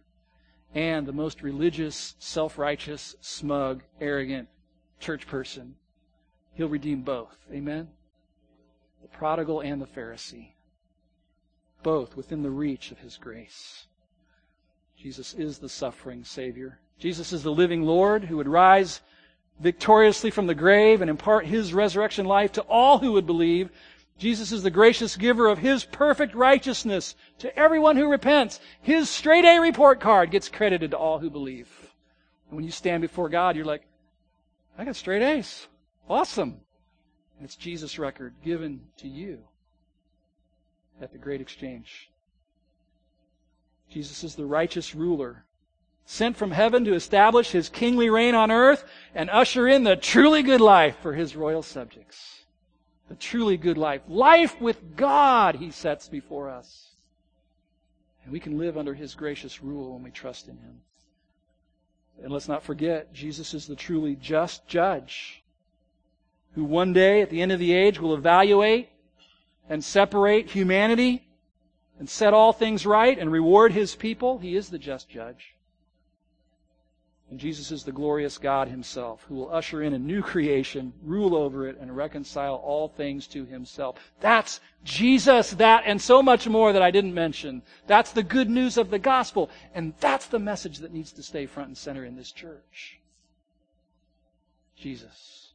and 0.78 1.08
the 1.08 1.12
most 1.12 1.42
religious, 1.42 2.14
self 2.20 2.60
righteous, 2.60 3.16
smug, 3.20 3.82
arrogant 4.00 4.48
church 5.00 5.26
person. 5.26 5.74
He'll 6.54 6.70
redeem 6.70 7.02
both. 7.02 7.36
Amen? 7.52 7.88
The 9.02 9.08
prodigal 9.08 9.62
and 9.62 9.82
the 9.82 9.88
Pharisee. 9.88 10.52
Both 11.82 12.16
within 12.16 12.44
the 12.44 12.52
reach 12.52 12.92
of 12.92 13.00
His 13.00 13.18
grace. 13.18 13.88
Jesus 14.96 15.34
is 15.34 15.58
the 15.58 15.70
suffering 15.70 16.24
Savior. 16.24 16.80
Jesus 17.00 17.34
is 17.34 17.42
the 17.42 17.52
living 17.52 17.82
Lord 17.82 18.26
who 18.26 18.38
would 18.38 18.48
rise 18.48 19.02
victoriously 19.60 20.30
from 20.30 20.46
the 20.46 20.54
grave 20.54 21.02
and 21.02 21.10
impart 21.10 21.48
His 21.48 21.74
resurrection 21.74 22.28
life 22.28 22.52
to 22.52 22.62
all 22.62 23.00
who 23.00 23.14
would 23.14 23.26
believe 23.26 23.72
Jesus 24.18 24.52
is 24.52 24.64
the 24.64 24.72
gracious 24.72 25.16
giver 25.16 25.48
of 25.48 25.60
His 25.60 25.84
perfect 25.84 26.34
righteousness 26.34 27.16
to 27.40 27.56
everyone 27.58 27.98
who 27.98 28.10
repents. 28.10 28.60
His 28.82 29.10
straight 29.10 29.46
A 29.46 29.60
report 29.60 30.00
card 30.00 30.32
gets 30.32 30.50
credited 30.50 30.92
to 30.92 30.98
all 30.98 31.20
who 31.20 31.30
believe. 31.30 31.70
And 32.50 32.56
when 32.56 32.66
you 32.66 32.72
stand 32.72 33.02
before 33.02 33.30
God, 33.30 33.56
you're 33.56 33.66
like, 33.66 33.86
I 34.78 34.86
got 34.86 34.96
straight 34.96 35.22
A's. 35.22 35.68
Awesome. 36.10 36.62
And 37.38 37.46
it's 37.46 37.56
Jesus' 37.56 38.00
record 38.00 38.34
given 38.44 38.82
to 38.98 39.08
you 39.08 39.40
at 41.00 41.12
the 41.12 41.20
great 41.20 41.42
exchange. 41.42 42.10
Jesus 43.92 44.24
is 44.24 44.36
the 44.36 44.46
righteous 44.46 44.96
ruler, 44.96 45.46
sent 46.06 46.36
from 46.36 46.52
heaven 46.52 46.84
to 46.86 46.96
establish 46.96 47.52
his 47.52 47.70
kingly 47.70 48.10
reign 48.10 48.34
on 48.34 48.50
earth 48.50 48.84
and 49.14 49.30
usher 49.30 49.68
in 49.68 49.84
the 49.84 49.96
truly 49.96 50.42
good 50.42 50.60
life 50.60 50.98
for 51.02 51.14
his 51.14 51.36
royal 51.36 51.62
subjects 51.62 52.38
the 53.10 53.16
truly 53.16 53.58
good 53.58 53.78
life. 53.78 54.02
Life 54.08 54.60
with 54.60 54.96
God, 54.96 55.56
He 55.56 55.72
sets 55.72 56.10
before 56.10 56.50
us. 56.50 56.90
And 58.24 58.34
we 58.34 58.40
can 58.40 58.58
live 58.58 58.78
under 58.78 58.94
His 58.94 59.16
gracious 59.16 59.64
rule 59.64 59.94
when 59.94 60.04
we 60.04 60.12
trust 60.12 60.48
in 60.48 60.58
Him. 60.58 60.82
And 62.22 62.32
let's 62.32 62.48
not 62.48 62.64
forget, 62.64 63.14
Jesus 63.14 63.54
is 63.54 63.68
the 63.68 63.76
truly 63.76 64.16
just 64.16 64.68
judge 64.68 65.44
who 66.56 66.64
one 66.64 66.92
day 66.92 67.22
at 67.22 67.30
the 67.30 67.42
end 67.42 67.52
of 67.52 67.60
the 67.60 67.74
age 67.74 68.00
will 68.00 68.16
evaluate 68.16 68.90
and 69.70 69.84
separate 69.84 70.50
humanity 70.50 71.28
and 72.00 72.10
set 72.10 72.34
all 72.34 72.52
things 72.52 72.86
right 72.86 73.18
and 73.18 73.32
reward 73.32 73.72
His 73.72 73.96
people. 73.96 74.40
He 74.40 74.56
is 74.56 74.70
the 74.70 74.80
just 74.80 75.08
judge. 75.08 75.54
And 77.30 77.40
Jesus 77.40 77.72
is 77.72 77.84
the 77.84 77.92
glorious 77.92 78.38
God 78.38 78.70
himself 78.70 79.26
who 79.28 79.36
will 79.36 79.54
usher 79.54 79.84
in 79.84 79.94
a 79.94 80.00
new 80.00 80.22
creation, 80.22 80.94
rule 81.04 81.36
over 81.36 81.68
it, 81.68 81.78
and 81.80 81.96
reconcile 81.96 82.56
all 82.56 82.88
things 82.88 83.28
to 83.28 83.46
himself. 83.46 83.98
That's 84.22 84.62
Jesus, 84.86 85.52
that 85.52 85.84
and 85.86 86.02
so 86.02 86.24
much 86.24 86.48
more 86.48 86.72
that 86.72 86.82
I 86.82 86.90
didn't 86.90 87.14
mention. 87.14 87.64
That's 87.86 88.12
the 88.12 88.24
good 88.24 88.50
news 88.50 88.78
of 88.78 88.90
the 88.90 89.00
gospel. 89.00 89.50
And 89.76 89.94
that's 90.00 90.28
the 90.28 90.40
message 90.40 90.78
that 90.78 90.94
needs 90.94 91.12
to 91.14 91.24
stay 91.24 91.46
front 91.48 91.68
and 91.68 91.78
center 91.78 92.06
in 92.06 92.16
this 92.16 92.32
church. 92.32 93.00
Jesus. 94.78 95.52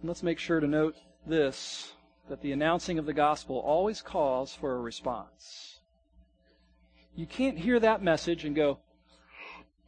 And 0.00 0.08
let's 0.08 0.22
make 0.22 0.38
sure 0.38 0.60
to 0.60 0.68
note 0.68 0.94
this, 1.26 1.94
that 2.28 2.42
the 2.42 2.52
announcing 2.52 3.00
of 3.00 3.06
the 3.06 3.12
gospel 3.12 3.56
always 3.56 4.02
calls 4.02 4.54
for 4.54 4.76
a 4.76 4.80
response 4.80 5.77
you 7.14 7.26
can't 7.26 7.58
hear 7.58 7.80
that 7.80 8.02
message 8.02 8.44
and 8.44 8.54
go, 8.54 8.78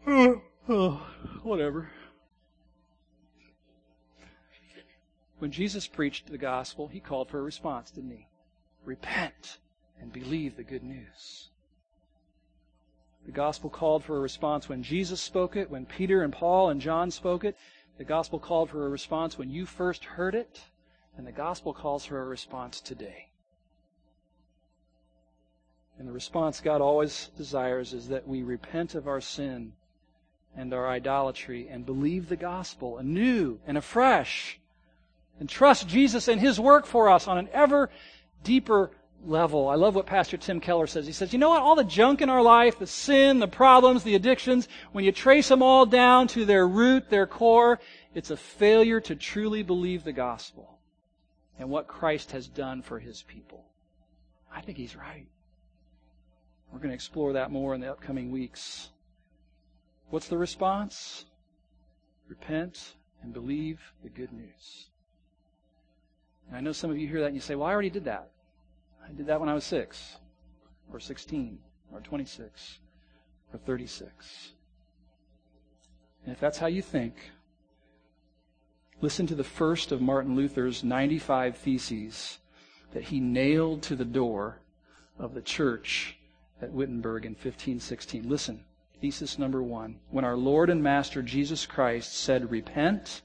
oh, 0.07 0.43
oh, 0.68 1.07
whatever. 1.43 1.91
When 5.39 5.51
Jesus 5.51 5.87
preached 5.87 6.31
the 6.31 6.39
gospel, 6.39 6.89
he 6.89 7.01
called 7.01 7.31
for 7.31 7.39
a 7.39 7.43
response, 7.43 7.91
didn't 7.91 8.11
he? 8.11 8.27
Repent 8.85 9.59
and 10.01 10.12
believe 10.12 10.57
the 10.57 10.62
good 10.62 10.83
news. 10.83 11.49
The 13.25 13.33
gospel 13.33 13.71
called 13.71 14.05
for 14.05 14.16
a 14.16 14.21
response 14.21 14.68
when 14.68 14.83
Jesus 14.83 15.21
spoke 15.21 15.57
it, 15.57 15.71
when 15.71 15.87
Peter 15.87 16.23
and 16.23 16.33
Paul 16.33 16.71
and 16.71 16.81
John 16.81 17.11
spoke 17.11 17.45
it. 17.45 17.57
The 17.97 18.05
gospel 18.05 18.39
called 18.39 18.71
for 18.71 18.87
a 18.87 18.89
response 18.89 19.39
when 19.39 19.51
you 19.51 19.66
first 19.66 20.05
heard 20.05 20.35
it, 20.35 20.61
and 21.16 21.27
the 21.27 21.33
gospel 21.33 21.73
calls 21.73 22.05
for 22.05 22.21
a 22.21 22.25
response 22.25 22.81
today. 22.81 23.30
And 26.01 26.09
the 26.09 26.12
response 26.14 26.62
God 26.62 26.80
always 26.80 27.28
desires 27.36 27.92
is 27.92 28.09
that 28.09 28.26
we 28.26 28.42
repent 28.42 28.94
of 28.94 29.07
our 29.07 29.20
sin 29.20 29.74
and 30.57 30.72
our 30.72 30.88
idolatry 30.88 31.68
and 31.68 31.84
believe 31.84 32.30
the 32.30 32.36
gospel 32.36 32.96
anew 32.96 33.61
and 33.66 33.76
afresh 33.76 34.59
and 35.38 35.46
trust 35.46 35.88
Jesus 35.88 36.26
and 36.26 36.40
His 36.40 36.59
work 36.59 36.86
for 36.86 37.11
us 37.11 37.28
on 37.28 37.36
an 37.36 37.51
ever 37.53 37.90
deeper 38.42 38.92
level. 39.26 39.68
I 39.68 39.74
love 39.74 39.94
what 39.94 40.07
Pastor 40.07 40.38
Tim 40.38 40.59
Keller 40.59 40.86
says. 40.86 41.07
He 41.07 41.12
says, 41.12 41.34
you 41.34 41.38
know 41.38 41.51
what? 41.51 41.61
All 41.61 41.76
the 41.76 41.84
junk 41.84 42.22
in 42.22 42.30
our 42.30 42.42
life, 42.42 42.78
the 42.78 42.86
sin, 42.86 43.38
the 43.38 43.46
problems, 43.46 44.03
the 44.03 44.14
addictions, 44.14 44.68
when 44.92 45.05
you 45.05 45.12
trace 45.12 45.48
them 45.48 45.62
all 45.62 45.84
down 45.84 46.28
to 46.28 46.46
their 46.46 46.66
root, 46.66 47.11
their 47.11 47.26
core, 47.26 47.78
it's 48.14 48.30
a 48.30 48.38
failure 48.38 49.01
to 49.01 49.14
truly 49.14 49.62
believe 49.62 50.05
the 50.05 50.12
gospel 50.12 50.78
and 51.59 51.68
what 51.68 51.88
Christ 51.88 52.32
has 52.32 52.48
done 52.48 52.80
for 52.80 52.98
His 52.98 53.22
people. 53.22 53.66
I 54.51 54.62
think 54.62 54.78
he's 54.78 54.96
right. 54.96 55.26
We're 56.73 56.79
going 56.79 56.91
to 56.91 56.95
explore 56.95 57.33
that 57.33 57.51
more 57.51 57.75
in 57.75 57.81
the 57.81 57.91
upcoming 57.91 58.31
weeks. 58.31 58.91
What's 60.11 60.29
the 60.29 60.39
response? 60.39 61.25
Repent 62.29 62.95
and 63.23 63.33
believe 63.33 63.81
the 64.03 64.09
good 64.09 64.33
news. 64.33 64.89
And 66.49 66.57
I 66.57 66.61
know 66.61 66.73
some 66.73 66.91
of 66.91 66.99
you 66.99 67.09
hear 67.09 67.21
that 67.21 67.27
and 67.27 67.35
you 67.35 67.41
say, 67.41 67.55
well, 67.55 67.68
I 67.68 67.73
already 67.73 67.91
did 67.91 68.05
that. 68.05 68.31
I 69.05 69.12
did 69.12 69.27
that 69.27 69.41
when 69.41 69.49
I 69.49 69.55
was 69.55 69.64
6, 69.64 70.16
or 70.93 71.01
16, 71.01 71.59
or 71.93 72.01
26, 72.01 72.79
or 73.53 73.59
36. 73.59 74.53
And 76.25 76.33
if 76.33 76.41
that's 76.41 76.59
how 76.59 76.66
you 76.66 76.83
think, 76.83 77.16
Listen 79.03 79.27
to 79.27 79.35
the 79.35 79.45
first 79.45 79.93
of 79.93 80.03
Martin 80.03 80.37
Luther's 80.37 80.85
95 80.85 81.57
theses 81.57 82.39
that 82.93 83.05
he 83.05 83.18
nailed 83.18 83.83
to 83.85 83.97
the 83.97 84.05
door 84.05 84.61
of 85.18 85.33
the 85.33 85.41
church 85.41 86.18
at 86.61 86.72
Wittenberg 86.72 87.24
in 87.24 87.32
1516. 87.32 88.28
Listen, 88.28 88.64
thesis 89.00 89.38
number 89.38 89.62
one. 89.62 89.98
When 90.11 90.24
our 90.24 90.36
Lord 90.36 90.70
and 90.70 90.82
Master 90.82 91.22
Jesus 91.22 91.66
Christ 91.66 92.14
said, 92.14 92.50
Repent, 92.50 93.22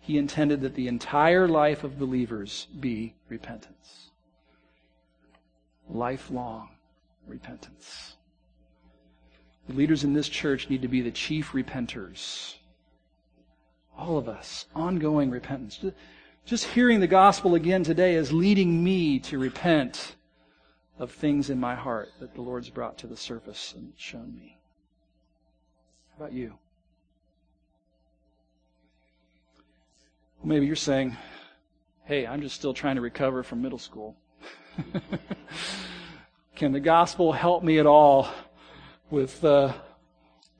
he 0.00 0.18
intended 0.18 0.60
that 0.62 0.74
the 0.74 0.88
entire 0.88 1.48
life 1.48 1.84
of 1.84 1.98
believers 1.98 2.68
be 2.78 3.14
repentance. 3.28 4.10
Lifelong 5.88 6.68
repentance. 7.26 8.16
The 9.68 9.74
leaders 9.74 10.04
in 10.04 10.14
this 10.14 10.28
church 10.28 10.70
need 10.70 10.82
to 10.82 10.88
be 10.88 11.00
the 11.00 11.10
chief 11.10 11.52
repenters 11.52 12.54
all 13.98 14.16
of 14.16 14.28
us. 14.28 14.66
Ongoing 14.74 15.30
repentance. 15.30 15.84
Just 16.46 16.66
hearing 16.66 17.00
the 17.00 17.06
gospel 17.06 17.54
again 17.56 17.82
today 17.82 18.14
is 18.14 18.32
leading 18.32 18.82
me 18.82 19.18
to 19.20 19.38
repent 19.38 20.14
of 20.98 21.12
things 21.12 21.50
in 21.50 21.60
my 21.60 21.74
heart 21.74 22.10
that 22.20 22.34
the 22.34 22.40
Lord's 22.40 22.70
brought 22.70 22.98
to 22.98 23.06
the 23.06 23.16
surface 23.16 23.74
and 23.76 23.92
shown 23.96 24.34
me. 24.34 24.58
How 26.10 26.24
about 26.24 26.32
you? 26.32 26.54
Maybe 30.42 30.66
you're 30.66 30.76
saying, 30.76 31.16
hey, 32.04 32.26
I'm 32.26 32.40
just 32.40 32.56
still 32.56 32.74
trying 32.74 32.96
to 32.96 33.02
recover 33.02 33.42
from 33.42 33.62
middle 33.62 33.78
school. 33.78 34.16
Can 36.56 36.72
the 36.72 36.80
gospel 36.80 37.32
help 37.32 37.62
me 37.62 37.78
at 37.78 37.86
all 37.86 38.28
with 39.10 39.44
uh, 39.44 39.72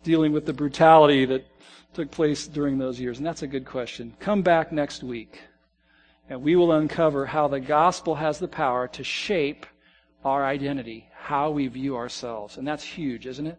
dealing 0.03 0.33
with 0.33 0.47
the 0.47 0.53
brutality 0.53 1.25
that 1.25 1.47
took 1.95 2.11
place 2.11 2.47
during 2.47 2.79
those 2.79 3.01
years? 3.01 3.19
And 3.19 3.27
that's 3.27 3.43
a 3.43 3.47
good 3.47 3.65
question. 3.65 4.15
Come 4.21 4.43
back 4.43 4.73
next 4.73 5.03
week, 5.03 5.41
and 6.29 6.43
we 6.43 6.55
will 6.55 6.73
uncover 6.73 7.27
how 7.27 7.49
the 7.49 7.61
gospel 7.61 8.17
has 8.17 8.39
the 8.39 8.49
power 8.49 8.87
to 8.89 9.03
shape 9.03 9.67
our 10.25 10.45
identity, 10.45 11.09
how 11.15 11.51
we 11.51 11.67
view 11.69 11.97
ourselves. 11.97 12.57
And 12.57 12.67
that's 12.67 12.85
huge, 12.85 13.27
isn't 13.27 13.47
it? 13.47 13.59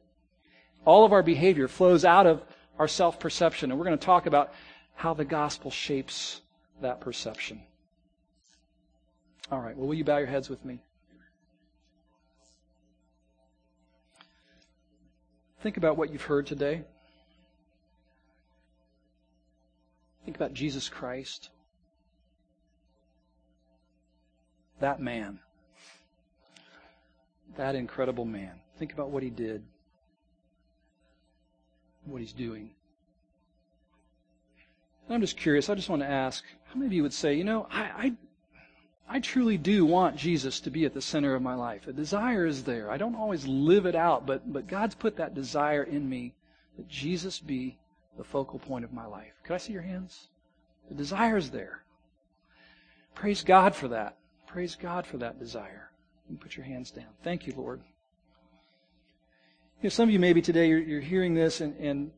All 0.86 1.06
of 1.06 1.14
our 1.14 1.24
behavior 1.24 1.68
flows 1.68 2.06
out 2.06 2.26
of 2.26 2.44
our 2.78 2.88
self 2.88 3.20
perception, 3.20 3.72
and 3.72 3.80
we're 3.80 3.86
going 3.86 3.98
to 3.98 4.06
talk 4.06 4.26
about 4.26 4.54
how 4.96 5.14
the 5.14 5.26
gospel 5.26 5.72
shapes 5.72 6.42
that 6.82 7.02
perception. 7.02 7.62
All 9.52 9.60
right, 9.60 9.76
well, 9.76 9.88
will 9.88 9.96
you 9.96 10.04
bow 10.04 10.18
your 10.18 10.28
heads 10.28 10.50
with 10.50 10.64
me? 10.64 10.82
Think 15.62 15.78
about 15.78 15.98
what 15.98 16.12
you've 16.12 16.22
heard 16.22 16.48
today. 16.48 16.84
Think 20.24 20.38
about 20.38 20.54
Jesus 20.54 20.88
Christ. 20.88 21.50
That 24.80 25.02
man. 25.02 25.40
That 27.58 27.76
incredible 27.76 28.26
man. 28.26 28.52
Think 28.78 28.94
about 28.94 29.10
what 29.10 29.24
he 29.24 29.30
did, 29.30 29.64
what 32.06 32.22
he's 32.22 32.34
doing. 32.34 32.70
And 35.08 35.16
I'm 35.16 35.22
just 35.22 35.38
curious. 35.38 35.70
I 35.70 35.76
just 35.76 35.90
want 35.90 36.02
to 36.02 36.08
ask 36.08 36.44
how 36.66 36.76
many 36.76 36.86
of 36.86 36.94
you 36.94 37.04
would 37.04 37.14
say, 37.14 37.34
you 37.34 37.44
know, 37.44 37.68
I, 37.72 37.82
I, 37.82 38.14
I 39.10 39.20
truly 39.20 39.58
do 39.58 39.86
want 39.86 40.16
Jesus 40.16 40.60
to 40.62 40.70
be 40.70 40.86
at 40.86 40.94
the 40.94 41.02
center 41.02 41.34
of 41.34 41.42
my 41.42 41.56
life. 41.56 41.88
A 41.88 41.94
desire 41.94 42.46
is 42.46 42.64
there. 42.64 42.92
I 42.92 42.98
don't 42.98 43.16
always 43.16 43.48
live 43.48 43.86
it 43.86 43.96
out, 43.96 44.26
but, 44.26 44.54
but 44.54 44.68
God's 44.68 44.96
put 44.96 45.18
that 45.18 45.34
desire 45.34 45.84
in 45.84 46.08
me 46.08 46.36
that 46.78 46.88
Jesus 46.88 47.40
be 47.40 47.78
the 48.18 48.24
focal 48.24 48.60
point 48.60 48.86
of 48.86 48.94
my 48.94 49.06
life. 49.06 49.34
Could 49.44 49.56
I 49.56 49.58
see 49.58 49.74
your 49.74 49.82
hands? 49.82 50.28
The 50.90 50.96
desire 50.96 51.38
is 51.38 51.50
there. 51.50 51.84
Praise 53.16 53.44
God 53.44 53.76
for 53.76 53.88
that. 53.90 54.18
Praise 54.48 54.76
God 54.76 55.06
for 55.06 55.18
that 55.18 55.40
desire. 55.40 55.89
You 56.30 56.38
put 56.38 56.56
your 56.56 56.66
hands 56.66 56.92
down. 56.92 57.08
Thank 57.24 57.48
you, 57.48 57.54
Lord. 57.56 57.82
You 59.82 59.84
know, 59.84 59.90
some 59.90 60.10
of 60.10 60.14
you 60.14 60.20
maybe 60.20 60.42
today 60.42 60.68
you're, 60.68 60.80
you're 60.80 61.02
hearing 61.02 61.34
this, 61.34 61.62
and, 61.62 61.76
and 61.78 62.12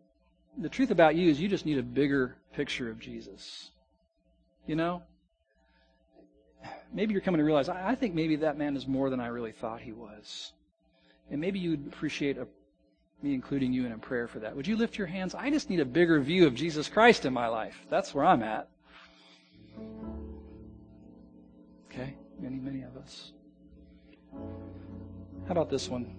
the 0.58 0.70
truth 0.70 0.92
about 0.92 1.16
you 1.16 1.30
is 1.30 1.40
you 1.40 1.48
just 1.48 1.66
need 1.66 1.78
a 1.78 1.84
bigger 1.84 2.38
picture 2.54 2.90
of 2.90 3.00
Jesus. 3.00 3.72
You 4.68 4.76
know? 4.76 5.04
Maybe 6.94 7.14
you're 7.14 7.22
coming 7.22 7.40
to 7.40 7.46
realize, 7.46 7.70
I, 7.70 7.92
I 7.92 7.96
think 7.96 8.14
maybe 8.14 8.36
that 8.38 8.58
man 8.58 8.76
is 8.76 8.88
more 8.88 9.10
than 9.10 9.20
I 9.20 9.28
really 9.28 9.52
thought 9.52 9.82
he 9.82 9.92
was. 9.92 10.54
And 11.30 11.40
maybe 11.40 11.60
you'd 11.60 11.88
appreciate 11.88 12.38
a 12.38 12.48
me 13.24 13.34
including 13.34 13.72
you 13.72 13.86
in 13.86 13.92
a 13.92 13.98
prayer 13.98 14.28
for 14.28 14.40
that. 14.40 14.56
Would 14.56 14.68
you 14.68 14.76
lift 14.76 14.98
your 14.98 15.08
hands? 15.08 15.36
I 15.36 15.50
just 15.50 15.70
need 15.70 15.80
a 15.80 15.86
bigger 15.86 16.20
view 16.20 16.48
of 16.48 16.56
Jesus 16.56 16.90
Christ 16.90 17.26
in 17.26 17.34
my 17.34 17.48
life. 17.48 17.86
That's 17.90 18.14
where 18.14 18.26
I'm 18.26 18.42
at. 18.44 18.68
Okay? 21.92 22.16
Many, 22.40 22.58
many 22.58 22.82
of 22.82 22.98
us. 22.98 23.34
How 24.34 25.52
about 25.52 25.70
this 25.70 25.90
one? 25.90 26.16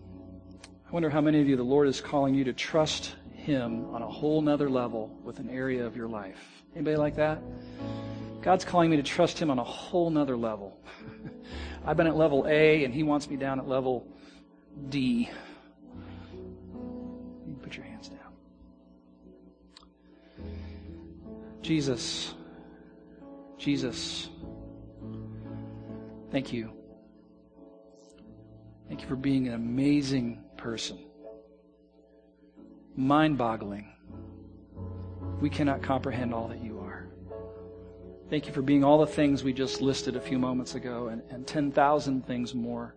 I 0.86 0.90
wonder 0.92 1.08
how 1.08 1.20
many 1.20 1.40
of 1.40 1.48
you 1.48 1.56
the 1.56 1.62
Lord 1.62 1.88
is 1.88 2.00
calling 2.00 2.34
you 2.34 2.44
to 2.44 2.52
trust 2.52 3.16
Him 3.34 3.86
on 3.94 4.02
a 4.02 4.08
whole 4.08 4.42
nother 4.42 4.68
level 4.68 5.18
with 5.24 5.38
an 5.38 5.48
area 5.48 5.86
of 5.86 5.96
your 5.96 6.06
life. 6.08 6.62
Anybody 6.74 6.96
like 6.96 7.16
that? 7.16 7.42
God's 8.42 8.64
calling 8.64 8.90
me 8.90 8.96
to 8.96 9.02
trust 9.02 9.38
Him 9.38 9.50
on 9.50 9.58
a 9.58 9.64
whole 9.64 10.10
nother 10.10 10.36
level. 10.36 10.78
I've 11.86 11.96
been 11.96 12.06
at 12.06 12.16
level 12.16 12.46
A, 12.46 12.84
and 12.84 12.92
He 12.92 13.02
wants 13.04 13.30
me 13.30 13.36
down 13.36 13.58
at 13.58 13.66
level 13.66 14.06
D. 14.88 15.30
You 17.46 17.56
put 17.62 17.76
your 17.76 17.86
hands 17.86 18.08
down. 18.08 18.18
Jesus, 21.62 22.34
Jesus, 23.56 24.28
thank 26.30 26.52
you. 26.52 26.72
Thank 28.92 29.00
you 29.00 29.08
for 29.08 29.16
being 29.16 29.48
an 29.48 29.54
amazing 29.54 30.38
person. 30.58 30.98
Mind 32.94 33.38
boggling. 33.38 33.90
We 35.40 35.48
cannot 35.48 35.82
comprehend 35.82 36.34
all 36.34 36.48
that 36.48 36.62
you 36.62 36.78
are. 36.78 37.08
Thank 38.28 38.46
you 38.46 38.52
for 38.52 38.60
being 38.60 38.84
all 38.84 38.98
the 38.98 39.06
things 39.06 39.42
we 39.42 39.54
just 39.54 39.80
listed 39.80 40.14
a 40.14 40.20
few 40.20 40.38
moments 40.38 40.74
ago 40.74 41.08
and, 41.08 41.22
and 41.30 41.46
10,000 41.46 42.26
things 42.26 42.54
more. 42.54 42.94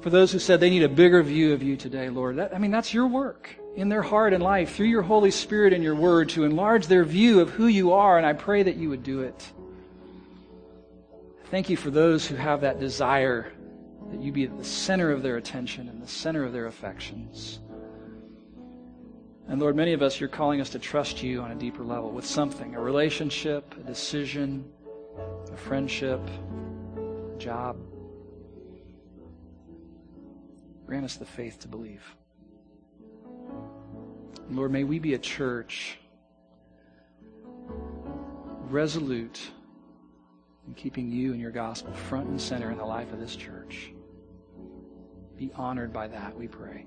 For 0.00 0.10
those 0.10 0.30
who 0.30 0.38
said 0.38 0.60
they 0.60 0.70
need 0.70 0.84
a 0.84 0.88
bigger 0.88 1.24
view 1.24 1.54
of 1.54 1.64
you 1.64 1.76
today, 1.76 2.08
Lord, 2.08 2.36
that, 2.36 2.54
I 2.54 2.58
mean, 2.58 2.70
that's 2.70 2.94
your 2.94 3.08
work 3.08 3.50
in 3.74 3.88
their 3.88 4.02
heart 4.02 4.32
and 4.32 4.44
life 4.44 4.76
through 4.76 4.86
your 4.86 5.02
Holy 5.02 5.32
Spirit 5.32 5.72
and 5.72 5.82
your 5.82 5.96
Word 5.96 6.28
to 6.28 6.44
enlarge 6.44 6.86
their 6.86 7.04
view 7.04 7.40
of 7.40 7.50
who 7.50 7.66
you 7.66 7.94
are, 7.94 8.16
and 8.16 8.24
I 8.24 8.32
pray 8.32 8.62
that 8.62 8.76
you 8.76 8.90
would 8.90 9.02
do 9.02 9.22
it. 9.22 9.52
Thank 11.46 11.68
you 11.68 11.76
for 11.76 11.90
those 11.90 12.24
who 12.24 12.36
have 12.36 12.60
that 12.60 12.78
desire 12.78 13.50
that 14.12 14.20
you 14.20 14.30
be 14.30 14.44
at 14.44 14.56
the 14.56 14.64
center 14.64 15.10
of 15.10 15.22
their 15.22 15.38
attention 15.38 15.88
and 15.88 16.00
the 16.00 16.06
center 16.06 16.44
of 16.44 16.52
their 16.52 16.66
affections. 16.66 17.60
And 19.48 19.60
Lord, 19.60 19.74
many 19.74 19.92
of 19.92 20.02
us, 20.02 20.20
you're 20.20 20.28
calling 20.28 20.60
us 20.60 20.70
to 20.70 20.78
trust 20.78 21.22
you 21.22 21.40
on 21.40 21.50
a 21.50 21.54
deeper 21.54 21.82
level 21.82 22.10
with 22.10 22.24
something 22.24 22.74
a 22.74 22.80
relationship, 22.80 23.74
a 23.80 23.82
decision, 23.82 24.70
a 25.52 25.56
friendship, 25.56 26.20
a 26.96 27.38
job. 27.38 27.76
Grant 30.86 31.04
us 31.04 31.16
the 31.16 31.24
faith 31.24 31.58
to 31.60 31.68
believe. 31.68 32.02
Lord, 34.50 34.70
may 34.70 34.84
we 34.84 34.98
be 34.98 35.14
a 35.14 35.18
church 35.18 35.98
resolute 38.68 39.40
in 40.66 40.74
keeping 40.74 41.10
you 41.10 41.32
and 41.32 41.40
your 41.40 41.50
gospel 41.50 41.92
front 41.92 42.28
and 42.28 42.40
center 42.40 42.70
in 42.70 42.78
the 42.78 42.84
life 42.84 43.12
of 43.12 43.20
this 43.20 43.34
church. 43.34 43.92
Be 45.42 45.50
honored 45.56 45.92
by 45.92 46.06
that, 46.06 46.36
we 46.36 46.46
pray. 46.46 46.86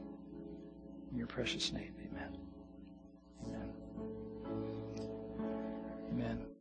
In 1.12 1.18
your 1.18 1.28
precious 1.28 1.74
name, 1.74 1.94
amen. 2.10 2.38
Amen. 3.46 3.74
Amen. 6.10 6.55